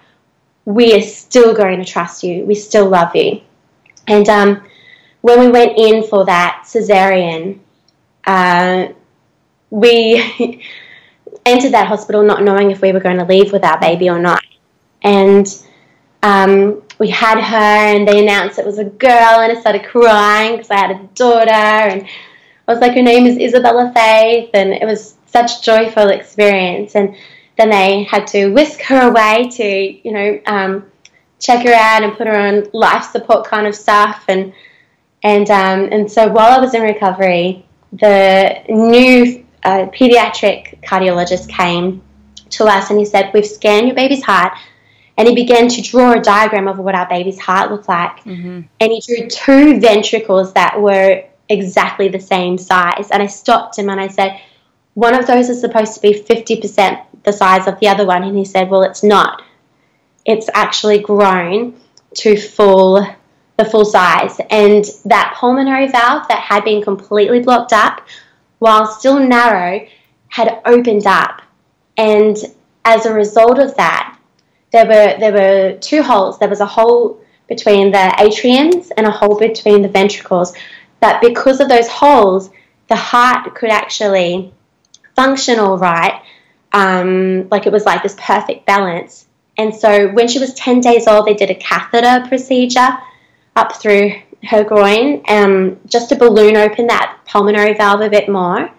we 0.65 0.93
are 0.93 1.01
still 1.01 1.53
going 1.53 1.79
to 1.79 1.85
trust 1.85 2.23
you. 2.23 2.45
We 2.45 2.55
still 2.55 2.87
love 2.87 3.15
you. 3.15 3.41
And 4.07 4.27
um, 4.29 4.63
when 5.21 5.39
we 5.39 5.47
went 5.47 5.77
in 5.77 6.03
for 6.03 6.25
that 6.25 6.63
cesarean, 6.65 7.59
uh, 8.25 8.89
we 9.69 10.15
entered 11.45 11.71
that 11.71 11.87
hospital 11.87 12.23
not 12.23 12.43
knowing 12.43 12.71
if 12.71 12.81
we 12.81 12.91
were 12.91 12.99
going 12.99 13.17
to 13.17 13.25
leave 13.25 13.51
with 13.51 13.63
our 13.63 13.79
baby 13.79 14.09
or 14.09 14.19
not. 14.19 14.43
And 15.01 15.47
um, 16.23 16.81
we 16.99 17.09
had 17.09 17.39
her, 17.39 17.55
and 17.55 18.07
they 18.07 18.23
announced 18.23 18.57
it 18.57 18.65
was 18.65 18.79
a 18.79 18.85
girl, 18.85 19.11
and 19.11 19.55
I 19.55 19.59
started 19.59 19.85
crying 19.85 20.53
because 20.53 20.71
I 20.71 20.77
had 20.77 20.91
a 20.91 21.03
daughter, 21.13 21.51
and 21.51 22.03
I 22.67 22.71
was 22.71 22.81
like, 22.81 22.93
her 22.93 23.01
name 23.01 23.25
is 23.25 23.37
Isabella 23.37 23.91
Faith, 23.93 24.49
and 24.53 24.73
it 24.73 24.85
was 24.85 25.15
such 25.27 25.59
a 25.59 25.61
joyful 25.61 26.09
experience. 26.09 26.95
And 26.95 27.15
then 27.57 27.69
they 27.69 28.03
had 28.03 28.25
to 28.27 28.47
whisk 28.47 28.81
her 28.81 29.09
away 29.09 29.49
to, 29.51 30.07
you 30.07 30.11
know, 30.11 30.39
um, 30.47 30.91
check 31.39 31.65
her 31.65 31.73
out 31.73 32.03
and 32.03 32.17
put 32.17 32.27
her 32.27 32.37
on 32.37 32.67
life 32.73 33.11
support 33.11 33.45
kind 33.45 33.67
of 33.67 33.75
stuff. 33.75 34.25
And 34.27 34.53
and 35.23 35.49
um, 35.49 35.89
and 35.91 36.11
so 36.11 36.27
while 36.27 36.57
I 36.57 36.59
was 36.59 36.73
in 36.73 36.81
recovery, 36.81 37.65
the 37.93 38.61
new 38.69 39.45
uh, 39.63 39.87
pediatric 39.87 40.81
cardiologist 40.83 41.49
came 41.49 42.01
to 42.51 42.65
us 42.65 42.89
and 42.89 42.99
he 42.99 43.05
said, 43.05 43.31
"We've 43.33 43.45
scanned 43.45 43.87
your 43.87 43.95
baby's 43.95 44.23
heart." 44.23 44.53
And 45.17 45.29
he 45.29 45.35
began 45.35 45.69
to 45.69 45.81
draw 45.81 46.11
a 46.11 46.19
diagram 46.19 46.67
of 46.67 46.77
what 46.77 46.93
our 46.93 47.07
baby's 47.07 47.39
heart 47.39 47.71
looked 47.71 47.87
like. 47.87 48.17
Mm-hmm. 48.25 48.61
And 48.81 48.91
he 48.91 49.01
drew 49.01 49.29
two 49.29 49.79
ventricles 49.79 50.51
that 50.53 50.81
were 50.81 51.23
exactly 51.47 52.09
the 52.09 52.19
same 52.19 52.57
size. 52.57 53.11
And 53.11 53.23
I 53.23 53.27
stopped 53.27 53.79
him 53.79 53.89
and 53.89 54.01
I 54.01 54.07
said, 54.09 54.41
One 54.93 55.15
of 55.15 55.25
those 55.25 55.49
is 55.49 55.61
supposed 55.61 55.93
to 55.93 56.01
be 56.01 56.21
50% 56.21 57.05
the 57.23 57.31
size 57.31 57.65
of 57.65 57.79
the 57.79 57.87
other 57.87 58.05
one. 58.05 58.23
And 58.23 58.37
he 58.37 58.43
said, 58.43 58.69
Well, 58.69 58.83
it's 58.83 59.03
not 59.03 59.41
it's 60.25 60.49
actually 60.53 60.99
grown 60.99 61.75
to 62.15 62.37
full 62.37 63.05
the 63.57 63.65
full 63.65 63.85
size. 63.85 64.39
And 64.49 64.83
that 65.05 65.35
pulmonary 65.37 65.87
valve 65.87 66.27
that 66.27 66.39
had 66.39 66.63
been 66.65 66.83
completely 66.83 67.39
blocked 67.39 67.71
up 67.71 68.01
while 68.59 68.85
still 68.85 69.19
narrow 69.19 69.87
had 70.27 70.61
opened 70.65 71.07
up. 71.07 71.41
And 71.97 72.35
as 72.83 73.05
a 73.05 73.13
result 73.13 73.59
of 73.59 73.75
that 73.77 74.17
there 74.71 74.85
were 74.85 75.17
there 75.19 75.31
were 75.31 75.77
two 75.79 76.03
holes. 76.03 76.37
There 76.39 76.49
was 76.49 76.59
a 76.59 76.65
hole 76.65 77.21
between 77.47 77.91
the 77.91 78.13
atriums 78.17 78.91
and 78.97 79.05
a 79.05 79.11
hole 79.11 79.39
between 79.39 79.81
the 79.81 79.87
ventricles. 79.87 80.53
But 80.99 81.21
because 81.21 81.59
of 81.59 81.69
those 81.69 81.87
holes 81.87 82.49
the 82.87 82.95
heart 82.95 83.55
could 83.55 83.69
actually 83.69 84.53
function 85.15 85.59
all 85.59 85.77
right 85.77 86.21
um, 86.73 87.47
like 87.49 87.65
it 87.65 87.71
was 87.71 87.85
like 87.85 88.03
this 88.03 88.15
perfect 88.19 88.65
balance 88.65 89.25
and 89.57 89.73
so 89.73 90.09
when 90.09 90.27
she 90.27 90.39
was 90.39 90.53
10 90.53 90.81
days 90.81 91.07
old, 91.07 91.25
they 91.25 91.33
did 91.33 91.49
a 91.49 91.55
catheter 91.55 92.27
procedure 92.27 92.97
up 93.55 93.75
through 93.75 94.13
her 94.43 94.63
groin 94.63 95.23
um, 95.27 95.79
just 95.87 96.09
to 96.09 96.15
balloon 96.15 96.57
open 96.57 96.87
that 96.87 97.19
pulmonary 97.25 97.73
valve 97.73 98.01
a 98.01 98.09
bit 98.09 98.29
more. 98.29 98.69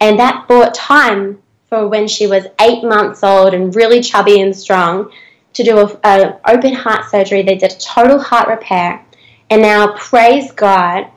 And 0.00 0.18
that 0.18 0.48
bought 0.48 0.74
time 0.74 1.40
for 1.68 1.86
when 1.86 2.08
she 2.08 2.26
was 2.26 2.46
eight 2.60 2.82
months 2.82 3.22
old 3.22 3.54
and 3.54 3.74
really 3.74 4.00
chubby 4.00 4.40
and 4.40 4.54
strong 4.54 5.10
to 5.52 5.62
do 5.62 5.78
a, 5.78 5.98
a 6.04 6.40
open 6.48 6.74
heart 6.74 7.04
surgery. 7.04 7.42
They 7.42 7.56
did 7.56 7.72
a 7.72 7.78
total 7.78 8.18
heart 8.18 8.48
repair. 8.48 9.04
And 9.48 9.62
now, 9.62 9.96
praise 9.96 10.52
God, 10.52 11.08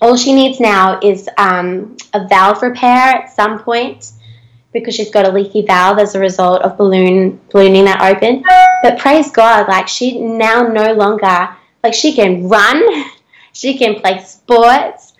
all 0.00 0.16
she 0.16 0.34
needs 0.34 0.60
now 0.60 1.00
is 1.02 1.28
um, 1.38 1.96
a 2.12 2.26
valve 2.26 2.62
repair 2.62 3.14
at 3.14 3.34
some 3.34 3.60
point 3.60 4.12
because 4.76 4.94
she's 4.94 5.10
got 5.10 5.26
a 5.26 5.30
leaky 5.30 5.62
valve 5.62 5.98
as 5.98 6.14
a 6.14 6.20
result 6.20 6.60
of 6.62 6.76
balloon 6.76 7.40
ballooning 7.50 7.86
that 7.86 8.02
open. 8.02 8.44
But 8.82 8.98
praise 8.98 9.30
God, 9.30 9.68
like 9.68 9.88
she 9.88 10.20
now 10.20 10.64
no 10.68 10.92
longer 10.92 11.56
like 11.82 11.94
she 11.94 12.14
can 12.14 12.48
run, 12.48 12.84
she 13.52 13.78
can 13.78 14.00
play 14.00 14.22
sports, 14.22 15.14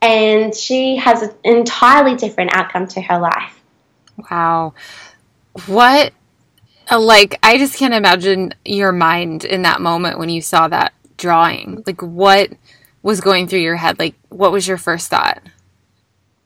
and 0.00 0.54
she 0.54 0.96
has 0.96 1.22
an 1.22 1.34
entirely 1.44 2.16
different 2.16 2.54
outcome 2.54 2.86
to 2.88 3.00
her 3.02 3.18
life. 3.18 3.60
Wow. 4.30 4.74
What 5.66 6.12
like 6.90 7.38
I 7.42 7.58
just 7.58 7.76
can't 7.76 7.94
imagine 7.94 8.54
your 8.64 8.92
mind 8.92 9.44
in 9.44 9.62
that 9.62 9.80
moment 9.80 10.18
when 10.18 10.30
you 10.30 10.40
saw 10.40 10.68
that 10.68 10.94
drawing. 11.18 11.82
Like 11.86 12.02
what 12.02 12.50
was 13.02 13.20
going 13.20 13.46
through 13.46 13.60
your 13.60 13.76
head? 13.76 13.98
Like 13.98 14.14
what 14.30 14.52
was 14.52 14.66
your 14.66 14.78
first 14.78 15.10
thought? 15.10 15.42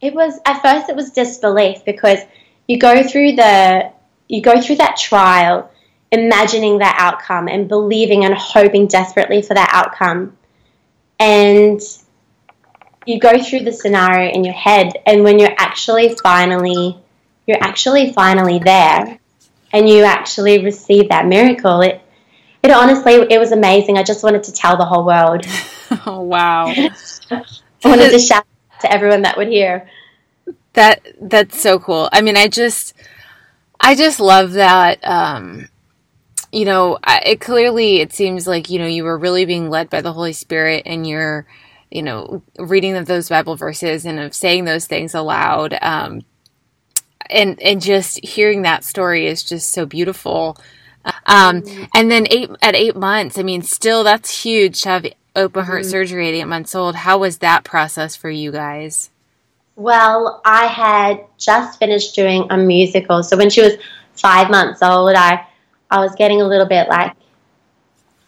It 0.01 0.15
was 0.15 0.39
at 0.45 0.61
first 0.63 0.89
it 0.89 0.97
was 0.97 1.11
disbelief 1.13 1.85
because 1.85 2.19
you 2.67 2.79
go 2.79 3.03
through 3.03 3.37
the 3.37 3.93
you 4.29 4.43
go 4.43 4.61
through 4.61 4.77
that 4.77 4.97
trial 4.97 5.71
imagining 6.13 6.79
that 6.79 6.97
outcome 6.99 7.49
and 7.49 7.69
believing 7.69 8.25
and 8.25 8.35
hoping 8.35 8.87
desperately 8.87 9.43
for 9.43 9.55
that 9.55 9.71
outcome. 9.73 10.37
And 11.19 11.81
you 13.07 13.19
go 13.19 13.43
through 13.43 13.61
the 13.61 13.73
scenario 13.73 14.33
in 14.33 14.45
your 14.45 14.55
head 14.55 14.93
and 15.07 15.23
when 15.23 15.39
you're 15.39 15.55
actually 15.59 16.17
finally 16.23 16.99
you're 17.47 17.63
actually 17.63 18.13
finally 18.13 18.59
there 18.59 19.19
and 19.73 19.89
you 19.89 20.03
actually 20.03 20.65
receive 20.65 21.09
that 21.11 21.27
miracle 21.27 21.81
it 21.83 22.01
it 22.65 22.73
honestly 22.73 23.15
it 23.31 23.39
was 23.39 23.53
amazing. 23.53 23.97
I 23.97 24.03
just 24.03 24.25
wanted 24.25 24.43
to 24.45 24.53
tell 24.53 24.77
the 24.77 24.85
whole 24.85 25.05
world. 25.05 25.47
Oh 26.05 26.21
wow. 26.21 26.67
I 27.31 27.45
wanted 27.85 28.11
to 28.11 28.19
shout 28.19 28.45
to 28.81 28.93
everyone 28.93 29.23
that 29.23 29.37
would 29.37 29.47
hear 29.47 29.89
that 30.77 31.01
that's 31.21 31.61
so 31.61 31.79
cool. 31.79 32.09
I 32.13 32.21
mean, 32.21 32.37
I 32.37 32.49
just 32.49 32.95
I 33.81 33.95
just 33.95 34.21
love 34.21 34.53
that. 34.53 35.05
Um, 35.05 35.69
you 36.53 36.65
know, 36.65 36.99
it 37.07 37.41
clearly 37.41 37.97
it 38.01 38.13
seems 38.13 38.47
like 38.47 38.71
you 38.71 38.79
know 38.79 38.87
you 38.87 39.03
were 39.03 39.19
really 39.19 39.45
being 39.45 39.69
led 39.69 39.91
by 39.91 40.01
the 40.01 40.13
Holy 40.13 40.33
Spirit, 40.33 40.85
and 40.87 41.07
you're, 41.07 41.47
you 41.91 42.03
know, 42.03 42.43
reading 42.59 42.97
of 42.97 43.07
those 43.07 43.29
Bible 43.29 43.57
verses 43.57 44.05
and 44.05 44.21
of 44.21 44.35
saying 44.35 44.65
those 44.65 44.87
things 44.87 45.15
aloud. 45.15 45.77
Um, 45.83 46.23
and 47.29 47.61
and 47.61 47.83
just 47.83 48.25
hearing 48.25 48.63
that 48.63 48.85
story 48.85 49.27
is 49.27 49.43
just 49.43 49.73
so 49.73 49.87
beautiful. 49.87 50.57
Um, 51.25 51.63
and 51.95 52.11
then 52.11 52.27
eight 52.31 52.51
at 52.63 52.75
eight 52.75 52.97
months, 52.97 53.39
I 53.39 53.43
mean, 53.43 53.63
still 53.63 54.05
that's 54.05 54.43
huge 54.43 54.83
to 54.83 54.89
have 54.91 55.07
open 55.35 55.65
heart 55.65 55.83
mm-hmm. 55.83 55.91
surgery 55.91 56.29
at 56.29 56.35
eight 56.35 56.45
months 56.45 56.75
old. 56.75 56.97
How 56.97 57.19
was 57.19 57.39
that 57.39 57.65
process 57.65 58.15
for 58.15 58.29
you 58.29 58.53
guys? 58.53 59.11
Well, 59.77 60.41
I 60.45 60.67
had 60.67 61.27
just 61.39 61.79
finished 61.79 62.15
doing 62.15 62.47
a 62.51 62.57
musical, 62.57 63.23
so 63.23 63.37
when 63.37 63.51
she 63.51 63.63
was 63.63 63.75
five 64.15 64.51
months 64.51 64.83
old, 64.83 65.15
I 65.15 65.47
I 65.91 66.01
was 66.01 66.15
getting 66.17 66.41
a 66.41 66.49
little 66.49 66.67
bit 66.67 66.89
like 66.89 67.15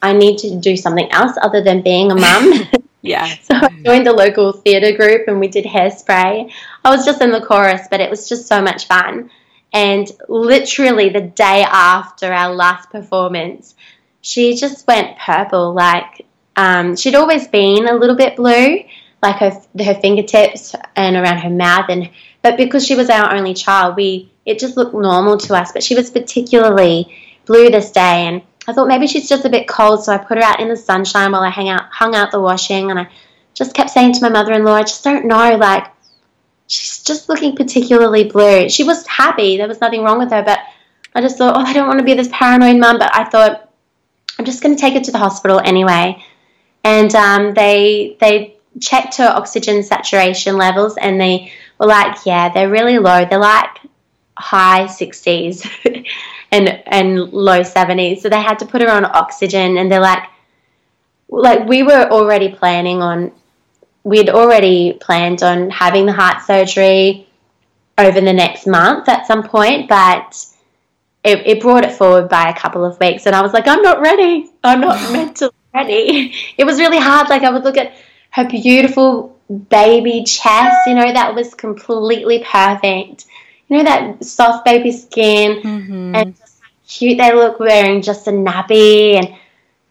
I 0.01 0.13
need 0.13 0.39
to 0.39 0.57
do 0.61 0.77
something 0.77 1.11
else 1.11 1.37
other 1.43 1.63
than 1.63 1.83
being 1.83 2.13
a 2.13 2.15
mum. 2.15 2.53
yeah. 3.03 3.27
so 3.43 3.55
I 3.55 3.69
joined 3.85 4.07
the 4.07 4.13
local 4.13 4.53
theatre 4.53 4.97
group 4.97 5.29
and 5.29 5.41
we 5.41 5.49
did 5.49 5.65
hairspray. 5.65 6.53
I 6.85 6.91
was 6.91 7.05
just 7.05 7.23
in 7.23 7.31
the 7.31 7.41
chorus, 7.41 7.87
but 7.91 8.01
it 8.01 8.11
was 8.11 8.29
just 8.29 8.47
so 8.47 8.61
much 8.61 8.87
fun. 8.87 9.31
And 9.73 10.11
literally 10.29 11.09
the 11.09 11.21
day 11.21 11.63
after 11.63 12.33
our 12.33 12.55
last 12.55 12.91
performance, 12.91 13.75
she 14.21 14.57
just 14.57 14.87
went 14.87 15.19
purple. 15.19 15.73
Like 15.73 16.27
um, 16.57 16.97
she'd 16.97 17.15
always 17.15 17.47
been 17.49 17.87
a 17.87 17.95
little 17.95 18.17
bit 18.17 18.37
blue, 18.37 18.83
like 19.23 19.37
her 19.37 19.51
her 19.81 19.95
fingertips 19.95 20.75
and 20.97 21.17
around 21.17 21.39
her 21.39 21.51
mouth, 21.51 21.87
and 21.89 22.11
but 22.43 22.57
because 22.57 22.87
she 22.87 22.95
was 22.95 23.11
our 23.11 23.35
only 23.35 23.55
child, 23.55 23.97
we 23.97 24.31
it 24.47 24.59
just 24.59 24.77
looked 24.77 24.95
normal 24.95 25.39
to 25.39 25.55
us. 25.55 25.73
But 25.73 25.83
she 25.83 25.95
was 25.95 26.11
particularly 26.11 27.15
blue 27.47 27.71
this 27.71 27.91
day, 27.91 28.27
and 28.27 28.43
I 28.67 28.73
thought 28.73 28.89
maybe 28.89 29.07
she's 29.07 29.29
just 29.29 29.45
a 29.45 29.51
bit 29.51 29.69
cold, 29.69 30.05
so 30.05 30.13
I 30.13 30.19
put 30.19 30.39
her 30.39 30.45
out 30.45 30.61
in 30.61 30.69
the 30.69 30.77
sunshine 30.77 31.33
while 31.33 31.43
I 31.43 31.51
hang 31.51 31.69
out 31.69 31.85
hung 31.91 32.15
out 32.15 32.31
the 32.31 32.41
washing, 32.41 32.91
and 32.91 33.01
I 33.01 33.09
just 33.55 33.75
kept 33.75 33.91
saying 33.91 34.13
to 34.15 34.23
my 34.23 34.29
mother-in-law, 34.29 34.75
I 34.75 34.83
just 34.83 35.03
don't 35.03 35.27
know, 35.27 35.57
like 35.57 35.87
she's 36.69 37.03
just 37.03 37.29
looking 37.29 37.57
particularly 37.57 38.25
blue. 38.25 38.69
She 38.69 38.85
was 38.85 39.07
happy. 39.07 39.57
There 39.57 39.67
was 39.67 39.81
nothing 39.81 40.03
wrong 40.05 40.19
with 40.19 40.31
her, 40.31 40.43
but 40.43 40.61
I 41.15 41.21
just 41.21 41.39
thought, 41.39 41.57
oh, 41.57 41.61
I 41.61 41.73
don't 41.73 41.89
want 41.89 41.99
to 41.99 42.05
be 42.05 42.15
this 42.15 42.29
paranoid 42.31 42.77
mum. 42.77 42.99
But 42.99 43.11
I 43.15 43.25
thought, 43.25 43.73
I'm 44.39 44.45
just 44.45 44.63
going 44.63 44.77
to 44.77 44.81
take 44.81 44.95
her 44.95 45.01
to 45.01 45.11
the 45.11 45.19
hospital 45.19 45.61
anyway. 45.65 46.25
And 46.85 47.13
um, 47.15 47.55
they 47.55 48.17
they 48.21 48.58
checked 48.81 49.17
her 49.17 49.29
oxygen 49.29 49.83
saturation 49.83 50.57
levels, 50.57 50.97
and 50.97 51.21
they 51.21 51.53
were 51.79 51.87
like, 51.87 52.27
yeah, 52.27 52.53
they're 52.53 52.71
really 52.71 52.99
low. 52.99 53.25
They're 53.25 53.39
like 53.39 53.79
high 54.37 54.85
60s 54.85 56.07
and 56.53 56.69
and 56.87 57.33
low 57.33 57.61
70s. 57.61 58.21
So 58.21 58.29
they 58.29 58.41
had 58.41 58.61
to 58.61 58.67
put 58.67 58.83
her 58.83 58.91
on 58.91 59.05
oxygen, 59.05 59.77
and 59.79 59.91
they're 59.91 60.01
like, 60.01 60.25
like 61.29 61.67
we 61.69 61.83
were 61.83 62.09
already 62.11 62.49
planning 62.51 63.03
on 63.03 63.33
we'd 64.05 64.31
already 64.31 64.95
planned 65.01 65.43
on 65.43 65.69
having 65.71 66.07
the 66.07 66.13
heart 66.13 66.43
surgery 66.43 67.29
over 67.99 68.21
the 68.21 68.33
next 68.33 68.67
month 68.67 69.09
at 69.09 69.27
some 69.27 69.43
point, 69.43 69.89
but 69.89 70.47
it, 71.25 71.47
it 71.47 71.61
brought 71.61 71.85
it 71.85 71.93
forward 71.93 72.29
by 72.29 72.49
a 72.49 72.55
couple 72.55 72.85
of 72.85 72.99
weeks. 73.01 73.27
And 73.27 73.35
I 73.35 73.43
was 73.43 73.53
like, 73.53 73.67
I'm 73.67 73.83
not 73.83 74.01
ready. 74.01 74.51
I'm 74.65 74.81
not 74.81 75.13
mentally 75.13 75.53
ready. 75.75 76.35
It 76.57 76.65
was 76.65 76.79
really 76.79 76.99
hard. 76.99 77.29
Like, 77.29 77.43
I 77.43 77.51
would 77.51 77.65
look 77.65 77.77
at 77.77 77.95
her 78.31 78.49
beautiful 78.49 79.37
baby 79.71 80.25
chest, 80.25 80.87
you 80.87 80.95
know, 80.95 81.13
that 81.13 81.35
was 81.35 81.55
completely 81.55 82.45
perfect. 82.45 83.27
You 83.69 83.79
know, 83.79 83.85
that 83.85 84.25
soft 84.25 84.65
baby 84.65 84.93
skin 84.93 85.61
mm-hmm. 85.61 86.15
and 86.15 86.37
just 86.37 86.61
how 86.61 86.69
cute 86.87 87.19
they 87.19 87.35
look 87.35 87.61
wearing 87.61 88.03
just 88.03 88.27
a 88.27 88.31
nappy 88.31 89.15
and 89.15 89.35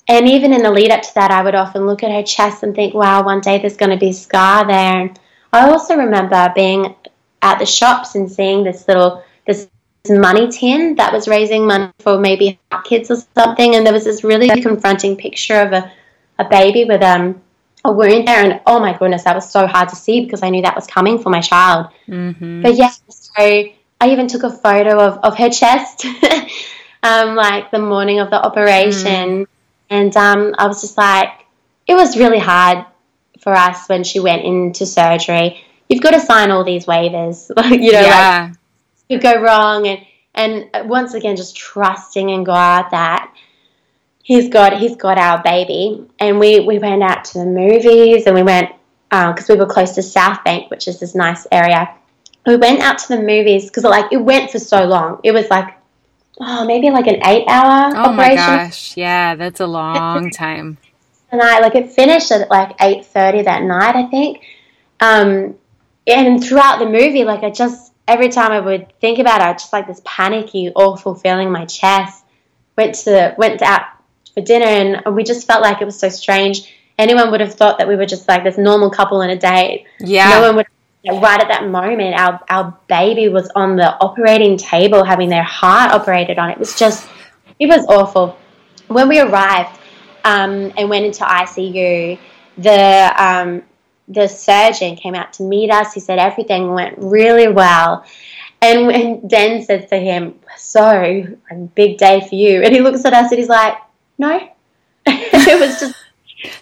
and 0.10 0.28
even 0.30 0.54
in 0.54 0.64
the 0.64 0.72
lead 0.72 0.92
up 0.92 1.02
to 1.02 1.14
that, 1.16 1.32
I 1.32 1.44
would 1.44 1.56
often 1.56 1.86
look 1.86 2.02
at 2.02 2.12
her 2.12 2.24
chest 2.24 2.64
and 2.64 2.74
think, 2.74 2.94
wow, 2.94 3.26
one 3.26 3.42
day 3.42 3.58
there's 3.58 3.76
going 3.76 3.92
to 3.92 3.98
be 3.98 4.12
a 4.12 4.14
scar 4.14 4.66
there. 4.66 5.02
And 5.02 5.20
I 5.52 5.70
also 5.70 5.98
remember 5.98 6.50
being 6.56 6.96
at 7.42 7.60
the 7.60 7.66
shops 7.66 8.16
and 8.16 8.32
seeing 8.32 8.64
this 8.64 8.88
little, 8.88 9.24
this 9.46 9.68
money 10.08 10.48
tin 10.48 10.96
that 10.96 11.12
was 11.12 11.28
raising 11.28 11.68
money 11.68 11.92
for 12.00 12.18
maybe 12.18 12.58
kids 12.86 13.12
or 13.12 13.18
something. 13.36 13.76
And 13.76 13.86
there 13.86 13.92
was 13.92 14.06
this 14.06 14.24
really 14.24 14.62
confronting 14.62 15.18
picture 15.18 15.60
of 15.60 15.74
a, 15.74 15.92
a 16.40 16.46
baby 16.46 16.86
with 16.86 17.02
um, 17.02 17.42
a 17.84 17.92
wound 17.92 18.28
there. 18.28 18.44
And 18.44 18.62
oh 18.66 18.80
my 18.80 18.98
goodness, 18.98 19.24
that 19.24 19.36
was 19.36 19.50
so 19.50 19.68
hard 19.68 19.90
to 19.90 19.96
see 19.96 20.24
because 20.24 20.44
I 20.44 20.50
knew 20.50 20.62
that 20.62 20.76
was 20.76 20.88
coming 20.88 21.20
for 21.20 21.30
my 21.30 21.42
child. 21.42 21.88
Mm-hmm. 22.08 22.62
But 22.62 22.76
yeah, 22.76 22.92
so 23.10 23.34
I 23.38 23.74
even 24.04 24.28
took 24.28 24.44
a 24.44 24.50
photo 24.50 25.00
of, 25.00 25.20
of 25.24 25.38
her 25.38 25.50
chest, 25.50 26.06
um, 27.04 27.36
like 27.36 27.72
the 27.72 27.80
morning 27.80 28.20
of 28.20 28.30
the 28.30 28.44
operation. 28.44 29.46
Mm 29.46 29.48
and 29.90 30.16
um, 30.18 30.56
I 30.58 30.68
was 30.68 30.82
just 30.82 30.98
like, 30.98 31.30
it 31.86 31.94
was 31.94 32.18
really 32.18 32.40
hard 32.40 32.86
for 33.40 33.54
us 33.54 33.88
when 33.88 34.04
she 34.04 34.20
went 34.20 34.44
into 34.44 34.86
surgery. 34.86 35.64
You've 35.88 36.02
got 36.02 36.12
to 36.12 36.20
sign 36.20 36.52
all 36.52 36.64
these 36.64 36.86
waivers, 36.86 37.50
you 37.72 37.92
know, 37.94 38.02
yeah. 38.02 38.50
like 39.10 39.22
could 39.22 39.22
go 39.22 39.42
wrong, 39.42 39.88
and 39.88 40.06
and 40.36 40.90
once 40.90 41.14
again, 41.14 41.38
just 41.38 41.56
trusting 41.56 42.30
in 42.30 42.44
God 42.44 42.88
that 42.92 43.34
He's 44.28 44.50
got 44.50 44.78
He's 44.78 44.98
got 44.98 45.18
our 45.18 45.42
baby. 45.42 46.06
And 46.20 46.38
we 46.38 46.60
we 46.60 46.80
went 46.80 47.02
out 47.02 47.24
to 47.26 47.40
the 47.40 47.46
movies, 47.46 48.26
and 48.26 48.36
we 48.36 48.44
went 48.44 48.72
because 49.10 49.50
um, 49.50 49.56
we 49.56 49.58
were 49.58 49.66
close 49.66 49.94
to 49.96 50.04
South 50.04 50.44
Bank, 50.44 50.70
which 50.70 50.86
is 50.90 51.00
this 51.00 51.16
nice 51.16 51.48
area. 51.50 51.96
We 52.46 52.58
went 52.58 52.82
out 52.82 52.98
to 52.98 53.16
the 53.16 53.22
movies 53.22 53.68
because 53.68 53.86
like 53.86 54.12
it 54.12 54.18
went 54.18 54.52
for 54.52 54.60
so 54.60 54.84
long. 54.84 55.22
It 55.24 55.32
was 55.32 55.50
like 55.50 55.74
oh, 56.42 56.66
maybe 56.66 56.90
like 56.90 57.08
an 57.08 57.26
eight 57.26 57.46
hour 57.48 57.94
oh 57.96 58.00
operation. 58.00 58.36
my 58.36 58.36
gosh. 58.36 58.98
Yeah, 58.98 59.36
that's 59.36 59.62
a 59.62 59.68
long 59.68 60.30
time. 60.30 60.78
And 61.30 61.42
I 61.42 61.60
like 61.60 61.76
it 61.76 61.92
finished 61.92 62.32
at 62.32 62.50
like 62.50 62.78
eight 62.80 63.06
thirty 63.06 63.42
that 63.42 63.62
night, 63.62 63.98
I 63.98 64.06
think. 64.08 64.46
Um, 65.02 65.56
and 66.08 66.42
throughout 66.42 66.80
the 66.80 66.86
movie, 66.86 67.26
like 67.26 67.44
I 67.44 67.50
just 67.50 67.92
every 68.08 68.30
time 68.30 68.54
I 68.54 68.62
would 68.62 68.94
think 69.02 69.20
about 69.20 69.42
it, 69.42 69.44
I 69.44 69.52
just 69.52 69.74
like 69.74 69.88
this 69.88 70.02
panicky, 70.06 70.72
awful 70.74 71.16
feeling 71.16 71.48
in 71.48 71.54
my 71.54 71.66
chest. 71.66 72.24
Went 72.78 72.96
to 72.96 73.36
went 73.38 73.62
out 73.62 73.97
for 74.38 74.44
dinner, 74.44 74.66
and 74.66 75.16
we 75.16 75.24
just 75.24 75.48
felt 75.48 75.64
like 75.64 75.82
it 75.82 75.86
was 75.86 76.00
so 76.00 76.10
strange. 76.10 76.72
Anyone 77.00 77.32
would 77.32 77.42
have 77.42 77.56
thought 77.56 77.80
that 77.80 77.88
we 77.88 77.96
were 77.96 78.06
just 78.06 78.28
like 78.28 78.44
this 78.44 78.58
normal 78.58 78.92
couple 78.92 79.22
on 79.22 79.32
a 79.32 79.36
date. 79.36 79.86
Yeah. 80.00 80.30
No 80.30 80.42
one 80.42 80.56
would 80.58 80.68
right 81.06 81.40
at 81.40 81.48
that 81.48 81.68
moment, 81.68 82.20
our, 82.20 82.40
our 82.50 82.78
baby 82.88 83.30
was 83.30 83.50
on 83.56 83.78
the 83.78 83.96
operating 84.00 84.58
table 84.58 85.04
having 85.04 85.30
their 85.30 85.44
heart 85.44 85.92
operated 85.92 86.38
on. 86.38 86.50
It 86.50 86.58
was 86.58 86.78
just, 86.78 87.08
it 87.60 87.68
was 87.68 87.86
awful. 87.88 88.38
When 88.88 89.08
we 89.08 89.20
arrived 89.20 89.80
um, 90.26 90.74
and 90.76 90.90
went 90.90 91.06
into 91.06 91.24
ICU, 91.24 92.20
the 92.58 93.14
um, 93.18 93.64
the 94.10 94.28
surgeon 94.28 94.96
came 94.96 95.16
out 95.16 95.34
to 95.34 95.44
meet 95.44 95.70
us. 95.70 95.94
He 95.94 96.00
said 96.00 96.18
everything 96.18 96.74
went 96.74 96.98
really 96.98 97.48
well. 97.48 98.06
And 98.62 98.88
when 98.88 99.28
Den 99.28 99.64
said 99.64 99.90
to 99.90 99.98
him, 99.98 100.40
So, 100.58 100.82
a 101.52 101.56
big 101.56 101.98
day 101.98 102.26
for 102.28 102.36
you. 102.36 102.64
And 102.64 102.74
he 102.74 102.82
looks 102.82 103.06
at 103.06 103.14
us 103.14 103.32
and 103.32 103.40
he's 103.40 103.50
like, 103.50 103.78
No. 104.18 104.50
it 105.06 105.60
was 105.60 105.80
just, 105.80 105.96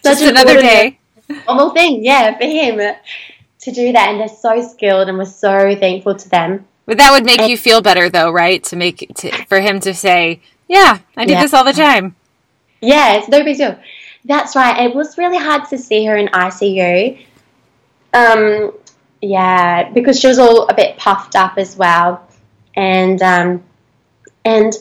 just 0.03 0.23
another 0.23 0.59
day. 0.61 0.99
Normal 1.47 1.71
thing, 1.71 2.03
yeah, 2.03 2.37
for 2.37 2.45
him 2.45 2.77
to 2.77 3.71
do 3.71 3.91
that, 3.93 4.09
and 4.09 4.19
they're 4.19 4.27
so 4.27 4.61
skilled, 4.61 5.09
and 5.09 5.17
we're 5.17 5.25
so 5.25 5.75
thankful 5.75 6.15
to 6.15 6.29
them. 6.29 6.65
But 6.85 6.97
that 6.97 7.11
would 7.11 7.25
make 7.25 7.39
and, 7.39 7.49
you 7.49 7.57
feel 7.57 7.81
better, 7.81 8.09
though, 8.09 8.31
right? 8.31 8.63
To 8.65 8.75
make 8.75 9.11
to, 9.15 9.31
for 9.45 9.59
him 9.59 9.79
to 9.81 9.93
say, 9.93 10.41
"Yeah, 10.67 10.99
I 11.17 11.25
do 11.25 11.33
yeah. 11.33 11.41
this 11.41 11.53
all 11.53 11.63
the 11.63 11.73
time." 11.73 12.15
Yeah, 12.81 13.15
it's 13.15 13.27
no 13.27 13.43
big 13.43 13.57
deal. 13.57 13.79
That's 14.25 14.55
right. 14.55 14.85
It 14.85 14.95
was 14.95 15.17
really 15.17 15.37
hard 15.37 15.67
to 15.69 15.77
see 15.77 16.05
her 16.05 16.15
in 16.15 16.27
ICU. 16.27 17.25
Um, 18.13 18.71
yeah, 19.21 19.89
because 19.89 20.19
she 20.19 20.27
was 20.27 20.37
all 20.37 20.67
a 20.67 20.73
bit 20.75 20.97
puffed 20.97 21.35
up 21.35 21.57
as 21.57 21.75
well, 21.75 22.27
and 22.75 23.21
um, 23.23 23.63
and 24.43 24.73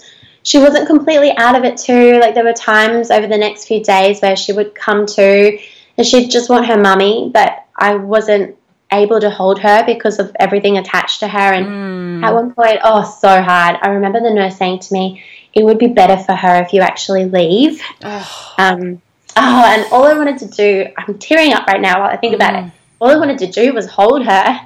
she 0.44 0.58
wasn't 0.58 0.86
completely 0.86 1.36
out 1.36 1.56
of 1.56 1.64
it 1.64 1.76
too. 1.76 2.20
Like 2.20 2.34
there 2.34 2.44
were 2.44 2.52
times 2.52 3.10
over 3.10 3.26
the 3.26 3.38
next 3.38 3.66
few 3.66 3.82
days 3.82 4.20
where 4.20 4.36
she 4.36 4.52
would 4.52 4.74
come 4.74 5.06
to, 5.06 5.58
and 5.98 6.06
she'd 6.06 6.30
just 6.30 6.48
want 6.48 6.66
her 6.66 6.80
mummy, 6.80 7.30
but 7.32 7.66
I 7.76 7.96
wasn't 7.96 8.56
able 8.92 9.20
to 9.20 9.30
hold 9.30 9.58
her 9.58 9.84
because 9.86 10.18
of 10.18 10.34
everything 10.38 10.78
attached 10.78 11.20
to 11.20 11.28
her. 11.28 11.38
And 11.38 11.66
mm. 11.66 12.24
at 12.24 12.34
one 12.34 12.52
point, 12.52 12.78
oh, 12.84 13.02
so 13.20 13.42
hard. 13.42 13.78
I 13.82 13.88
remember 13.88 14.20
the 14.20 14.30
nurse 14.30 14.56
saying 14.56 14.80
to 14.80 14.92
me, 14.92 15.24
it 15.54 15.64
would 15.64 15.78
be 15.78 15.88
better 15.88 16.22
for 16.22 16.34
her 16.34 16.62
if 16.62 16.72
you 16.72 16.80
actually 16.82 17.24
leave. 17.24 17.82
Oh. 18.04 18.54
Um, 18.58 19.00
oh, 19.36 19.64
and 19.66 19.86
all 19.92 20.04
I 20.04 20.14
wanted 20.14 20.38
to 20.38 20.46
do, 20.46 20.86
I'm 20.96 21.18
tearing 21.18 21.52
up 21.52 21.66
right 21.66 21.80
now 21.80 22.00
while 22.00 22.10
I 22.10 22.16
think 22.16 22.32
mm. 22.32 22.36
about 22.36 22.62
it. 22.62 22.72
All 23.00 23.10
I 23.10 23.16
wanted 23.16 23.38
to 23.38 23.46
do 23.46 23.72
was 23.72 23.88
hold 23.88 24.24
her. 24.24 24.60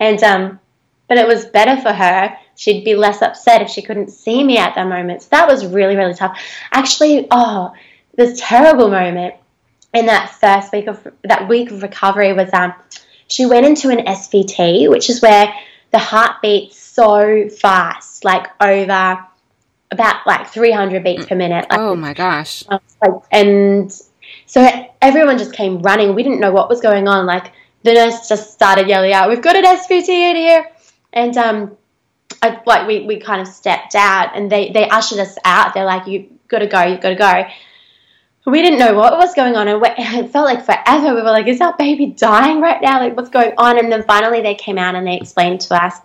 And, 0.00 0.22
um, 0.22 0.60
but 1.08 1.18
it 1.18 1.26
was 1.26 1.46
better 1.46 1.80
for 1.80 1.92
her. 1.92 2.36
She'd 2.60 2.84
be 2.84 2.94
less 2.94 3.22
upset 3.22 3.62
if 3.62 3.70
she 3.70 3.80
couldn't 3.80 4.10
see 4.10 4.44
me 4.44 4.58
at 4.58 4.74
that 4.74 4.86
moment. 4.86 5.22
So 5.22 5.28
that 5.30 5.48
was 5.48 5.64
really, 5.64 5.96
really 5.96 6.12
tough. 6.12 6.38
Actually, 6.70 7.26
oh, 7.30 7.72
this 8.16 8.38
terrible 8.38 8.90
moment 8.90 9.34
in 9.94 10.04
that 10.04 10.28
first 10.28 10.70
week 10.70 10.86
of 10.86 11.08
that 11.24 11.48
week 11.48 11.70
of 11.70 11.82
recovery 11.82 12.34
was 12.34 12.50
um 12.52 12.74
she 13.28 13.46
went 13.46 13.64
into 13.64 13.88
an 13.88 14.04
SVT, 14.04 14.90
which 14.90 15.08
is 15.08 15.22
where 15.22 15.50
the 15.90 15.98
heart 15.98 16.42
beats 16.42 16.78
so 16.78 17.48
fast, 17.48 18.26
like 18.26 18.48
over 18.60 19.26
about 19.90 20.26
like 20.26 20.46
300 20.48 21.02
beats 21.02 21.24
per 21.24 21.34
minute. 21.34 21.64
Like, 21.70 21.80
oh 21.80 21.96
my 21.96 22.12
gosh. 22.12 22.62
like, 22.68 23.22
and 23.30 23.90
so 24.44 24.86
everyone 25.00 25.38
just 25.38 25.54
came 25.54 25.80
running. 25.80 26.14
We 26.14 26.22
didn't 26.22 26.40
know 26.40 26.52
what 26.52 26.68
was 26.68 26.82
going 26.82 27.08
on. 27.08 27.24
Like 27.24 27.52
the 27.84 27.94
nurse 27.94 28.28
just 28.28 28.52
started 28.52 28.86
yelling 28.86 29.14
out, 29.14 29.30
"We've 29.30 29.40
got 29.40 29.56
an 29.56 29.64
SVT 29.64 30.10
in 30.10 30.36
here!" 30.36 30.70
And 31.14 31.38
um, 31.38 31.76
I, 32.42 32.60
like 32.64 32.86
we, 32.86 33.00
we 33.06 33.20
kind 33.20 33.40
of 33.40 33.48
stepped 33.48 33.94
out, 33.94 34.34
and 34.34 34.50
they 34.50 34.70
they 34.70 34.88
ushered 34.88 35.18
us 35.18 35.36
out. 35.44 35.74
They're 35.74 35.84
like, 35.84 36.06
"You 36.06 36.28
got 36.48 36.60
to 36.60 36.66
go. 36.66 36.82
You 36.82 36.96
got 36.98 37.10
to 37.10 37.14
go." 37.14 37.44
We 38.46 38.62
didn't 38.62 38.78
know 38.78 38.94
what 38.94 39.18
was 39.18 39.34
going 39.34 39.56
on, 39.56 39.68
and 39.68 39.82
it 39.98 40.30
felt 40.30 40.46
like 40.46 40.64
forever. 40.64 41.14
We 41.14 41.22
were 41.22 41.30
like, 41.30 41.46
"Is 41.46 41.60
our 41.60 41.76
baby 41.76 42.06
dying 42.06 42.60
right 42.60 42.80
now? 42.80 43.00
Like, 43.00 43.16
what's 43.16 43.28
going 43.28 43.52
on?" 43.58 43.78
And 43.78 43.92
then 43.92 44.02
finally, 44.04 44.40
they 44.40 44.54
came 44.54 44.78
out 44.78 44.94
and 44.94 45.06
they 45.06 45.16
explained 45.16 45.60
to 45.62 45.82
us 45.82 45.98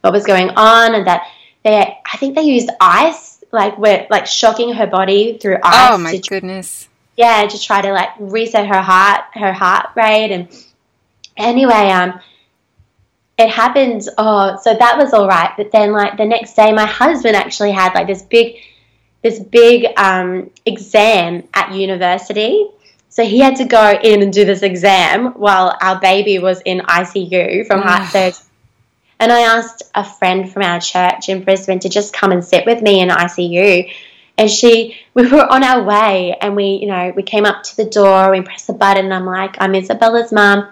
what 0.00 0.12
was 0.12 0.24
going 0.24 0.50
on, 0.50 0.94
and 0.94 1.06
that 1.06 1.26
they, 1.62 1.98
I 2.10 2.16
think 2.16 2.34
they 2.34 2.42
used 2.42 2.70
ice, 2.80 3.44
like 3.52 3.76
we're 3.78 4.06
like 4.10 4.26
shocking 4.26 4.72
her 4.72 4.86
body 4.86 5.38
through 5.38 5.58
ice. 5.62 5.90
Oh 5.92 5.98
my 5.98 6.16
goodness! 6.16 6.88
Yeah, 7.16 7.46
to 7.46 7.60
try 7.60 7.82
to 7.82 7.92
like 7.92 8.10
reset 8.18 8.66
her 8.66 8.80
heart, 8.80 9.24
her 9.34 9.52
heart 9.52 9.90
rate, 9.94 10.32
and 10.32 10.48
anyway, 11.36 11.90
um, 11.90 12.18
it 13.38 13.48
happened. 13.48 14.08
Oh, 14.18 14.58
so 14.62 14.74
that 14.74 14.98
was 14.98 15.12
all 15.12 15.26
right. 15.26 15.52
But 15.56 15.72
then, 15.72 15.92
like 15.92 16.16
the 16.16 16.24
next 16.24 16.54
day, 16.54 16.72
my 16.72 16.86
husband 16.86 17.36
actually 17.36 17.72
had 17.72 17.94
like 17.94 18.06
this 18.06 18.22
big, 18.22 18.56
this 19.22 19.38
big 19.38 19.86
um, 19.96 20.50
exam 20.66 21.48
at 21.54 21.72
university. 21.72 22.68
So 23.08 23.24
he 23.24 23.40
had 23.40 23.56
to 23.56 23.64
go 23.64 23.98
in 24.02 24.22
and 24.22 24.32
do 24.32 24.44
this 24.44 24.62
exam 24.62 25.34
while 25.34 25.76
our 25.82 26.00
baby 26.00 26.38
was 26.38 26.62
in 26.62 26.80
ICU 26.80 27.66
from 27.66 27.82
heart 27.82 28.10
surgery. 28.10 28.46
And 29.20 29.30
I 29.30 29.42
asked 29.42 29.82
a 29.94 30.02
friend 30.02 30.50
from 30.50 30.62
our 30.62 30.80
church 30.80 31.28
in 31.28 31.44
Brisbane 31.44 31.78
to 31.80 31.88
just 31.88 32.12
come 32.12 32.32
and 32.32 32.44
sit 32.44 32.66
with 32.66 32.82
me 32.82 33.00
in 33.00 33.08
ICU. 33.08 33.92
And 34.36 34.50
she, 34.50 34.96
we 35.14 35.28
were 35.28 35.46
on 35.46 35.62
our 35.62 35.82
way, 35.84 36.36
and 36.40 36.56
we, 36.56 36.78
you 36.80 36.86
know, 36.86 37.12
we 37.14 37.22
came 37.22 37.44
up 37.44 37.62
to 37.64 37.76
the 37.76 37.84
door, 37.84 38.30
we 38.30 38.40
pressed 38.40 38.66
the 38.66 38.72
button, 38.72 39.04
and 39.04 39.14
I'm 39.14 39.26
like, 39.26 39.56
I'm 39.60 39.74
Isabella's 39.74 40.32
mum. 40.32 40.68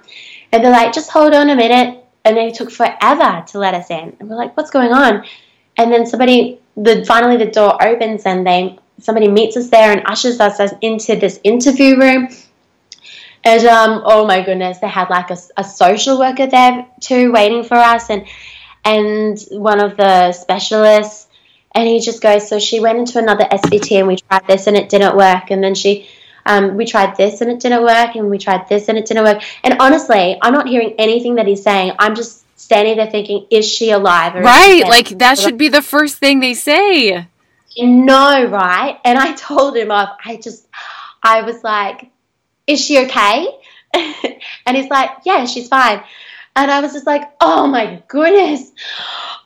And 0.50 0.64
they're 0.64 0.72
like, 0.72 0.92
just 0.92 1.10
hold 1.10 1.32
on 1.32 1.50
a 1.50 1.54
minute. 1.54 1.99
And 2.24 2.36
they 2.36 2.50
took 2.50 2.70
forever 2.70 3.44
to 3.48 3.58
let 3.58 3.74
us 3.74 3.90
in. 3.90 4.16
And 4.20 4.28
we're 4.28 4.36
like, 4.36 4.56
what's 4.56 4.70
going 4.70 4.92
on? 4.92 5.24
And 5.76 5.92
then 5.92 6.06
somebody, 6.06 6.60
the 6.76 7.04
finally 7.04 7.36
the 7.36 7.50
door 7.50 7.82
opens 7.82 8.26
and 8.26 8.46
they 8.46 8.78
somebody 9.00 9.28
meets 9.28 9.56
us 9.56 9.70
there 9.70 9.92
and 9.92 10.02
ushers 10.06 10.40
us 10.40 10.60
into 10.80 11.16
this 11.16 11.40
interview 11.42 11.98
room. 11.98 12.28
And 13.42 13.64
um, 13.64 14.02
oh 14.04 14.26
my 14.26 14.42
goodness, 14.42 14.78
they 14.78 14.88
had 14.88 15.08
like 15.08 15.30
a, 15.30 15.38
a 15.56 15.64
social 15.64 16.18
worker 16.18 16.46
there 16.46 16.86
too, 17.00 17.32
waiting 17.32 17.64
for 17.64 17.76
us, 17.76 18.10
and 18.10 18.26
and 18.84 19.38
one 19.50 19.80
of 19.80 19.96
the 19.96 20.32
specialists. 20.32 21.26
And 21.72 21.86
he 21.86 22.00
just 22.00 22.20
goes, 22.20 22.48
so 22.48 22.58
she 22.58 22.80
went 22.80 22.98
into 22.98 23.18
another 23.18 23.44
SVT 23.44 23.98
and 23.98 24.08
we 24.08 24.16
tried 24.16 24.46
this 24.48 24.66
and 24.66 24.76
it 24.76 24.88
didn't 24.88 25.16
work. 25.16 25.50
And 25.50 25.62
then 25.62 25.76
she 25.76 26.08
um, 26.46 26.76
we 26.76 26.86
tried 26.86 27.16
this 27.16 27.40
and 27.40 27.50
it 27.50 27.60
didn't 27.60 27.82
work, 27.82 28.14
and 28.14 28.30
we 28.30 28.38
tried 28.38 28.68
this 28.68 28.88
and 28.88 28.98
it 28.98 29.06
didn't 29.06 29.24
work. 29.24 29.42
And 29.64 29.76
honestly, 29.80 30.38
I'm 30.40 30.52
not 30.52 30.68
hearing 30.68 30.94
anything 30.98 31.36
that 31.36 31.46
he's 31.46 31.62
saying. 31.62 31.92
I'm 31.98 32.14
just 32.14 32.44
standing 32.58 32.96
there 32.96 33.10
thinking, 33.10 33.46
is 33.50 33.68
she 33.68 33.90
alive? 33.90 34.34
right, 34.34 34.84
like 34.86 35.08
that 35.18 35.38
should 35.38 35.58
be 35.58 35.68
the 35.68 35.82
first 35.82 36.18
thing 36.18 36.40
they 36.40 36.54
say. 36.54 37.26
You 37.70 37.86
know, 37.86 38.46
right? 38.46 38.98
And 39.04 39.18
I 39.18 39.32
told 39.32 39.76
him 39.76 39.90
off. 39.90 40.16
I 40.24 40.36
just, 40.36 40.66
I 41.22 41.42
was 41.42 41.62
like, 41.62 42.10
is 42.66 42.84
she 42.84 43.04
okay? 43.04 43.48
and 43.94 44.76
he's 44.76 44.90
like, 44.90 45.10
yeah, 45.24 45.44
she's 45.46 45.68
fine. 45.68 46.02
And 46.56 46.70
I 46.70 46.80
was 46.80 46.92
just 46.92 47.06
like, 47.06 47.22
oh 47.40 47.66
my 47.66 48.02
goodness. 48.08 48.72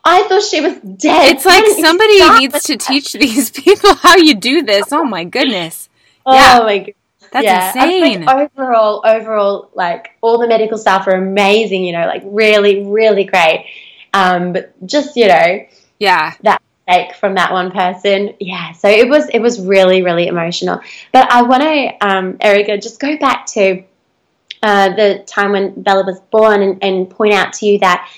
I 0.03 0.23
thought 0.23 0.43
she 0.43 0.61
was 0.61 0.73
dead. 0.75 1.35
It's 1.35 1.45
like 1.45 1.65
somebody 1.79 2.39
needs 2.39 2.63
to 2.63 2.77
teach 2.77 3.13
these 3.13 3.49
people 3.63 3.93
how 3.95 4.15
you 4.15 4.35
do 4.35 4.63
this. 4.63 4.91
Oh 4.91 5.03
my 5.03 5.23
goodness. 5.23 5.89
Oh 6.25 6.33
yeah. 6.33 6.59
my 6.63 6.77
god. 6.79 6.93
That's 7.31 7.43
yeah. 7.43 7.67
insane. 7.67 8.23
Like 8.23 8.51
overall, 8.55 9.01
overall, 9.05 9.69
like 9.73 10.11
all 10.21 10.37
the 10.37 10.47
medical 10.47 10.77
staff 10.77 11.07
are 11.07 11.15
amazing. 11.15 11.83
You 11.83 11.93
know, 11.93 12.05
like 12.05 12.21
really, 12.25 12.85
really 12.85 13.25
great. 13.25 13.67
Um, 14.13 14.53
but 14.53 14.73
just 14.85 15.15
you 15.17 15.27
know, 15.27 15.65
yeah, 15.99 16.33
that 16.43 16.61
mistake 16.87 17.15
from 17.15 17.35
that 17.35 17.51
one 17.51 17.71
person. 17.71 18.35
Yeah, 18.39 18.71
so 18.71 18.87
it 18.87 19.09
was 19.09 19.27
it 19.29 19.39
was 19.39 19.59
really, 19.59 20.01
really 20.01 20.27
emotional. 20.27 20.79
But 21.11 21.31
I 21.31 21.41
want 21.41 21.63
to, 21.63 22.07
um, 22.07 22.37
Erica, 22.39 22.77
just 22.77 22.99
go 22.99 23.17
back 23.17 23.45
to 23.47 23.83
uh, 24.63 24.95
the 24.95 25.23
time 25.27 25.51
when 25.51 25.81
Bella 25.81 26.05
was 26.05 26.19
born 26.31 26.61
and, 26.61 26.83
and 26.83 27.09
point 27.09 27.33
out 27.33 27.53
to 27.53 27.65
you 27.65 27.79
that 27.79 28.09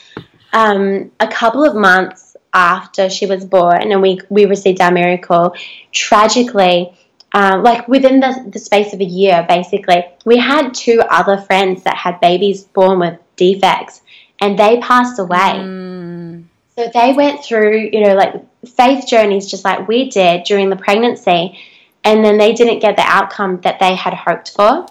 um, 0.54 1.12
a 1.20 1.28
couple 1.28 1.64
of 1.64 1.76
months 1.76 2.36
after 2.54 3.10
she 3.10 3.26
was 3.26 3.46
born 3.46 3.92
and 3.92 4.02
we 4.02 4.20
we 4.30 4.46
received 4.46 4.82
our 4.82 4.92
miracle, 4.92 5.56
tragically 5.92 6.98
um, 7.38 7.62
like 7.62 7.88
within 7.88 8.20
the, 8.20 8.50
the 8.52 8.58
space 8.58 8.94
of 8.94 9.00
a 9.00 9.06
year, 9.06 9.46
basically, 9.48 10.04
we 10.26 10.38
had 10.40 10.74
two 10.74 11.02
other 11.08 11.38
friends 11.38 11.84
that 11.84 11.96
had 11.96 12.20
babies 12.20 12.64
born 12.64 12.98
with 12.98 13.20
defects, 13.36 14.02
and 14.42 14.58
they 14.58 14.80
passed 14.80 15.20
away. 15.20 15.38
Mm. 15.38 16.46
So 16.76 16.90
they 16.92 17.14
went 17.14 17.46
through, 17.46 17.92
you 17.94 18.02
know, 18.02 18.16
like 18.16 18.44
faith 18.66 19.06
journeys 19.06 19.52
just 19.52 19.64
like 19.64 19.88
we 19.88 20.10
did 20.10 20.46
during 20.46 20.72
the 20.72 20.78
pregnancy, 20.78 21.60
and 22.04 22.26
then 22.26 22.40
they 22.40 22.54
didn't 22.54 22.80
get 22.80 22.96
the 22.96 23.06
outcome 23.06 23.62
that 23.62 23.80
they 23.80 23.94
had 23.94 24.16
hoped 24.16 24.54
for. 24.56 24.88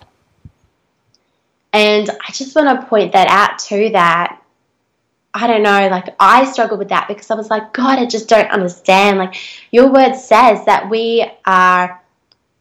And 1.72 2.08
I 2.08 2.30
just 2.30 2.54
want 2.54 2.80
to 2.80 2.86
point 2.86 3.10
that 3.14 3.26
out 3.26 3.58
too 3.58 3.90
that 3.90 4.40
I 5.34 5.48
don't 5.48 5.64
know, 5.64 5.88
like 5.88 6.14
I 6.20 6.44
struggled 6.44 6.78
with 6.78 6.90
that 6.90 7.08
because 7.08 7.28
I 7.28 7.34
was 7.34 7.50
like, 7.50 7.72
God, 7.72 7.98
I 7.98 8.06
just 8.06 8.28
don't 8.28 8.50
understand. 8.52 9.18
Like 9.18 9.34
your 9.72 9.92
word 9.92 10.14
says 10.14 10.64
that 10.66 10.88
we 10.88 11.28
are 11.44 12.00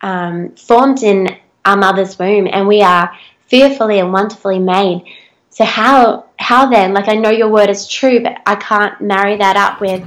um, 0.06 0.52
formed 0.52 1.02
in 1.02 1.36
our 1.66 1.76
mother's 1.76 2.18
womb 2.20 2.48
and 2.52 2.68
we 2.68 2.84
are 2.84 3.12
fearfully 3.48 4.00
and 4.00 4.14
wonderfully 4.14 4.60
made. 4.60 5.04
So 5.50 5.66
how 5.66 6.26
how 6.38 6.70
then? 6.70 6.94
Like 6.94 7.08
I 7.08 7.16
know 7.16 7.32
your 7.32 7.50
word 7.50 7.70
is 7.72 7.88
true, 7.88 8.22
but 8.22 8.38
I 8.46 8.56
can't 8.56 9.02
marry 9.02 9.36
that 9.38 9.58
up 9.58 9.82
with 9.82 10.04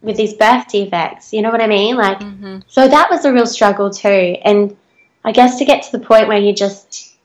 with 0.00 0.16
these 0.16 0.32
birth 0.34 0.68
defects. 0.68 1.34
You 1.34 1.42
know 1.42 1.50
what 1.50 1.60
I 1.60 1.66
mean? 1.66 1.96
Like 1.96 2.18
mm-hmm. 2.18 2.60
so 2.66 2.88
that 2.88 3.10
was 3.10 3.26
a 3.26 3.32
real 3.32 3.46
struggle 3.46 3.90
too. 3.90 4.08
And 4.42 4.74
I 5.22 5.32
guess 5.32 5.58
to 5.58 5.66
get 5.66 5.82
to 5.82 5.92
the 5.92 6.04
point 6.04 6.28
where 6.28 6.38
you 6.38 6.54
just 6.54 7.16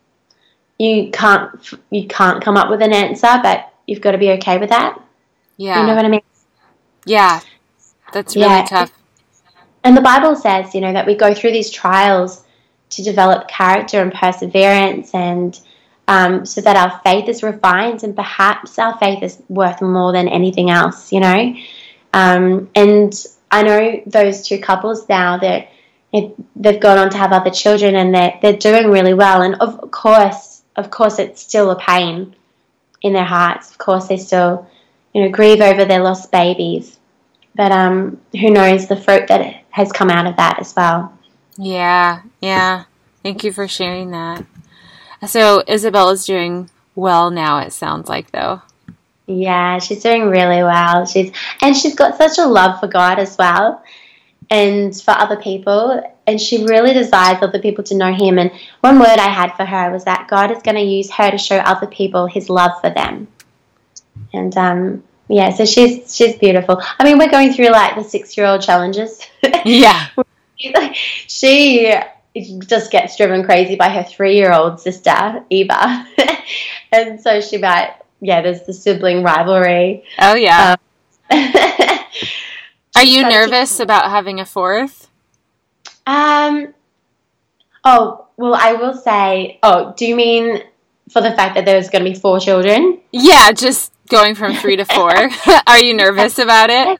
you 0.77 1.11
can't 1.11 1.49
you 1.91 2.07
can't 2.07 2.43
come 2.43 2.57
up 2.57 2.69
with 2.69 2.81
an 2.81 2.91
answer, 2.91 3.39
but 3.41 3.71
you've 3.87 4.01
got 4.01 4.11
to 4.11 4.17
be 4.17 4.31
okay 4.31 4.57
with 4.57 4.69
that. 4.69 5.01
Yeah. 5.55 5.79
You 5.79 5.87
know 5.87 5.95
what 5.95 6.03
I 6.03 6.09
mean? 6.09 6.21
Yeah. 7.05 7.39
That's 8.11 8.35
really 8.35 8.49
yeah. 8.49 8.65
tough. 8.65 8.98
And 9.83 9.95
the 9.95 10.01
Bible 10.01 10.35
says, 10.35 10.75
you 10.75 10.81
know, 10.81 10.93
that 10.93 11.07
we 11.07 11.15
go 11.15 11.33
through 11.33 11.51
these 11.51 11.71
trials 11.71 12.45
to 12.91 13.03
develop 13.03 13.47
character 13.47 14.01
and 14.01 14.13
perseverance 14.13 15.13
and 15.13 15.59
um, 16.07 16.45
so 16.45 16.59
that 16.61 16.75
our 16.75 16.99
faith 17.03 17.29
is 17.29 17.43
refined 17.43 18.03
and 18.03 18.15
perhaps 18.15 18.79
our 18.79 18.97
faith 18.97 19.21
is 19.21 19.41
worth 19.47 19.79
more 19.81 20.11
than 20.11 20.27
anything 20.27 20.71
else, 20.71 21.13
you 21.13 21.19
know. 21.19 21.55
Um, 22.13 22.69
and 22.75 23.13
I 23.51 23.61
know 23.61 24.01
those 24.07 24.47
two 24.47 24.59
couples 24.59 25.07
now 25.07 25.37
that 25.37 25.69
they've 26.11 26.79
gone 26.79 26.97
on 26.97 27.11
to 27.11 27.17
have 27.17 27.31
other 27.31 27.51
children 27.51 27.95
and 27.95 28.13
they're, 28.13 28.39
they're 28.41 28.57
doing 28.57 28.87
really 28.89 29.13
well. 29.13 29.43
And 29.43 29.55
of 29.55 29.91
course, 29.91 30.63
of 30.75 30.89
course, 30.89 31.19
it's 31.19 31.41
still 31.41 31.69
a 31.69 31.79
pain 31.79 32.35
in 33.01 33.13
their 33.13 33.23
hearts. 33.23 33.69
Of 33.69 33.77
course, 33.77 34.07
they 34.07 34.17
still, 34.17 34.67
you 35.13 35.21
know, 35.21 35.29
grieve 35.29 35.61
over 35.61 35.85
their 35.85 36.01
lost 36.01 36.31
babies. 36.31 36.97
But 37.55 37.71
um, 37.71 38.19
who 38.31 38.49
knows 38.49 38.87
the 38.87 38.95
fruit 38.95 39.27
that 39.27 39.63
has 39.79 39.91
come 39.91 40.09
out 40.09 40.27
of 40.27 40.35
that 40.35 40.59
as 40.59 40.75
well. 40.75 41.17
Yeah, 41.57 42.21
yeah. 42.41 42.83
Thank 43.23 43.43
you 43.43 43.51
for 43.51 43.67
sharing 43.67 44.11
that. 44.11 44.45
So 45.27 45.63
Isabella's 45.67 46.25
doing 46.25 46.69
well 46.95 47.31
now. 47.31 47.59
It 47.59 47.73
sounds 47.73 48.07
like 48.07 48.31
though. 48.31 48.61
Yeah, 49.25 49.79
she's 49.79 50.03
doing 50.03 50.29
really 50.29 50.63
well. 50.63 51.05
She's 51.05 51.31
and 51.61 51.75
she's 51.75 51.95
got 51.95 52.17
such 52.17 52.37
a 52.37 52.45
love 52.45 52.79
for 52.79 52.87
God 52.87 53.19
as 53.19 53.37
well, 53.37 53.83
and 54.49 54.95
for 54.99 55.11
other 55.11 55.37
people. 55.37 56.03
And 56.27 56.39
she 56.39 56.65
really 56.65 56.93
desires 56.93 57.39
other 57.41 57.59
people 57.59 57.83
to 57.85 57.97
know 57.97 58.13
Him. 58.13 58.37
And 58.37 58.51
one 58.81 58.99
word 58.99 59.17
I 59.17 59.29
had 59.29 59.55
for 59.55 59.65
her 59.65 59.91
was 59.91 60.03
that 60.05 60.27
God 60.29 60.51
is 60.51 60.61
going 60.61 60.75
to 60.75 60.81
use 60.81 61.09
her 61.11 61.31
to 61.31 61.37
show 61.37 61.57
other 61.57 61.87
people 61.87 62.27
His 62.27 62.49
love 62.49 62.79
for 62.81 62.89
them. 62.89 63.27
And 64.31 64.55
um, 64.55 65.03
yeah, 65.29 65.51
so 65.51 65.63
she's 65.63 66.13
she's 66.13 66.35
beautiful. 66.37 66.81
I 66.97 67.03
mean, 67.03 67.19
we're 67.19 67.29
going 67.29 67.53
through 67.53 67.69
like 67.69 67.95
the 67.95 68.03
six 68.03 68.35
year 68.35 68.47
old 68.47 68.61
challenges. 68.61 69.21
Yeah. 69.65 70.07
she 71.27 71.95
just 72.59 72.91
gets 72.91 73.17
driven 73.17 73.43
crazy 73.43 73.75
by 73.75 73.89
her 73.89 74.03
three 74.03 74.35
year 74.35 74.51
old 74.51 74.79
sister, 74.79 75.43
Eva. 75.49 76.07
and 76.91 77.21
so 77.21 77.41
she 77.41 77.57
might, 77.57 77.95
yeah, 78.19 78.41
there's 78.41 78.63
the 78.63 78.73
sibling 78.73 79.23
rivalry. 79.23 80.03
Oh, 80.19 80.35
yeah. 80.35 80.75
Um, 81.29 81.53
Are 82.95 83.03
you 83.03 83.23
nervous 83.23 83.77
she, 83.77 83.83
about 83.83 84.09
having 84.09 84.39
a 84.39 84.45
fourth? 84.45 85.09
Um, 86.05 86.73
oh, 87.83 88.27
well, 88.37 88.55
I 88.55 88.73
will 88.73 88.95
say, 88.95 89.59
oh, 89.63 89.93
do 89.97 90.05
you 90.05 90.15
mean 90.15 90.63
for 91.09 91.21
the 91.21 91.31
fact 91.31 91.55
that 91.55 91.65
there's 91.65 91.89
going 91.89 92.03
to 92.03 92.11
be 92.11 92.17
four 92.17 92.39
children? 92.39 92.99
Yeah, 93.11 93.51
just 93.51 93.93
Going 94.09 94.35
from 94.35 94.55
three 94.55 94.75
to 94.75 94.85
four. 94.85 95.11
Are 95.67 95.79
you 95.79 95.93
nervous 95.93 96.39
about 96.39 96.69
it? 96.69 96.99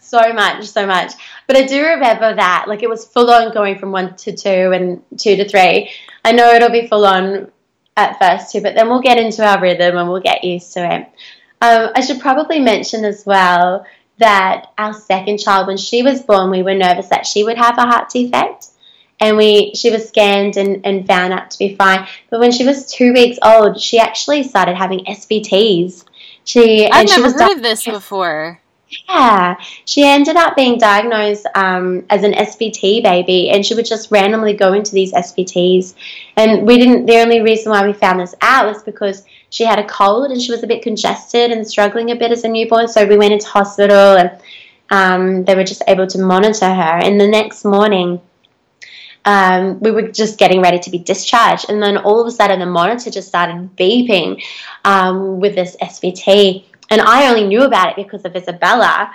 So 0.00 0.32
much, 0.32 0.64
so 0.66 0.86
much. 0.86 1.12
But 1.46 1.56
I 1.56 1.66
do 1.66 1.82
remember 1.84 2.34
that. 2.34 2.66
Like 2.66 2.82
it 2.82 2.88
was 2.88 3.04
full 3.04 3.30
on 3.30 3.52
going 3.52 3.78
from 3.78 3.92
one 3.92 4.16
to 4.16 4.34
two 4.34 4.72
and 4.72 5.02
two 5.18 5.36
to 5.36 5.48
three. 5.48 5.90
I 6.24 6.32
know 6.32 6.52
it'll 6.52 6.70
be 6.70 6.88
full 6.88 7.04
on 7.04 7.50
at 7.96 8.18
first 8.18 8.52
too, 8.52 8.60
but 8.60 8.74
then 8.74 8.88
we'll 8.88 9.02
get 9.02 9.18
into 9.18 9.44
our 9.44 9.60
rhythm 9.60 9.96
and 9.96 10.08
we'll 10.08 10.20
get 10.20 10.44
used 10.44 10.72
to 10.74 10.94
it. 10.94 11.02
Um, 11.60 11.90
I 11.94 12.00
should 12.00 12.20
probably 12.20 12.60
mention 12.60 13.04
as 13.04 13.24
well 13.26 13.86
that 14.18 14.72
our 14.78 14.94
second 14.94 15.38
child, 15.38 15.66
when 15.66 15.76
she 15.76 16.02
was 16.02 16.22
born, 16.22 16.50
we 16.50 16.62
were 16.62 16.74
nervous 16.74 17.08
that 17.08 17.26
she 17.26 17.44
would 17.44 17.58
have 17.58 17.78
a 17.78 17.82
heart 17.82 18.10
defect. 18.10 18.68
And 19.18 19.38
we, 19.38 19.72
she 19.74 19.90
was 19.90 20.08
scanned 20.08 20.58
and, 20.58 20.84
and 20.84 21.06
found 21.06 21.32
out 21.32 21.50
to 21.50 21.58
be 21.58 21.74
fine. 21.74 22.06
But 22.30 22.40
when 22.40 22.52
she 22.52 22.66
was 22.66 22.90
two 22.92 23.14
weeks 23.14 23.38
old, 23.42 23.80
she 23.80 23.98
actually 23.98 24.42
started 24.42 24.76
having 24.76 25.06
SVTs. 25.06 26.04
She, 26.46 26.88
I've 26.88 27.08
she 27.08 27.20
never 27.20 27.32
was 27.34 27.42
heard 27.42 27.56
of 27.56 27.62
this 27.62 27.84
before. 27.84 28.60
yeah, 29.08 29.56
she 29.84 30.04
ended 30.04 30.36
up 30.36 30.54
being 30.54 30.78
diagnosed 30.78 31.44
um, 31.56 32.06
as 32.08 32.22
an 32.22 32.32
SVT 32.32 33.02
baby, 33.02 33.50
and 33.50 33.66
she 33.66 33.74
would 33.74 33.84
just 33.84 34.12
randomly 34.12 34.54
go 34.54 34.72
into 34.72 34.92
these 34.92 35.12
SVTs. 35.12 35.94
And 36.36 36.64
we 36.64 36.78
didn't. 36.78 37.06
The 37.06 37.18
only 37.18 37.40
reason 37.40 37.72
why 37.72 37.84
we 37.84 37.92
found 37.92 38.20
this 38.20 38.34
out 38.42 38.66
was 38.66 38.82
because 38.84 39.24
she 39.50 39.64
had 39.64 39.80
a 39.80 39.86
cold 39.88 40.30
and 40.30 40.40
she 40.40 40.52
was 40.52 40.62
a 40.62 40.68
bit 40.68 40.82
congested 40.82 41.50
and 41.50 41.66
struggling 41.66 42.12
a 42.12 42.16
bit 42.16 42.30
as 42.30 42.44
a 42.44 42.48
newborn. 42.48 42.86
So 42.86 43.04
we 43.06 43.16
went 43.16 43.32
into 43.32 43.48
hospital, 43.48 44.16
and 44.16 44.30
um, 44.90 45.44
they 45.44 45.56
were 45.56 45.64
just 45.64 45.82
able 45.88 46.06
to 46.06 46.18
monitor 46.20 46.72
her. 46.72 46.98
And 47.02 47.20
the 47.20 47.26
next 47.26 47.64
morning. 47.64 48.20
Um, 49.26 49.80
we 49.80 49.90
were 49.90 50.08
just 50.08 50.38
getting 50.38 50.62
ready 50.62 50.78
to 50.78 50.90
be 50.90 50.98
discharged, 50.98 51.68
and 51.68 51.82
then 51.82 51.98
all 51.98 52.20
of 52.20 52.26
a 52.26 52.30
sudden 52.30 52.60
the 52.60 52.66
monitor 52.66 53.10
just 53.10 53.28
started 53.28 53.76
beeping 53.76 54.42
um, 54.84 55.40
with 55.40 55.54
this 55.54 55.76
SVT, 55.82 56.64
and 56.88 57.00
I 57.00 57.28
only 57.28 57.46
knew 57.46 57.62
about 57.62 57.90
it 57.90 57.96
because 57.96 58.24
of 58.24 58.34
Isabella. 58.34 59.12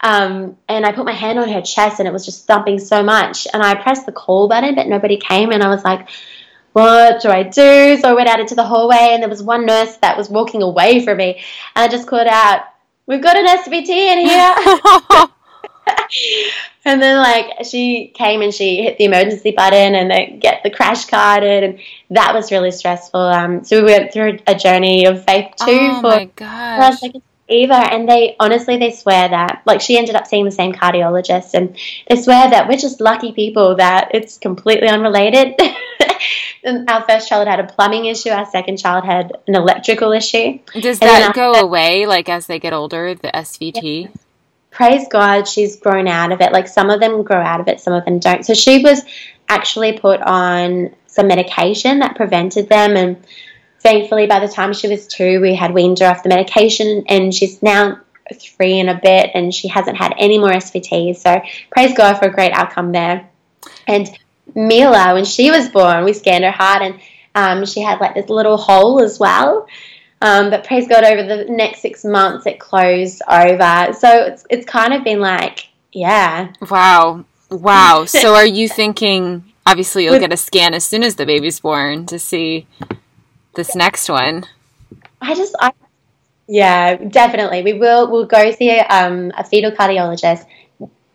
Um, 0.00 0.56
and 0.68 0.86
I 0.86 0.92
put 0.92 1.04
my 1.04 1.12
hand 1.12 1.40
on 1.40 1.48
her 1.48 1.60
chest 1.60 1.98
and 1.98 2.06
it 2.06 2.12
was 2.12 2.24
just 2.24 2.46
thumping 2.46 2.78
so 2.78 3.02
much. 3.02 3.48
And 3.52 3.60
I 3.64 3.74
pressed 3.74 4.06
the 4.06 4.12
call 4.12 4.46
button, 4.46 4.76
but 4.76 4.86
nobody 4.86 5.16
came. 5.16 5.50
And 5.50 5.60
I 5.60 5.66
was 5.66 5.82
like, 5.82 6.08
what 6.72 7.20
do 7.20 7.30
I 7.30 7.42
do? 7.42 7.96
So 8.00 8.08
I 8.08 8.12
went 8.12 8.28
out 8.28 8.38
into 8.38 8.54
the 8.54 8.62
hallway 8.62 9.08
and 9.10 9.20
there 9.20 9.28
was 9.28 9.42
one 9.42 9.66
nurse 9.66 9.96
that 9.96 10.16
was 10.16 10.30
walking 10.30 10.62
away 10.62 11.04
from 11.04 11.16
me. 11.16 11.42
And 11.74 11.84
I 11.84 11.88
just 11.88 12.06
called 12.06 12.28
out, 12.28 12.62
We've 13.08 13.22
got 13.22 13.38
an 13.38 13.46
SVT 13.46 13.88
in 13.88 14.18
here. 14.26 15.28
and 16.84 17.02
then 17.02 17.18
like 17.18 17.64
she 17.64 18.12
came 18.14 18.42
and 18.42 18.52
she 18.52 18.82
hit 18.82 18.98
the 18.98 19.04
emergency 19.04 19.50
button 19.50 19.94
and 19.94 20.10
they 20.10 20.38
get 20.40 20.62
the 20.62 20.70
crash 20.70 21.04
carded 21.06 21.64
and 21.64 21.78
that 22.10 22.34
was 22.34 22.50
really 22.50 22.70
stressful. 22.70 23.20
Um, 23.20 23.64
so 23.64 23.84
we 23.84 23.92
went 23.92 24.12
through 24.12 24.38
a 24.46 24.54
journey 24.54 25.06
of 25.06 25.24
faith 25.24 25.54
too 25.56 25.78
oh 25.92 26.00
for 26.00 26.08
my 26.08 26.24
gosh. 26.36 27.00
second 27.00 27.22
Eva, 27.48 27.74
and 27.74 28.08
they 28.08 28.36
honestly 28.38 28.76
they 28.76 28.92
swear 28.92 29.28
that 29.28 29.62
like 29.64 29.80
she 29.80 29.96
ended 29.96 30.14
up 30.14 30.26
seeing 30.26 30.44
the 30.44 30.50
same 30.50 30.72
cardiologist, 30.72 31.54
and 31.54 31.76
they 32.08 32.20
swear 32.20 32.50
that 32.50 32.68
we're 32.68 32.76
just 32.76 33.00
lucky 33.00 33.32
people 33.32 33.76
that 33.76 34.10
it's 34.12 34.38
completely 34.38 34.88
unrelated. 34.88 35.58
and 36.64 36.88
our 36.90 37.04
first 37.08 37.28
child 37.28 37.48
had 37.48 37.60
a 37.60 37.64
plumbing 37.64 38.04
issue, 38.04 38.30
our 38.30 38.46
second 38.46 38.76
child 38.76 39.04
had 39.04 39.32
an 39.46 39.54
electrical 39.54 40.12
issue. 40.12 40.58
Does 40.78 40.98
that 40.98 41.34
go 41.34 41.52
after- 41.52 41.64
away 41.64 42.06
like 42.06 42.28
as 42.28 42.46
they 42.46 42.58
get 42.58 42.72
older, 42.72 43.14
the 43.14 43.28
SVT? 43.28 44.10
Praise 44.70 45.06
God, 45.08 45.48
she's 45.48 45.76
grown 45.76 46.06
out 46.06 46.32
of 46.32 46.40
it. 46.40 46.52
Like 46.52 46.68
some 46.68 46.90
of 46.90 47.00
them 47.00 47.22
grow 47.22 47.40
out 47.40 47.60
of 47.60 47.68
it, 47.68 47.80
some 47.80 47.94
of 47.94 48.04
them 48.04 48.18
don't. 48.18 48.44
So 48.44 48.54
she 48.54 48.82
was 48.82 49.02
actually 49.48 49.98
put 49.98 50.20
on 50.20 50.94
some 51.06 51.26
medication 51.26 52.00
that 52.00 52.16
prevented 52.16 52.68
them, 52.68 52.96
and 52.96 53.16
thankfully, 53.80 54.26
by 54.26 54.40
the 54.40 54.52
time 54.52 54.72
she 54.72 54.88
was 54.88 55.06
two, 55.06 55.40
we 55.40 55.54
had 55.54 55.72
weaned 55.72 55.98
her 56.00 56.06
off 56.06 56.22
the 56.22 56.28
medication, 56.28 57.04
and 57.08 57.34
she's 57.34 57.62
now 57.62 58.00
three 58.34 58.78
and 58.78 58.90
a 58.90 59.00
bit, 59.02 59.30
and 59.34 59.54
she 59.54 59.68
hasn't 59.68 59.96
had 59.96 60.14
any 60.18 60.38
more 60.38 60.50
SVTs. 60.50 61.16
So 61.16 61.40
praise 61.70 61.96
God 61.96 62.18
for 62.18 62.26
a 62.26 62.32
great 62.32 62.52
outcome 62.52 62.92
there. 62.92 63.28
And 63.86 64.08
Mila, 64.54 65.14
when 65.14 65.24
she 65.24 65.50
was 65.50 65.68
born, 65.68 66.04
we 66.04 66.12
scanned 66.12 66.44
her 66.44 66.50
heart, 66.50 66.82
and 66.82 67.00
um, 67.34 67.66
she 67.66 67.80
had 67.80 68.00
like 68.00 68.14
this 68.14 68.28
little 68.28 68.56
hole 68.56 69.02
as 69.02 69.18
well. 69.18 69.66
Um, 70.20 70.50
but 70.50 70.64
praise 70.64 70.88
God, 70.88 71.04
over 71.04 71.22
the 71.22 71.44
next 71.48 71.80
six 71.80 72.04
months, 72.04 72.46
it 72.46 72.58
closed 72.58 73.22
over. 73.28 73.92
So 73.92 74.24
it's 74.24 74.44
it's 74.50 74.66
kind 74.66 74.92
of 74.92 75.04
been 75.04 75.20
like, 75.20 75.68
yeah, 75.92 76.52
Wow. 76.70 77.24
Wow. 77.50 78.04
So 78.06 78.34
are 78.34 78.46
you 78.46 78.68
thinking 78.68 79.44
obviously 79.66 80.04
you'll 80.04 80.18
get 80.18 80.32
a 80.32 80.36
scan 80.36 80.74
as 80.74 80.84
soon 80.84 81.02
as 81.02 81.16
the 81.16 81.26
baby's 81.26 81.60
born 81.60 82.06
to 82.06 82.18
see 82.18 82.66
this 83.54 83.74
next 83.74 84.08
one? 84.08 84.44
I 85.20 85.34
just, 85.34 85.54
I, 85.60 85.72
yeah, 86.46 86.96
definitely. 86.96 87.62
We 87.62 87.74
will, 87.74 88.10
we'll 88.10 88.26
go 88.26 88.50
see 88.52 88.70
um, 88.70 89.32
a 89.36 89.44
fetal 89.44 89.72
cardiologist 89.72 90.46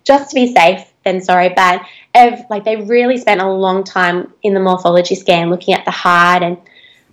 just 0.03 0.29
to 0.29 0.35
be 0.35 0.53
safe. 0.53 0.85
Then 1.03 1.21
sorry, 1.21 1.49
but 1.49 1.81
if, 2.15 2.49
like 2.49 2.63
they 2.63 2.77
really 2.77 3.17
spent 3.17 3.41
a 3.41 3.49
long 3.49 3.83
time 3.83 4.33
in 4.41 4.53
the 4.53 4.59
morphology 4.59 5.15
scan 5.15 5.49
looking 5.49 5.73
at 5.73 5.83
the 5.83 5.91
heart, 5.91 6.43
and 6.43 6.57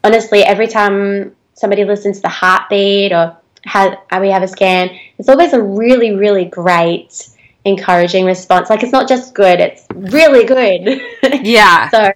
honestly, 0.04 0.44
every 0.44 0.68
time 0.68 1.34
somebody 1.60 1.84
listens 1.84 2.16
to 2.16 2.22
the 2.22 2.28
heartbeat 2.28 3.12
or 3.12 3.36
has, 3.64 3.94
we 4.20 4.30
have 4.30 4.42
a 4.42 4.48
scan, 4.48 4.90
it's 5.18 5.28
always 5.28 5.52
a 5.52 5.62
really, 5.62 6.14
really 6.14 6.46
great, 6.46 7.28
encouraging 7.66 8.24
response. 8.24 8.70
Like 8.70 8.82
it's 8.82 8.92
not 8.92 9.06
just 9.06 9.34
good; 9.34 9.60
it's 9.60 9.86
really 9.94 10.44
good. 10.44 11.00
Yeah. 11.42 11.90
so 11.90 12.12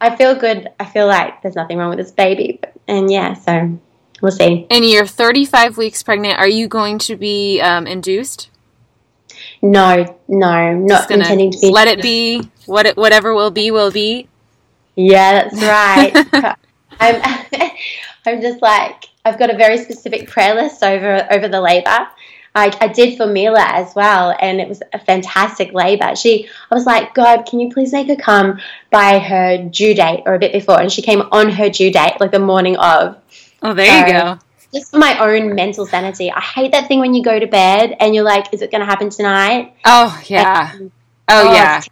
I 0.00 0.16
feel 0.16 0.34
good. 0.34 0.68
I 0.80 0.84
feel 0.84 1.06
like 1.06 1.40
there's 1.42 1.54
nothing 1.54 1.78
wrong 1.78 1.90
with 1.90 1.98
this 1.98 2.10
baby, 2.10 2.60
and 2.88 3.10
yeah, 3.10 3.34
so 3.34 3.78
we'll 4.20 4.32
see. 4.32 4.66
And 4.70 4.84
you're 4.84 5.06
35 5.06 5.78
weeks 5.78 6.02
pregnant. 6.02 6.38
Are 6.38 6.48
you 6.48 6.66
going 6.66 6.98
to 7.00 7.16
be 7.16 7.60
um, 7.60 7.86
induced? 7.86 8.50
No, 9.62 10.18
no, 10.28 10.74
not 10.74 11.10
intending 11.10 11.52
to 11.52 11.58
be. 11.58 11.70
let 11.70 11.86
it 11.88 12.02
be. 12.02 12.50
What 12.66 12.86
it, 12.86 12.96
whatever 12.96 13.34
will 13.34 13.50
be 13.50 13.70
will 13.70 13.90
be. 13.92 14.28
Yeah, 14.96 15.48
that's 15.48 16.26
right. 16.32 16.56
I'm, 17.00 17.40
I'm 18.26 18.40
just 18.40 18.62
like 18.62 19.08
I've 19.24 19.38
got 19.38 19.50
a 19.50 19.56
very 19.56 19.78
specific 19.78 20.28
prayer 20.28 20.54
list 20.54 20.82
over 20.82 21.26
over 21.30 21.48
the 21.48 21.60
labour. 21.60 22.08
I, 22.56 22.72
I 22.80 22.86
did 22.86 23.16
for 23.16 23.26
Mila 23.26 23.64
as 23.66 23.96
well, 23.96 24.36
and 24.40 24.60
it 24.60 24.68
was 24.68 24.80
a 24.92 24.98
fantastic 25.00 25.72
labour. 25.72 26.14
She, 26.14 26.48
I 26.70 26.74
was 26.76 26.86
like, 26.86 27.12
God, 27.12 27.46
can 27.46 27.58
you 27.58 27.68
please 27.68 27.92
make 27.92 28.06
her 28.06 28.14
come 28.14 28.60
by 28.92 29.18
her 29.18 29.58
due 29.58 29.92
date 29.92 30.22
or 30.24 30.34
a 30.34 30.38
bit 30.38 30.52
before? 30.52 30.80
And 30.80 30.92
she 30.92 31.02
came 31.02 31.20
on 31.32 31.50
her 31.50 31.68
due 31.68 31.90
date, 31.90 32.20
like 32.20 32.30
the 32.30 32.38
morning 32.38 32.76
of. 32.76 33.16
Oh, 33.60 33.74
there 33.74 34.06
you 34.06 34.12
go. 34.12 34.38
Just 34.72 34.92
for 34.92 34.98
my 34.98 35.18
own 35.18 35.56
mental 35.56 35.84
sanity. 35.84 36.30
I 36.30 36.40
hate 36.40 36.70
that 36.70 36.86
thing 36.86 37.00
when 37.00 37.12
you 37.12 37.24
go 37.24 37.40
to 37.40 37.46
bed 37.48 37.96
and 37.98 38.14
you're 38.14 38.22
like, 38.22 38.54
is 38.54 38.62
it 38.62 38.70
going 38.70 38.82
to 38.82 38.86
happen 38.86 39.10
tonight? 39.10 39.74
Oh 39.84 40.22
yeah. 40.28 40.70
Like, 40.78 40.92
Oh 41.28 41.48
oh, 41.48 41.54
yeah. 41.54 41.82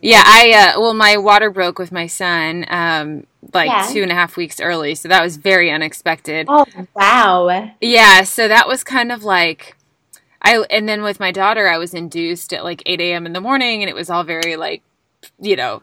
Yeah, 0.00 0.22
I 0.24 0.74
uh, 0.74 0.80
well, 0.80 0.94
my 0.94 1.16
water 1.16 1.50
broke 1.50 1.78
with 1.78 1.92
my 1.92 2.08
son, 2.08 2.66
um, 2.68 3.24
like 3.52 3.68
Yeah. 3.68 3.88
two 3.92 4.02
and 4.02 4.12
a 4.12 4.14
half 4.14 4.36
weeks 4.36 4.60
early, 4.60 4.94
so 4.94 5.08
that 5.08 5.22
was 5.22 5.36
very 5.36 5.70
unexpected. 5.70 6.46
Oh, 6.48 6.64
wow. 6.94 7.70
Yeah, 7.80 8.22
so 8.22 8.48
that 8.48 8.68
was 8.68 8.84
kind 8.84 9.10
of 9.12 9.24
like 9.24 9.76
I 10.42 10.64
and 10.70 10.88
then 10.88 11.02
with 11.02 11.20
my 11.20 11.30
daughter 11.32 11.68
I 11.68 11.78
was 11.78 11.94
induced 11.94 12.52
at 12.52 12.64
like 12.64 12.82
eight 12.86 13.00
AM 13.00 13.26
in 13.26 13.32
the 13.32 13.40
morning 13.40 13.82
and 13.82 13.88
it 13.88 13.94
was 13.94 14.10
all 14.10 14.24
very 14.24 14.56
like 14.56 14.82
you 15.40 15.56
know 15.56 15.82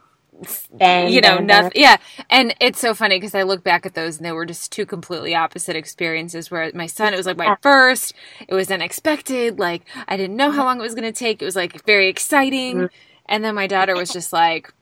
Bang, 0.71 1.11
you 1.11 1.19
know 1.19 1.37
bang, 1.37 1.47
nothing 1.47 1.71
bang. 1.75 1.81
yeah 1.81 1.97
and 2.29 2.55
it's 2.61 2.79
so 2.79 2.93
funny 2.93 3.17
because 3.17 3.35
I 3.35 3.43
look 3.43 3.61
back 3.63 3.85
at 3.85 3.93
those 3.93 4.17
and 4.17 4.25
they 4.25 4.31
were 4.31 4.45
just 4.45 4.71
two 4.71 4.85
completely 4.85 5.35
opposite 5.35 5.75
experiences 5.75 6.49
where 6.49 6.71
my 6.73 6.87
son 6.87 7.13
it 7.13 7.17
was 7.17 7.25
like 7.25 7.35
my 7.37 7.57
first 7.61 8.13
it 8.47 8.53
was 8.53 8.71
unexpected 8.71 9.59
like 9.59 9.81
I 10.07 10.15
didn't 10.17 10.37
know 10.37 10.51
how 10.51 10.63
long 10.63 10.79
it 10.79 10.83
was 10.83 10.95
going 10.95 11.11
to 11.11 11.17
take 11.17 11.41
it 11.41 11.45
was 11.45 11.55
like 11.57 11.85
very 11.85 12.07
exciting 12.07 12.75
Mm-hmm. 12.77 12.85
and 13.27 13.43
then 13.43 13.55
my 13.55 13.67
daughter 13.67 13.95
was 13.95 14.09
just 14.11 14.31
like 14.31 14.73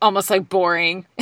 almost 0.00 0.30
like 0.30 0.48
boring 0.48 1.06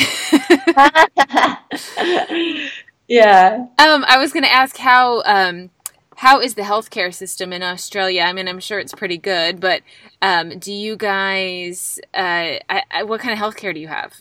yeah. 3.09 3.67
Um, 3.79 4.05
I 4.07 4.19
was 4.19 4.33
going 4.33 4.45
to 4.45 4.53
ask 4.53 4.77
how 4.77 5.23
um, 5.23 5.71
how 6.17 6.41
is 6.41 6.55
the 6.55 6.63
healthcare 6.63 7.13
system 7.13 7.53
in 7.53 7.63
Australia? 7.63 8.23
I 8.23 8.33
mean, 8.33 8.49
I'm 8.49 8.61
sure 8.61 8.79
it's 8.79 8.95
pretty 8.95 9.19
good, 9.19 9.61
but 9.61 9.83
um, 10.23 10.59
do 10.59 10.73
you 10.73 10.97
guys? 10.97 11.99
Uh, 12.15 12.59
I, 12.69 12.83
I, 12.91 13.03
what 13.05 13.21
kind 13.21 13.33
of 13.33 13.39
healthcare 13.39 13.75
do 13.75 13.81
you 13.81 13.89
have? 13.89 14.21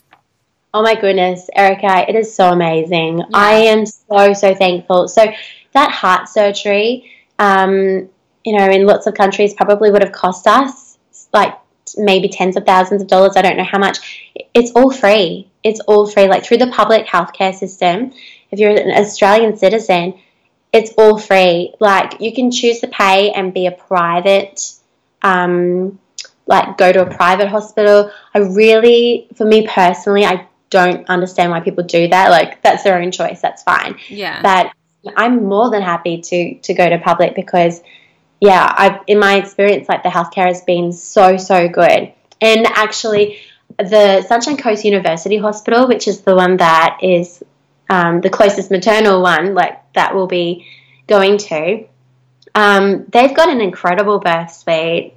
Oh 0.72 0.82
my 0.82 0.94
goodness, 0.94 1.48
Erica, 1.54 2.08
it 2.08 2.14
is 2.14 2.34
so 2.34 2.50
amazing. 2.50 3.22
I 3.34 3.54
am 3.54 3.86
so, 3.86 4.32
so 4.32 4.54
thankful. 4.54 5.08
So, 5.08 5.26
that 5.72 5.90
heart 5.90 6.28
surgery, 6.28 7.10
um, 7.38 8.08
you 8.44 8.56
know, 8.56 8.68
in 8.68 8.86
lots 8.86 9.06
of 9.06 9.14
countries 9.14 9.52
probably 9.54 9.90
would 9.90 10.02
have 10.02 10.12
cost 10.12 10.46
us 10.46 10.98
like 11.32 11.54
maybe 11.96 12.28
tens 12.28 12.56
of 12.56 12.64
thousands 12.64 13.02
of 13.02 13.08
dollars. 13.08 13.36
I 13.36 13.42
don't 13.42 13.56
know 13.56 13.64
how 13.64 13.78
much. 13.78 14.30
It's 14.54 14.72
all 14.72 14.90
free. 14.90 15.48
It's 15.62 15.80
all 15.80 16.06
free. 16.06 16.28
Like 16.28 16.44
through 16.44 16.58
the 16.58 16.68
public 16.68 17.06
healthcare 17.06 17.54
system, 17.54 18.12
if 18.50 18.58
you're 18.58 18.70
an 18.70 18.90
Australian 18.90 19.56
citizen, 19.56 20.18
it's 20.72 20.92
all 20.96 21.18
free. 21.18 21.74
Like 21.80 22.20
you 22.20 22.34
can 22.34 22.50
choose 22.50 22.80
to 22.80 22.88
pay 22.88 23.32
and 23.32 23.52
be 23.52 23.66
a 23.66 23.72
private, 23.72 24.72
um, 25.22 25.98
like 26.46 26.78
go 26.78 26.92
to 26.92 27.02
a 27.02 27.14
private 27.14 27.48
hospital. 27.48 28.10
I 28.34 28.38
really, 28.38 29.28
for 29.36 29.44
me 29.44 29.66
personally, 29.66 30.24
I 30.24 30.46
don't 30.70 31.08
understand 31.08 31.50
why 31.50 31.60
people 31.60 31.84
do 31.84 32.08
that. 32.08 32.30
Like 32.30 32.62
that's 32.62 32.84
their 32.84 33.00
own 33.00 33.10
choice. 33.10 33.40
That's 33.40 33.62
fine. 33.62 33.96
Yeah, 34.08 34.40
But 34.42 34.72
I'm 35.16 35.44
more 35.44 35.70
than 35.70 35.82
happy 35.82 36.20
to 36.20 36.54
to 36.60 36.74
go 36.74 36.88
to 36.88 36.98
public 36.98 37.34
because 37.34 37.82
yeah, 38.40 38.72
I've 38.76 39.00
in 39.06 39.18
my 39.18 39.36
experience 39.36 39.88
like 39.88 40.02
the 40.02 40.08
healthcare 40.08 40.46
has 40.46 40.62
been 40.62 40.92
so 40.92 41.36
so 41.36 41.68
good. 41.68 42.12
And 42.40 42.66
actually 42.66 43.38
the 43.78 44.22
Sunshine 44.22 44.56
Coast 44.56 44.84
University 44.84 45.36
Hospital, 45.36 45.86
which 45.86 46.08
is 46.08 46.22
the 46.22 46.34
one 46.34 46.56
that 46.56 46.98
is 47.02 47.42
um, 47.88 48.20
the 48.20 48.30
closest 48.30 48.70
maternal 48.70 49.22
one, 49.22 49.54
like 49.54 49.80
that 49.94 50.14
will 50.14 50.26
be 50.26 50.66
going 51.06 51.38
to, 51.38 51.84
um, 52.54 53.04
they've 53.08 53.34
got 53.34 53.48
an 53.48 53.60
incredible 53.60 54.18
birth 54.18 54.52
suite. 54.52 55.14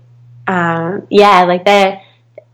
Um, 0.48 1.08
yeah, 1.10 1.44
like 1.44 1.66
they're 1.66 2.02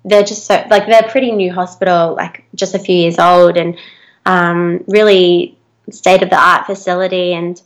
they're 0.06 0.24
just 0.24 0.46
so 0.46 0.66
like 0.70 0.86
they're 0.88 1.06
a 1.06 1.10
pretty 1.10 1.32
new 1.32 1.52
hospital, 1.52 2.16
like 2.16 2.44
just 2.56 2.76
a 2.76 2.80
few 2.80 2.96
years 2.96 3.20
old, 3.20 3.58
and 3.58 3.78
um, 4.26 4.84
really 4.88 5.58
state 5.92 6.22
of 6.22 6.30
the 6.30 6.40
art 6.40 6.66
facility. 6.66 7.34
And 7.34 7.62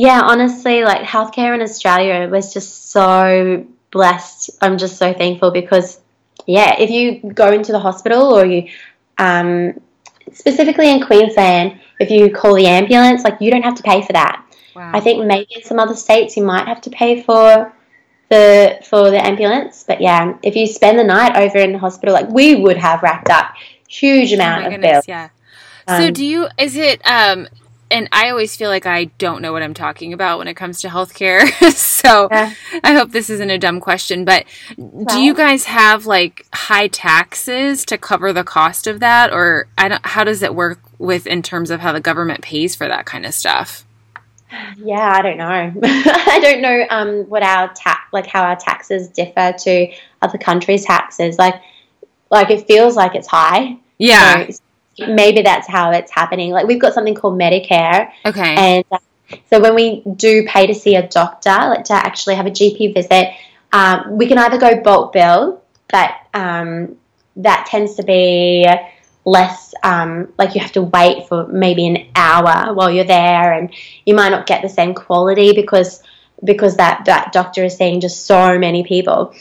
yeah, 0.00 0.22
honestly, 0.24 0.82
like 0.82 1.02
healthcare 1.02 1.54
in 1.54 1.60
Australia 1.60 2.26
was 2.26 2.54
just 2.54 2.90
so 2.90 3.66
blessed. 3.90 4.48
I'm 4.62 4.78
just 4.78 4.96
so 4.96 5.12
thankful 5.12 5.50
because 5.50 6.00
yeah, 6.46 6.74
if 6.78 6.88
you 6.88 7.30
go 7.34 7.52
into 7.52 7.70
the 7.70 7.78
hospital 7.78 8.34
or 8.34 8.46
you 8.46 8.70
um, 9.18 9.78
specifically 10.32 10.90
in 10.90 11.04
Queensland, 11.04 11.80
if 12.00 12.10
you 12.10 12.32
call 12.32 12.54
the 12.54 12.66
ambulance, 12.66 13.24
like 13.24 13.42
you 13.42 13.50
don't 13.50 13.60
have 13.60 13.74
to 13.74 13.82
pay 13.82 14.00
for 14.00 14.14
that. 14.14 14.42
Wow. 14.74 14.90
I 14.94 15.00
think 15.00 15.26
maybe 15.26 15.48
in 15.54 15.64
some 15.64 15.78
other 15.78 15.94
states 15.94 16.34
you 16.34 16.44
might 16.44 16.66
have 16.66 16.80
to 16.80 16.90
pay 16.90 17.22
for 17.22 17.70
the 18.30 18.78
for 18.88 19.10
the 19.10 19.22
ambulance, 19.22 19.84
but 19.86 20.00
yeah, 20.00 20.38
if 20.42 20.56
you 20.56 20.66
spend 20.66 20.98
the 20.98 21.04
night 21.04 21.36
over 21.36 21.58
in 21.58 21.72
the 21.72 21.78
hospital, 21.78 22.14
like 22.14 22.30
we 22.30 22.54
would 22.54 22.78
have 22.78 23.02
racked 23.02 23.28
up 23.28 23.52
huge 23.86 24.32
amount 24.32 24.62
oh 24.62 24.66
of 24.68 24.72
goodness, 24.72 24.92
bills. 24.92 25.08
Yeah. 25.08 25.28
Um, 25.86 26.00
so 26.00 26.10
do 26.10 26.24
you? 26.24 26.48
Is 26.56 26.74
it? 26.74 27.02
Um, 27.06 27.48
and 27.90 28.08
I 28.12 28.30
always 28.30 28.54
feel 28.56 28.70
like 28.70 28.86
I 28.86 29.04
don't 29.04 29.42
know 29.42 29.52
what 29.52 29.62
I'm 29.62 29.74
talking 29.74 30.12
about 30.12 30.38
when 30.38 30.48
it 30.48 30.54
comes 30.54 30.80
to 30.82 30.88
healthcare. 30.88 31.48
so 31.74 32.28
yeah. 32.30 32.54
I 32.84 32.94
hope 32.94 33.10
this 33.10 33.30
isn't 33.30 33.50
a 33.50 33.58
dumb 33.58 33.80
question, 33.80 34.24
but 34.24 34.44
well, 34.76 35.04
do 35.06 35.20
you 35.20 35.34
guys 35.34 35.64
have 35.64 36.06
like 36.06 36.46
high 36.54 36.88
taxes 36.88 37.84
to 37.86 37.98
cover 37.98 38.32
the 38.32 38.44
cost 38.44 38.86
of 38.86 39.00
that, 39.00 39.32
or 39.32 39.66
I 39.76 39.88
don't, 39.88 40.06
how 40.06 40.24
does 40.24 40.42
it 40.42 40.54
work 40.54 40.80
with 40.98 41.26
in 41.26 41.42
terms 41.42 41.70
of 41.70 41.80
how 41.80 41.92
the 41.92 42.00
government 42.00 42.42
pays 42.42 42.76
for 42.76 42.86
that 42.86 43.06
kind 43.06 43.26
of 43.26 43.34
stuff? 43.34 43.84
Yeah, 44.76 45.12
I 45.14 45.22
don't 45.22 45.36
know. 45.36 45.72
I 45.84 46.40
don't 46.42 46.60
know 46.60 46.84
um, 46.90 47.28
what 47.28 47.42
our 47.42 47.72
tax, 47.74 48.00
like 48.12 48.26
how 48.26 48.42
our 48.42 48.56
taxes 48.56 49.08
differ 49.08 49.54
to 49.60 49.92
other 50.22 50.38
countries' 50.38 50.84
taxes. 50.84 51.38
Like, 51.38 51.54
like 52.30 52.50
it 52.50 52.66
feels 52.66 52.96
like 52.96 53.14
it's 53.14 53.28
high. 53.28 53.78
Yeah. 53.98 54.50
So 54.50 54.60
maybe 55.08 55.42
that's 55.42 55.68
how 55.68 55.90
it's 55.92 56.10
happening. 56.10 56.50
Like 56.50 56.66
we've 56.66 56.80
got 56.80 56.94
something 56.94 57.14
called 57.14 57.38
Medicare. 57.38 58.10
Okay. 58.24 58.54
And 58.56 58.84
uh, 58.90 58.98
so 59.50 59.60
when 59.60 59.74
we 59.74 60.02
do 60.16 60.46
pay 60.46 60.66
to 60.66 60.74
see 60.74 60.96
a 60.96 61.06
doctor, 61.06 61.50
like 61.50 61.84
to 61.84 61.94
actually 61.94 62.34
have 62.34 62.46
a 62.46 62.50
GP 62.50 62.94
visit, 62.94 63.32
um, 63.72 64.16
we 64.16 64.26
can 64.26 64.38
either 64.38 64.58
go 64.58 64.80
bulk 64.82 65.12
bill, 65.12 65.62
but 65.88 66.10
um, 66.34 66.96
that 67.36 67.66
tends 67.66 67.96
to 67.96 68.02
be 68.02 68.66
less 69.24 69.74
um, 69.82 70.32
like 70.38 70.54
you 70.54 70.60
have 70.60 70.72
to 70.72 70.82
wait 70.82 71.28
for 71.28 71.46
maybe 71.46 71.86
an 71.86 72.08
hour 72.14 72.74
while 72.74 72.90
you're 72.90 73.04
there, 73.04 73.52
and 73.52 73.72
you 74.04 74.14
might 74.14 74.30
not 74.30 74.46
get 74.46 74.62
the 74.62 74.68
same 74.68 74.94
quality 74.94 75.52
because 75.52 76.02
because 76.42 76.76
that 76.76 77.04
that 77.04 77.32
doctor 77.32 77.64
is 77.64 77.76
seeing 77.76 78.00
just 78.00 78.26
so 78.26 78.58
many 78.58 78.82
people. 78.82 79.34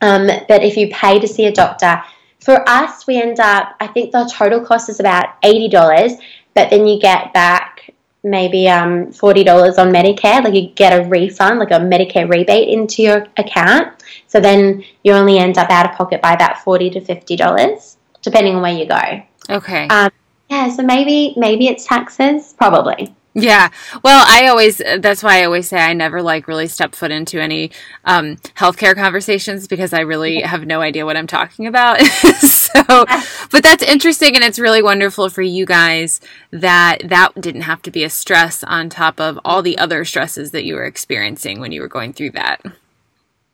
Um, 0.00 0.26
but 0.26 0.62
if 0.62 0.76
you 0.76 0.88
pay 0.88 1.18
to 1.18 1.28
see 1.28 1.46
a 1.46 1.52
doctor, 1.52 2.02
for 2.44 2.68
us, 2.68 3.06
we 3.06 3.20
end 3.20 3.40
up, 3.40 3.74
I 3.80 3.86
think 3.86 4.12
the 4.12 4.30
total 4.30 4.60
cost 4.60 4.90
is 4.90 5.00
about 5.00 5.40
$80, 5.40 6.20
but 6.52 6.68
then 6.68 6.86
you 6.86 7.00
get 7.00 7.32
back 7.32 7.90
maybe 8.22 8.68
um, 8.68 9.06
$40 9.06 9.78
on 9.78 9.90
Medicare. 9.90 10.44
Like 10.44 10.52
you 10.52 10.68
get 10.74 10.92
a 10.92 11.08
refund, 11.08 11.58
like 11.58 11.70
a 11.70 11.80
Medicare 11.80 12.28
rebate 12.28 12.68
into 12.68 13.02
your 13.02 13.26
account. 13.38 14.02
So 14.26 14.40
then 14.40 14.84
you 15.02 15.12
only 15.12 15.38
end 15.38 15.56
up 15.56 15.70
out 15.70 15.90
of 15.90 15.96
pocket 15.96 16.20
by 16.20 16.34
about 16.34 16.58
40 16.58 16.90
to 16.90 17.00
$50, 17.00 17.96
depending 18.20 18.56
on 18.56 18.62
where 18.62 18.76
you 18.76 18.86
go. 18.86 19.22
Okay. 19.48 19.88
Um, 19.88 20.10
yeah, 20.50 20.68
so 20.68 20.82
maybe 20.82 21.32
maybe 21.38 21.68
it's 21.68 21.86
taxes, 21.86 22.54
probably. 22.58 23.14
Yeah. 23.34 23.70
Well, 24.04 24.24
I 24.28 24.46
always, 24.46 24.78
that's 24.78 25.22
why 25.22 25.40
I 25.40 25.44
always 25.44 25.68
say 25.68 25.78
I 25.78 25.92
never 25.92 26.22
like 26.22 26.46
really 26.46 26.68
step 26.68 26.94
foot 26.94 27.10
into 27.10 27.42
any 27.42 27.72
um, 28.04 28.36
healthcare 28.56 28.94
conversations 28.94 29.66
because 29.66 29.92
I 29.92 30.00
really 30.00 30.40
have 30.42 30.66
no 30.66 30.80
idea 30.80 31.04
what 31.04 31.16
I'm 31.16 31.26
talking 31.26 31.66
about. 31.66 32.00
so, 32.38 32.82
but 33.50 33.62
that's 33.62 33.82
interesting 33.82 34.36
and 34.36 34.44
it's 34.44 34.60
really 34.60 34.82
wonderful 34.82 35.28
for 35.30 35.42
you 35.42 35.66
guys 35.66 36.20
that 36.52 37.00
that 37.08 37.32
didn't 37.40 37.62
have 37.62 37.82
to 37.82 37.90
be 37.90 38.04
a 38.04 38.10
stress 38.10 38.62
on 38.62 38.88
top 38.88 39.20
of 39.20 39.40
all 39.44 39.62
the 39.62 39.78
other 39.78 40.04
stresses 40.04 40.52
that 40.52 40.64
you 40.64 40.76
were 40.76 40.84
experiencing 40.84 41.58
when 41.58 41.72
you 41.72 41.80
were 41.80 41.88
going 41.88 42.12
through 42.12 42.30
that. 42.30 42.62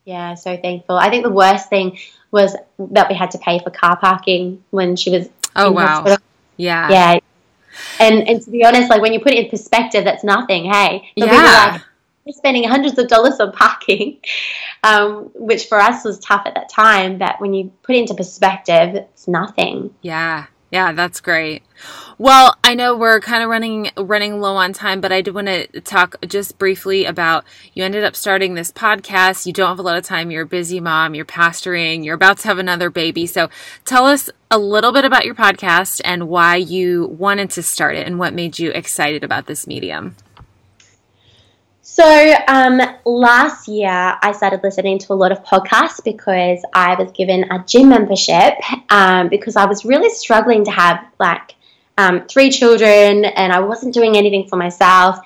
Yeah, 0.04 0.34
so 0.34 0.58
thankful. 0.58 0.96
I 0.96 1.08
think 1.08 1.24
the 1.24 1.30
worst 1.30 1.70
thing 1.70 1.98
was 2.30 2.54
that 2.78 3.08
we 3.08 3.14
had 3.14 3.30
to 3.30 3.38
pay 3.38 3.58
for 3.60 3.70
car 3.70 3.96
parking 3.96 4.62
when 4.70 4.96
she 4.96 5.10
was. 5.10 5.28
Oh, 5.56 5.72
wow. 5.72 5.86
Hospital. 5.86 6.18
Yeah. 6.56 6.90
Yeah 6.90 7.20
and 7.98 8.28
and 8.28 8.42
to 8.42 8.50
be 8.50 8.64
honest, 8.64 8.90
like 8.90 9.02
when 9.02 9.12
you 9.12 9.20
put 9.20 9.32
it 9.32 9.44
in 9.44 9.50
perspective, 9.50 10.04
that's 10.04 10.24
nothing. 10.24 10.70
Hey, 10.70 11.10
yeah. 11.16 11.72
Like, 11.72 11.82
we're 12.26 12.32
spending 12.32 12.64
hundreds 12.64 12.98
of 12.98 13.08
dollars 13.08 13.40
on 13.40 13.52
parking, 13.52 14.18
um, 14.82 15.30
which 15.34 15.66
for 15.66 15.78
us 15.78 16.04
was 16.04 16.18
tough 16.18 16.42
at 16.46 16.54
that 16.54 16.68
time. 16.68 17.18
But 17.18 17.40
when 17.40 17.54
you 17.54 17.72
put 17.82 17.96
it 17.96 18.00
into 18.00 18.14
perspective, 18.14 18.94
it's 18.94 19.26
nothing. 19.26 19.94
Yeah. 20.02 20.46
Yeah, 20.70 20.92
that's 20.92 21.20
great. 21.20 21.62
Well, 22.20 22.54
I 22.62 22.74
know 22.74 22.98
we're 22.98 23.18
kind 23.20 23.42
of 23.42 23.48
running 23.48 23.92
running 23.96 24.42
low 24.42 24.56
on 24.56 24.74
time, 24.74 25.00
but 25.00 25.10
I 25.10 25.22
did 25.22 25.32
want 25.32 25.46
to 25.46 25.80
talk 25.80 26.16
just 26.28 26.58
briefly 26.58 27.06
about 27.06 27.46
you 27.72 27.82
ended 27.82 28.04
up 28.04 28.14
starting 28.14 28.52
this 28.52 28.70
podcast. 28.70 29.46
You 29.46 29.54
don't 29.54 29.70
have 29.70 29.78
a 29.78 29.82
lot 29.82 29.96
of 29.96 30.04
time. 30.04 30.30
You're 30.30 30.42
a 30.42 30.46
busy 30.46 30.80
mom. 30.80 31.14
You're 31.14 31.24
pastoring. 31.24 32.04
You're 32.04 32.16
about 32.16 32.36
to 32.40 32.48
have 32.48 32.58
another 32.58 32.90
baby. 32.90 33.26
So, 33.26 33.48
tell 33.86 34.04
us 34.04 34.28
a 34.50 34.58
little 34.58 34.92
bit 34.92 35.06
about 35.06 35.24
your 35.24 35.34
podcast 35.34 36.02
and 36.04 36.28
why 36.28 36.56
you 36.56 37.06
wanted 37.06 37.48
to 37.52 37.62
start 37.62 37.96
it 37.96 38.06
and 38.06 38.18
what 38.18 38.34
made 38.34 38.58
you 38.58 38.70
excited 38.70 39.24
about 39.24 39.46
this 39.46 39.66
medium. 39.66 40.14
So, 41.80 42.34
um, 42.48 42.82
last 43.06 43.66
year 43.66 43.88
I 43.88 44.32
started 44.32 44.60
listening 44.62 44.98
to 44.98 45.14
a 45.14 45.16
lot 45.16 45.32
of 45.32 45.42
podcasts 45.42 46.04
because 46.04 46.62
I 46.74 47.02
was 47.02 47.12
given 47.12 47.44
a 47.50 47.64
gym 47.66 47.88
membership 47.88 48.56
um, 48.90 49.30
because 49.30 49.56
I 49.56 49.64
was 49.64 49.86
really 49.86 50.10
struggling 50.10 50.66
to 50.66 50.70
have 50.70 51.02
like 51.18 51.54
um, 52.00 52.26
three 52.26 52.50
children 52.50 53.24
and 53.24 53.52
I 53.52 53.60
wasn't 53.60 53.94
doing 53.94 54.16
anything 54.16 54.48
for 54.48 54.56
myself. 54.56 55.18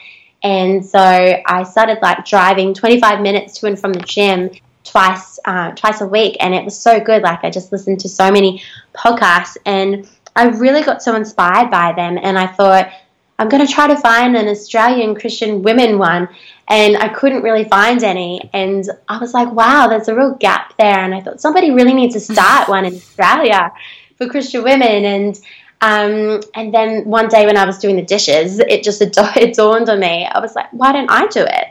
And 0.43 0.85
so 0.85 0.99
I 0.99 1.63
started 1.63 1.99
like 2.03 2.25
driving 2.25 2.75
25 2.75 3.21
minutes 3.21 3.59
to 3.59 3.67
and 3.67 3.79
from 3.79 3.93
the 3.93 4.01
gym 4.01 4.51
twice 4.83 5.39
uh, 5.47 5.71
twice 5.73 6.03
a 6.03 6.07
week, 6.07 6.37
and 6.41 6.55
it 6.55 6.63
was 6.63 6.79
so 6.79 7.01
good. 7.01 7.23
Like 7.23 7.43
I 7.43 7.51
just 7.51 7.73
listened 7.73 8.01
to 8.01 8.09
so 8.09 8.31
many 8.31 8.63
podcasts, 8.95 9.57
and 9.65 10.07
I 10.37 10.49
really 10.49 10.83
got 10.83 11.03
so 11.03 11.17
inspired 11.17 11.71
by 11.71 11.93
them. 11.93 12.19
And 12.21 12.39
I 12.39 12.47
thought 12.47 12.91
I'm 13.39 13.49
going 13.49 13.67
to 13.67 13.73
try 13.73 13.87
to 13.87 13.97
find 13.97 14.37
an 14.37 14.49
Australian 14.49 15.15
Christian 15.15 15.63
women 15.63 15.99
one 15.99 16.29
and 16.69 16.97
I 16.97 17.09
couldn't 17.09 17.43
really 17.43 17.65
find 17.65 18.03
any. 18.03 18.49
And 18.53 18.89
I 19.09 19.19
was 19.19 19.35
like, 19.35 19.51
wow, 19.53 19.89
there's 19.89 20.09
a 20.09 20.15
real 20.15 20.35
gap 20.35 20.77
there. 20.79 21.01
And 21.01 21.15
I 21.15 21.21
thought 21.21 21.41
somebody 21.41 21.71
really 21.71 21.95
needs 21.95 22.15
to 22.15 22.21
start 22.21 22.69
one 22.69 22.85
in 22.85 22.95
Australia 22.95 23.73
for 24.17 24.29
Christian 24.29 24.63
women. 24.63 25.05
And 25.05 25.41
um, 25.85 26.41
and 26.55 26.73
then 26.73 27.05
one 27.05 27.29
day 27.29 27.45
when 27.45 27.59
I 27.59 27.67
was 27.67 27.79
doing 27.79 27.97
the 27.97 28.03
dishes, 28.03 28.59
it 28.59 28.83
just 28.83 29.03
it 29.03 29.13
dawned 29.55 29.91
on 29.91 30.01
me. 30.01 30.25
I 30.25 30.41
was 30.41 30.55
like, 30.55 30.73
why 30.73 30.93
don't 30.93 31.11
I 31.11 31.27
do 31.27 31.43
it? 31.43 31.67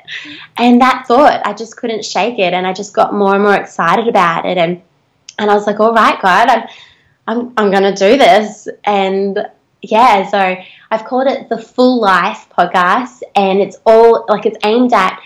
And 0.55 0.81
that 0.81 1.05
thought, 1.07 1.41
I 1.47 1.53
just 1.53 1.77
couldn't 1.77 2.05
shake 2.05 2.37
it, 2.37 2.53
and 2.53 2.67
I 2.67 2.73
just 2.73 2.93
got 2.93 3.15
more 3.15 3.33
and 3.33 3.43
more 3.43 3.55
excited 3.55 4.07
about 4.07 4.45
it. 4.45 4.59
And 4.59 4.83
and 5.39 5.49
I 5.49 5.55
was 5.55 5.65
like, 5.65 5.79
all 5.79 5.93
right, 5.93 6.21
God, 6.21 6.47
I'm 6.47 6.67
I'm 7.27 7.53
I'm 7.57 7.71
gonna 7.71 7.95
do 7.95 8.15
this. 8.15 8.67
And 8.83 9.47
yeah, 9.81 10.29
so 10.29 10.63
I've 10.91 11.05
called 11.05 11.25
it 11.25 11.49
the 11.49 11.57
Full 11.57 11.99
Life 11.99 12.45
podcast, 12.55 13.23
and 13.35 13.61
it's 13.61 13.77
all 13.83 14.25
like 14.29 14.45
it's 14.45 14.59
aimed 14.63 14.93
at 14.93 15.19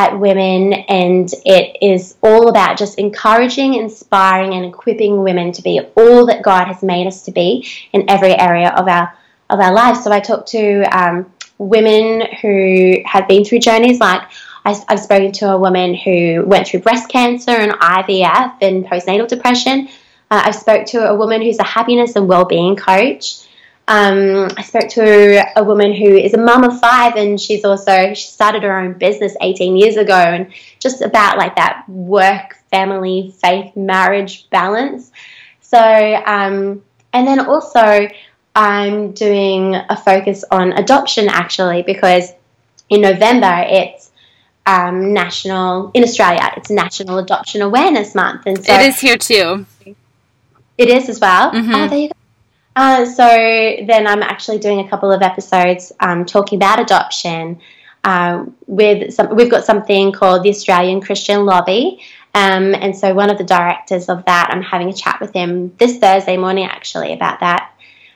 at 0.00 0.18
women, 0.18 0.72
and 0.72 1.30
it 1.44 1.76
is 1.82 2.16
all 2.22 2.48
about 2.48 2.78
just 2.78 2.98
encouraging, 2.98 3.74
inspiring, 3.74 4.54
and 4.54 4.64
equipping 4.64 5.22
women 5.22 5.52
to 5.52 5.62
be 5.62 5.78
all 5.94 6.24
that 6.26 6.42
God 6.42 6.66
has 6.68 6.82
made 6.82 7.06
us 7.06 7.22
to 7.24 7.30
be 7.30 7.66
in 7.92 8.08
every 8.08 8.34
area 8.34 8.70
of 8.70 8.88
our 8.88 9.14
of 9.50 9.60
our 9.60 9.74
lives. 9.74 10.02
So 10.02 10.10
I 10.10 10.20
talk 10.20 10.46
to 10.46 10.84
um, 10.84 11.30
women 11.58 12.22
who 12.40 12.96
have 13.04 13.28
been 13.28 13.44
through 13.44 13.60
journeys 13.60 14.00
like. 14.00 14.22
I, 14.62 14.78
have 14.90 15.00
spoken 15.00 15.32
to 15.32 15.52
a 15.52 15.58
woman 15.58 15.94
who 15.94 16.44
went 16.44 16.68
through 16.68 16.80
breast 16.80 17.08
cancer 17.08 17.50
and 17.50 17.72
IVF 17.72 18.56
and 18.60 18.84
postnatal 18.84 19.26
depression. 19.26 19.88
Uh, 20.30 20.42
I've 20.44 20.54
spoke 20.54 20.84
to 20.88 21.08
a 21.08 21.14
woman 21.14 21.40
who's 21.40 21.58
a 21.58 21.64
happiness 21.64 22.14
and 22.14 22.28
well-being 22.28 22.76
coach. 22.76 23.48
Um, 23.90 24.48
I 24.56 24.62
spoke 24.62 24.88
to 24.90 25.44
a 25.58 25.64
woman 25.64 25.92
who 25.92 26.16
is 26.16 26.32
a 26.32 26.38
mum 26.38 26.62
of 26.62 26.78
five, 26.78 27.16
and 27.16 27.40
she's 27.40 27.64
also 27.64 28.14
she 28.14 28.28
started 28.28 28.62
her 28.62 28.78
own 28.78 28.92
business 28.92 29.34
18 29.40 29.76
years 29.76 29.96
ago, 29.96 30.14
and 30.14 30.52
just 30.78 31.02
about 31.02 31.38
like 31.38 31.56
that 31.56 31.88
work, 31.88 32.56
family, 32.70 33.34
faith, 33.42 33.74
marriage 33.74 34.48
balance. 34.50 35.10
So, 35.60 35.76
um, 35.80 36.84
and 37.12 37.26
then 37.26 37.40
also 37.40 38.08
I'm 38.54 39.10
doing 39.10 39.74
a 39.74 39.96
focus 39.96 40.44
on 40.52 40.70
adoption 40.72 41.28
actually 41.28 41.82
because 41.82 42.32
in 42.90 43.00
November, 43.00 43.64
it's 43.68 44.12
um, 44.66 45.12
national 45.12 45.90
in 45.94 46.04
Australia. 46.04 46.52
It's 46.56 46.70
National 46.70 47.18
Adoption 47.18 47.60
Awareness 47.60 48.14
Month, 48.14 48.42
and 48.46 48.64
so 48.64 48.72
it 48.72 48.82
is 48.82 49.00
here 49.00 49.16
too. 49.16 49.66
It 50.78 50.88
is 50.88 51.08
as 51.08 51.18
well. 51.18 51.50
Mhm. 51.50 51.74
Oh, 51.74 51.88
there 51.88 51.98
you 51.98 52.08
go. 52.08 52.19
Uh, 52.80 53.04
so 53.04 53.26
then 53.26 54.06
I'm 54.06 54.22
actually 54.22 54.58
doing 54.58 54.80
a 54.80 54.88
couple 54.88 55.12
of 55.12 55.20
episodes 55.20 55.92
um, 56.00 56.24
talking 56.24 56.56
about 56.56 56.80
adoption. 56.80 57.60
Uh, 58.02 58.46
with 58.66 59.12
some, 59.12 59.36
we've 59.36 59.50
got 59.50 59.66
something 59.66 60.12
called 60.12 60.42
the 60.44 60.48
Australian 60.48 61.02
Christian 61.02 61.44
Lobby, 61.44 62.00
um, 62.34 62.74
and 62.74 62.96
so 62.96 63.12
one 63.12 63.28
of 63.28 63.36
the 63.36 63.44
directors 63.44 64.08
of 64.08 64.24
that, 64.24 64.48
I'm 64.50 64.62
having 64.62 64.88
a 64.88 64.94
chat 64.94 65.20
with 65.20 65.30
him 65.34 65.76
this 65.76 65.98
Thursday 65.98 66.38
morning 66.38 66.64
actually 66.64 67.12
about 67.12 67.40
that. 67.40 67.70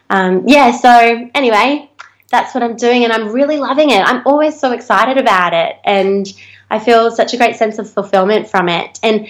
Um, 0.09 0.45
yeah. 0.47 0.71
So 0.71 1.29
anyway, 1.35 1.91
that's 2.31 2.55
what 2.55 2.63
I'm 2.63 2.77
doing, 2.77 3.05
and 3.05 3.13
I'm 3.13 3.33
really 3.33 3.59
loving 3.59 3.91
it. 3.91 4.01
I'm 4.01 4.27
always 4.27 4.59
so 4.59 4.73
excited 4.73 5.19
about 5.19 5.53
it, 5.53 5.77
and 5.85 6.27
I 6.71 6.79
feel 6.79 7.11
such 7.11 7.35
a 7.35 7.37
great 7.37 7.57
sense 7.57 7.79
of 7.79 7.91
fulfillment 7.91 8.49
from 8.49 8.71
it. 8.71 8.99
And 9.03 9.29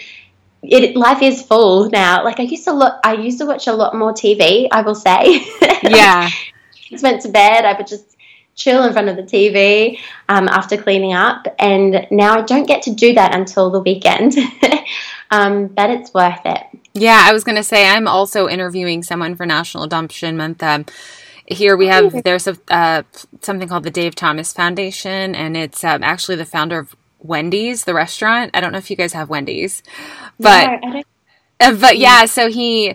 it 0.68 0.96
life 0.96 1.22
is 1.22 1.42
full 1.42 1.90
now. 1.90 2.24
Like 2.24 2.40
I 2.40 2.44
used 2.44 2.64
to 2.64 2.72
look, 2.72 2.94
I 3.04 3.14
used 3.14 3.38
to 3.38 3.46
watch 3.46 3.66
a 3.66 3.72
lot 3.72 3.94
more 3.94 4.12
TV. 4.12 4.68
I 4.70 4.82
will 4.82 4.94
say. 4.94 5.44
Yeah. 5.84 6.30
Kids 6.72 7.02
went 7.02 7.20
to 7.22 7.28
bed. 7.28 7.66
I 7.66 7.74
would 7.74 7.86
just 7.86 8.16
chill 8.54 8.84
in 8.84 8.92
front 8.92 9.08
of 9.08 9.16
the 9.16 9.22
TV 9.22 9.98
um, 10.28 10.48
after 10.48 10.76
cleaning 10.76 11.12
up, 11.12 11.46
and 11.58 12.06
now 12.10 12.38
I 12.38 12.42
don't 12.42 12.66
get 12.66 12.82
to 12.82 12.94
do 12.94 13.12
that 13.14 13.34
until 13.34 13.70
the 13.70 13.80
weekend. 13.80 14.34
um, 15.30 15.66
but 15.66 15.90
it's 15.90 16.14
worth 16.14 16.40
it. 16.44 16.62
Yeah, 16.94 17.20
I 17.24 17.32
was 17.32 17.44
going 17.44 17.56
to 17.56 17.64
say 17.64 17.88
I'm 17.88 18.06
also 18.06 18.48
interviewing 18.48 19.02
someone 19.02 19.34
for 19.34 19.44
National 19.44 19.84
Adoption 19.84 20.36
Month. 20.36 20.62
Um, 20.62 20.86
here 21.46 21.76
we 21.76 21.88
have 21.88 22.22
there's 22.22 22.46
a 22.46 22.56
uh, 22.70 23.02
something 23.42 23.68
called 23.68 23.84
the 23.84 23.90
Dave 23.90 24.14
Thomas 24.14 24.52
Foundation, 24.52 25.34
and 25.34 25.56
it's 25.56 25.84
um, 25.84 26.02
actually 26.02 26.36
the 26.36 26.46
founder 26.46 26.78
of 26.78 26.96
Wendy's, 27.24 27.86
the 27.86 27.94
restaurant. 27.94 28.52
I 28.54 28.62
don't 28.62 28.72
know 28.72 28.78
if 28.78 28.90
you 28.90 28.96
guys 28.96 29.14
have 29.14 29.30
Wendy's, 29.30 29.82
but 30.40 30.72
No, 30.82 31.02
uh, 31.60 31.74
but 31.76 31.98
yeah. 31.98 32.26
So 32.26 32.50
he, 32.50 32.90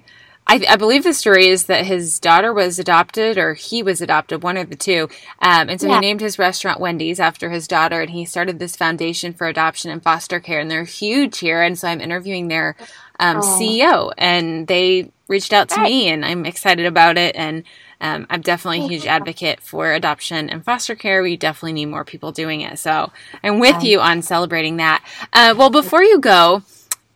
I, 0.48 0.66
I 0.70 0.78
believe 0.78 1.04
the 1.06 1.14
story 1.14 1.48
is 1.48 1.66
that 1.66 1.86
his 1.88 2.20
daughter 2.20 2.54
was 2.54 2.80
adopted, 2.80 3.38
or 3.38 3.56
he 3.56 3.84
was 3.84 4.02
adopted, 4.02 4.44
one 4.44 4.58
of 4.58 4.70
the 4.72 4.78
two. 4.78 5.10
Um, 5.42 5.70
and 5.70 5.82
so 5.82 5.88
Yeah. 5.88 5.90
he 5.90 6.00
named 6.00 6.22
his 6.22 6.40
restaurant 6.40 6.82
Wendy's 6.82 7.22
after 7.22 7.52
his 7.52 7.68
daughter, 7.68 8.02
and 8.02 8.12
he 8.12 8.26
started 8.26 8.60
this 8.60 8.78
foundation 8.78 9.34
for 9.34 9.48
adoption 9.48 9.92
and 9.92 10.04
foster 10.04 10.40
care, 10.42 10.60
and 10.62 10.72
they're 10.72 10.86
huge 10.86 11.40
here. 11.40 11.62
And 11.64 11.80
so 11.80 11.90
I'm 11.90 12.02
interviewing 12.02 12.50
their 12.50 12.78
um. 13.20 13.42
CEO, 13.42 14.12
and 14.18 14.68
they 14.68 15.12
reached 15.30 15.54
out 15.54 15.70
to 15.72 15.80
Right. 15.80 15.82
me, 15.82 16.10
and 16.10 16.26
I'm 16.26 16.46
excited 16.46 16.86
about 16.88 17.18
it. 17.18 17.36
And 17.36 17.64
um, 18.02 18.28
I'm 18.30 18.42
definitely 18.42 18.86
a 18.86 18.88
huge 18.88 19.06
advocate 19.06 19.60
for 19.60 19.92
adoption 19.94 20.50
and 20.50 20.64
foster 20.64 20.96
care. 20.96 21.22
We 21.22 21.38
definitely 21.38 21.74
need 21.74 21.88
more 21.88 22.06
people 22.06 22.32
doing 22.32 22.62
it. 22.62 22.80
So 22.80 23.12
I'm 23.44 23.60
with 23.60 23.84
you 23.84 24.00
on 24.00 24.22
celebrating 24.22 24.78
that. 24.78 25.04
Uh, 25.34 25.54
well, 25.58 25.70
before 25.70 26.04
you 26.04 26.20
go, 26.20 26.64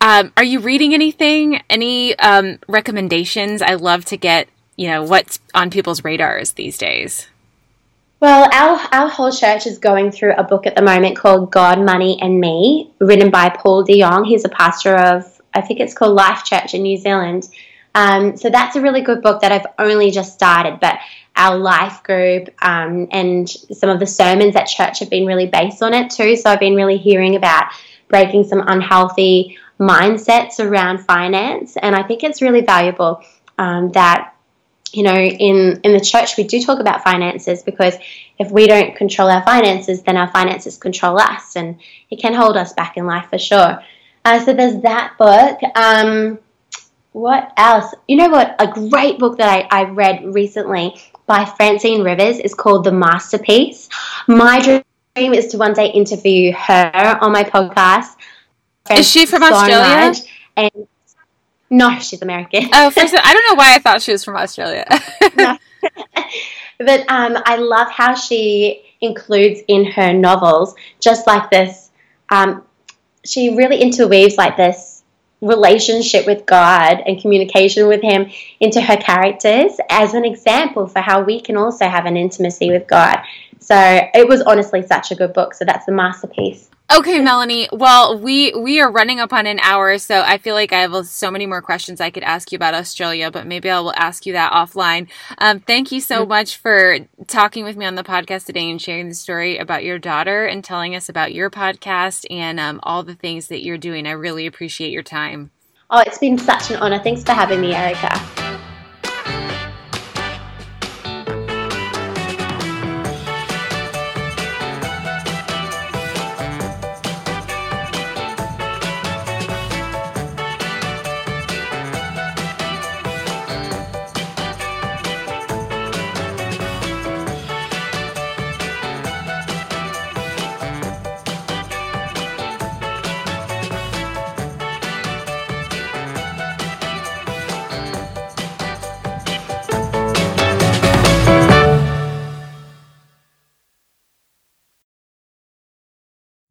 um, 0.00 0.32
are 0.36 0.44
you 0.44 0.60
reading 0.60 0.92
anything? 0.92 1.62
Any 1.70 2.18
um, 2.18 2.58
recommendations? 2.68 3.62
I 3.62 3.74
love 3.74 4.04
to 4.06 4.16
get 4.16 4.48
you 4.76 4.88
know 4.88 5.02
what's 5.02 5.38
on 5.54 5.70
people's 5.70 6.04
radars 6.04 6.52
these 6.52 6.76
days. 6.76 7.28
Well, 8.20 8.48
our, 8.52 8.80
our 8.92 9.08
whole 9.08 9.30
church 9.30 9.66
is 9.66 9.78
going 9.78 10.10
through 10.10 10.34
a 10.36 10.44
book 10.44 10.66
at 10.66 10.74
the 10.74 10.82
moment 10.82 11.16
called 11.16 11.50
God, 11.50 11.78
Money, 11.78 12.18
and 12.22 12.40
Me, 12.40 12.90
written 12.98 13.30
by 13.30 13.50
Paul 13.50 13.84
de 13.84 14.00
Jong. 14.00 14.24
He's 14.24 14.46
a 14.46 14.48
pastor 14.48 14.96
of, 14.96 15.42
I 15.52 15.60
think 15.60 15.78
it's 15.78 15.92
called 15.92 16.14
Life 16.14 16.42
Church 16.42 16.72
in 16.72 16.82
New 16.82 16.96
Zealand. 16.96 17.50
Um, 17.94 18.36
so 18.36 18.50
that's 18.50 18.76
a 18.76 18.80
really 18.80 19.02
good 19.02 19.22
book 19.22 19.40
that 19.42 19.52
I've 19.52 19.66
only 19.78 20.10
just 20.10 20.34
started, 20.34 20.80
but 20.80 20.98
our 21.36 21.56
life 21.56 22.02
group 22.02 22.48
um, 22.62 23.08
and 23.10 23.48
some 23.48 23.90
of 23.90 24.00
the 24.00 24.06
sermons 24.06 24.56
at 24.56 24.64
church 24.64 25.00
have 25.00 25.10
been 25.10 25.26
really 25.26 25.46
based 25.46 25.82
on 25.82 25.94
it 25.94 26.10
too. 26.10 26.36
So 26.36 26.50
I've 26.50 26.60
been 26.60 26.74
really 26.74 26.96
hearing 26.96 27.36
about 27.36 27.72
breaking 28.08 28.44
some 28.44 28.62
unhealthy 28.66 29.58
mindsets 29.78 30.60
around 30.60 30.98
finance, 30.98 31.76
and 31.76 31.94
I 31.94 32.02
think 32.02 32.22
it's 32.22 32.42
really 32.42 32.60
valuable 32.60 33.22
um, 33.58 33.90
that 33.92 34.34
you 34.92 35.02
know, 35.02 35.14
in, 35.14 35.80
in 35.82 35.92
the 35.92 36.00
church, 36.00 36.36
we 36.36 36.44
do 36.44 36.62
talk 36.62 36.78
about 36.78 37.02
finances 37.02 37.64
because 37.64 37.96
if 38.38 38.50
we 38.50 38.66
don't 38.66 38.94
control 38.94 39.28
our 39.28 39.42
finances, 39.42 40.02
then 40.02 40.16
our 40.16 40.30
finances 40.30 40.76
control 40.76 41.18
us 41.18 41.56
and 41.56 41.80
it 42.10 42.20
can 42.20 42.32
hold 42.32 42.56
us 42.56 42.72
back 42.74 42.96
in 42.96 43.04
life 43.04 43.28
for 43.28 43.38
sure. 43.38 43.82
Uh, 44.24 44.44
so 44.44 44.54
there's 44.54 44.80
that 44.82 45.18
book. 45.18 45.58
Um, 45.74 46.38
what 47.14 47.52
else? 47.56 47.94
You 48.08 48.16
know 48.16 48.28
what? 48.28 48.56
A 48.58 48.66
great 48.88 49.20
book 49.20 49.38
that 49.38 49.48
I, 49.48 49.82
I 49.82 49.84
read 49.84 50.34
recently 50.34 51.00
by 51.26 51.44
Francine 51.44 52.02
Rivers 52.02 52.40
is 52.40 52.54
called 52.54 52.82
The 52.82 52.90
Masterpiece. 52.90 53.88
My 54.26 54.60
dream 54.60 55.32
is 55.32 55.46
to 55.48 55.58
one 55.58 55.74
day 55.74 55.92
interview 55.92 56.52
her 56.52 57.18
on 57.20 57.30
my 57.30 57.44
podcast. 57.44 58.16
Is 58.90 59.08
she 59.08 59.26
from 59.26 59.42
So 59.42 59.54
Australia? 59.54 60.08
much. 60.08 60.18
And 60.56 60.88
no, 61.70 62.00
she's 62.00 62.20
American. 62.20 62.68
Oh, 62.72 62.90
first, 62.90 63.14
I 63.22 63.32
don't 63.32 63.48
know 63.48 63.54
why 63.54 63.76
I 63.76 63.78
thought 63.78 64.02
she 64.02 64.10
was 64.10 64.24
from 64.24 64.36
Australia. 64.36 64.84
but 65.30 67.00
um, 67.08 67.38
I 67.46 67.56
love 67.60 67.92
how 67.92 68.16
she 68.16 68.82
includes 69.00 69.60
in 69.68 69.84
her 69.84 70.12
novels 70.12 70.74
just 70.98 71.28
like 71.28 71.48
this. 71.48 71.90
Um, 72.30 72.64
she 73.24 73.54
really 73.54 73.80
interweaves 73.80 74.36
like 74.36 74.56
this 74.56 74.93
relationship 75.40 76.26
with 76.26 76.46
God 76.46 77.02
and 77.06 77.20
communication 77.20 77.88
with 77.88 78.02
Him 78.02 78.30
into 78.60 78.80
her 78.80 78.96
characters 78.96 79.72
as 79.90 80.14
an 80.14 80.24
example 80.24 80.86
for 80.86 81.00
how 81.00 81.22
we 81.22 81.40
can 81.40 81.56
also 81.56 81.86
have 81.86 82.06
an 82.06 82.16
intimacy 82.16 82.70
with 82.70 82.86
God. 82.86 83.18
So 83.60 83.76
it 83.76 84.28
was 84.28 84.42
honestly 84.42 84.82
such 84.82 85.10
a 85.10 85.14
good 85.14 85.32
book. 85.32 85.54
So 85.54 85.64
that's 85.64 85.86
the 85.86 85.92
masterpiece. 85.92 86.70
Okay, 86.92 87.18
Melanie. 87.18 87.68
Well, 87.72 88.18
we 88.18 88.52
we 88.52 88.78
are 88.80 88.90
running 88.90 89.18
up 89.18 89.32
on 89.32 89.46
an 89.46 89.58
hour, 89.60 89.96
so 89.96 90.20
I 90.20 90.36
feel 90.36 90.54
like 90.54 90.72
I 90.72 90.80
have 90.80 91.06
so 91.06 91.30
many 91.30 91.46
more 91.46 91.62
questions 91.62 92.00
I 92.00 92.10
could 92.10 92.22
ask 92.22 92.52
you 92.52 92.56
about 92.56 92.74
Australia, 92.74 93.30
but 93.30 93.46
maybe 93.46 93.70
I 93.70 93.80
will 93.80 93.94
ask 93.96 94.26
you 94.26 94.34
that 94.34 94.52
offline. 94.52 95.08
Um, 95.38 95.60
thank 95.60 95.90
you 95.92 96.00
so 96.00 96.26
much 96.26 96.58
for 96.58 96.98
talking 97.26 97.64
with 97.64 97.76
me 97.76 97.86
on 97.86 97.94
the 97.94 98.04
podcast 98.04 98.44
today 98.44 98.70
and 98.70 98.80
sharing 98.80 99.08
the 99.08 99.14
story 99.14 99.56
about 99.56 99.82
your 99.82 99.98
daughter 99.98 100.44
and 100.44 100.62
telling 100.62 100.94
us 100.94 101.08
about 101.08 101.32
your 101.32 101.50
podcast 101.50 102.26
and 102.30 102.60
um, 102.60 102.80
all 102.82 103.02
the 103.02 103.14
things 103.14 103.48
that 103.48 103.64
you're 103.64 103.78
doing. 103.78 104.06
I 104.06 104.12
really 104.12 104.46
appreciate 104.46 104.92
your 104.92 105.02
time. 105.02 105.50
Oh, 105.88 106.00
it's 106.00 106.18
been 106.18 106.38
such 106.38 106.70
an 106.70 106.76
honor. 106.76 106.98
Thanks 106.98 107.24
for 107.24 107.32
having 107.32 107.62
me, 107.62 107.74
Erica. 107.74 108.43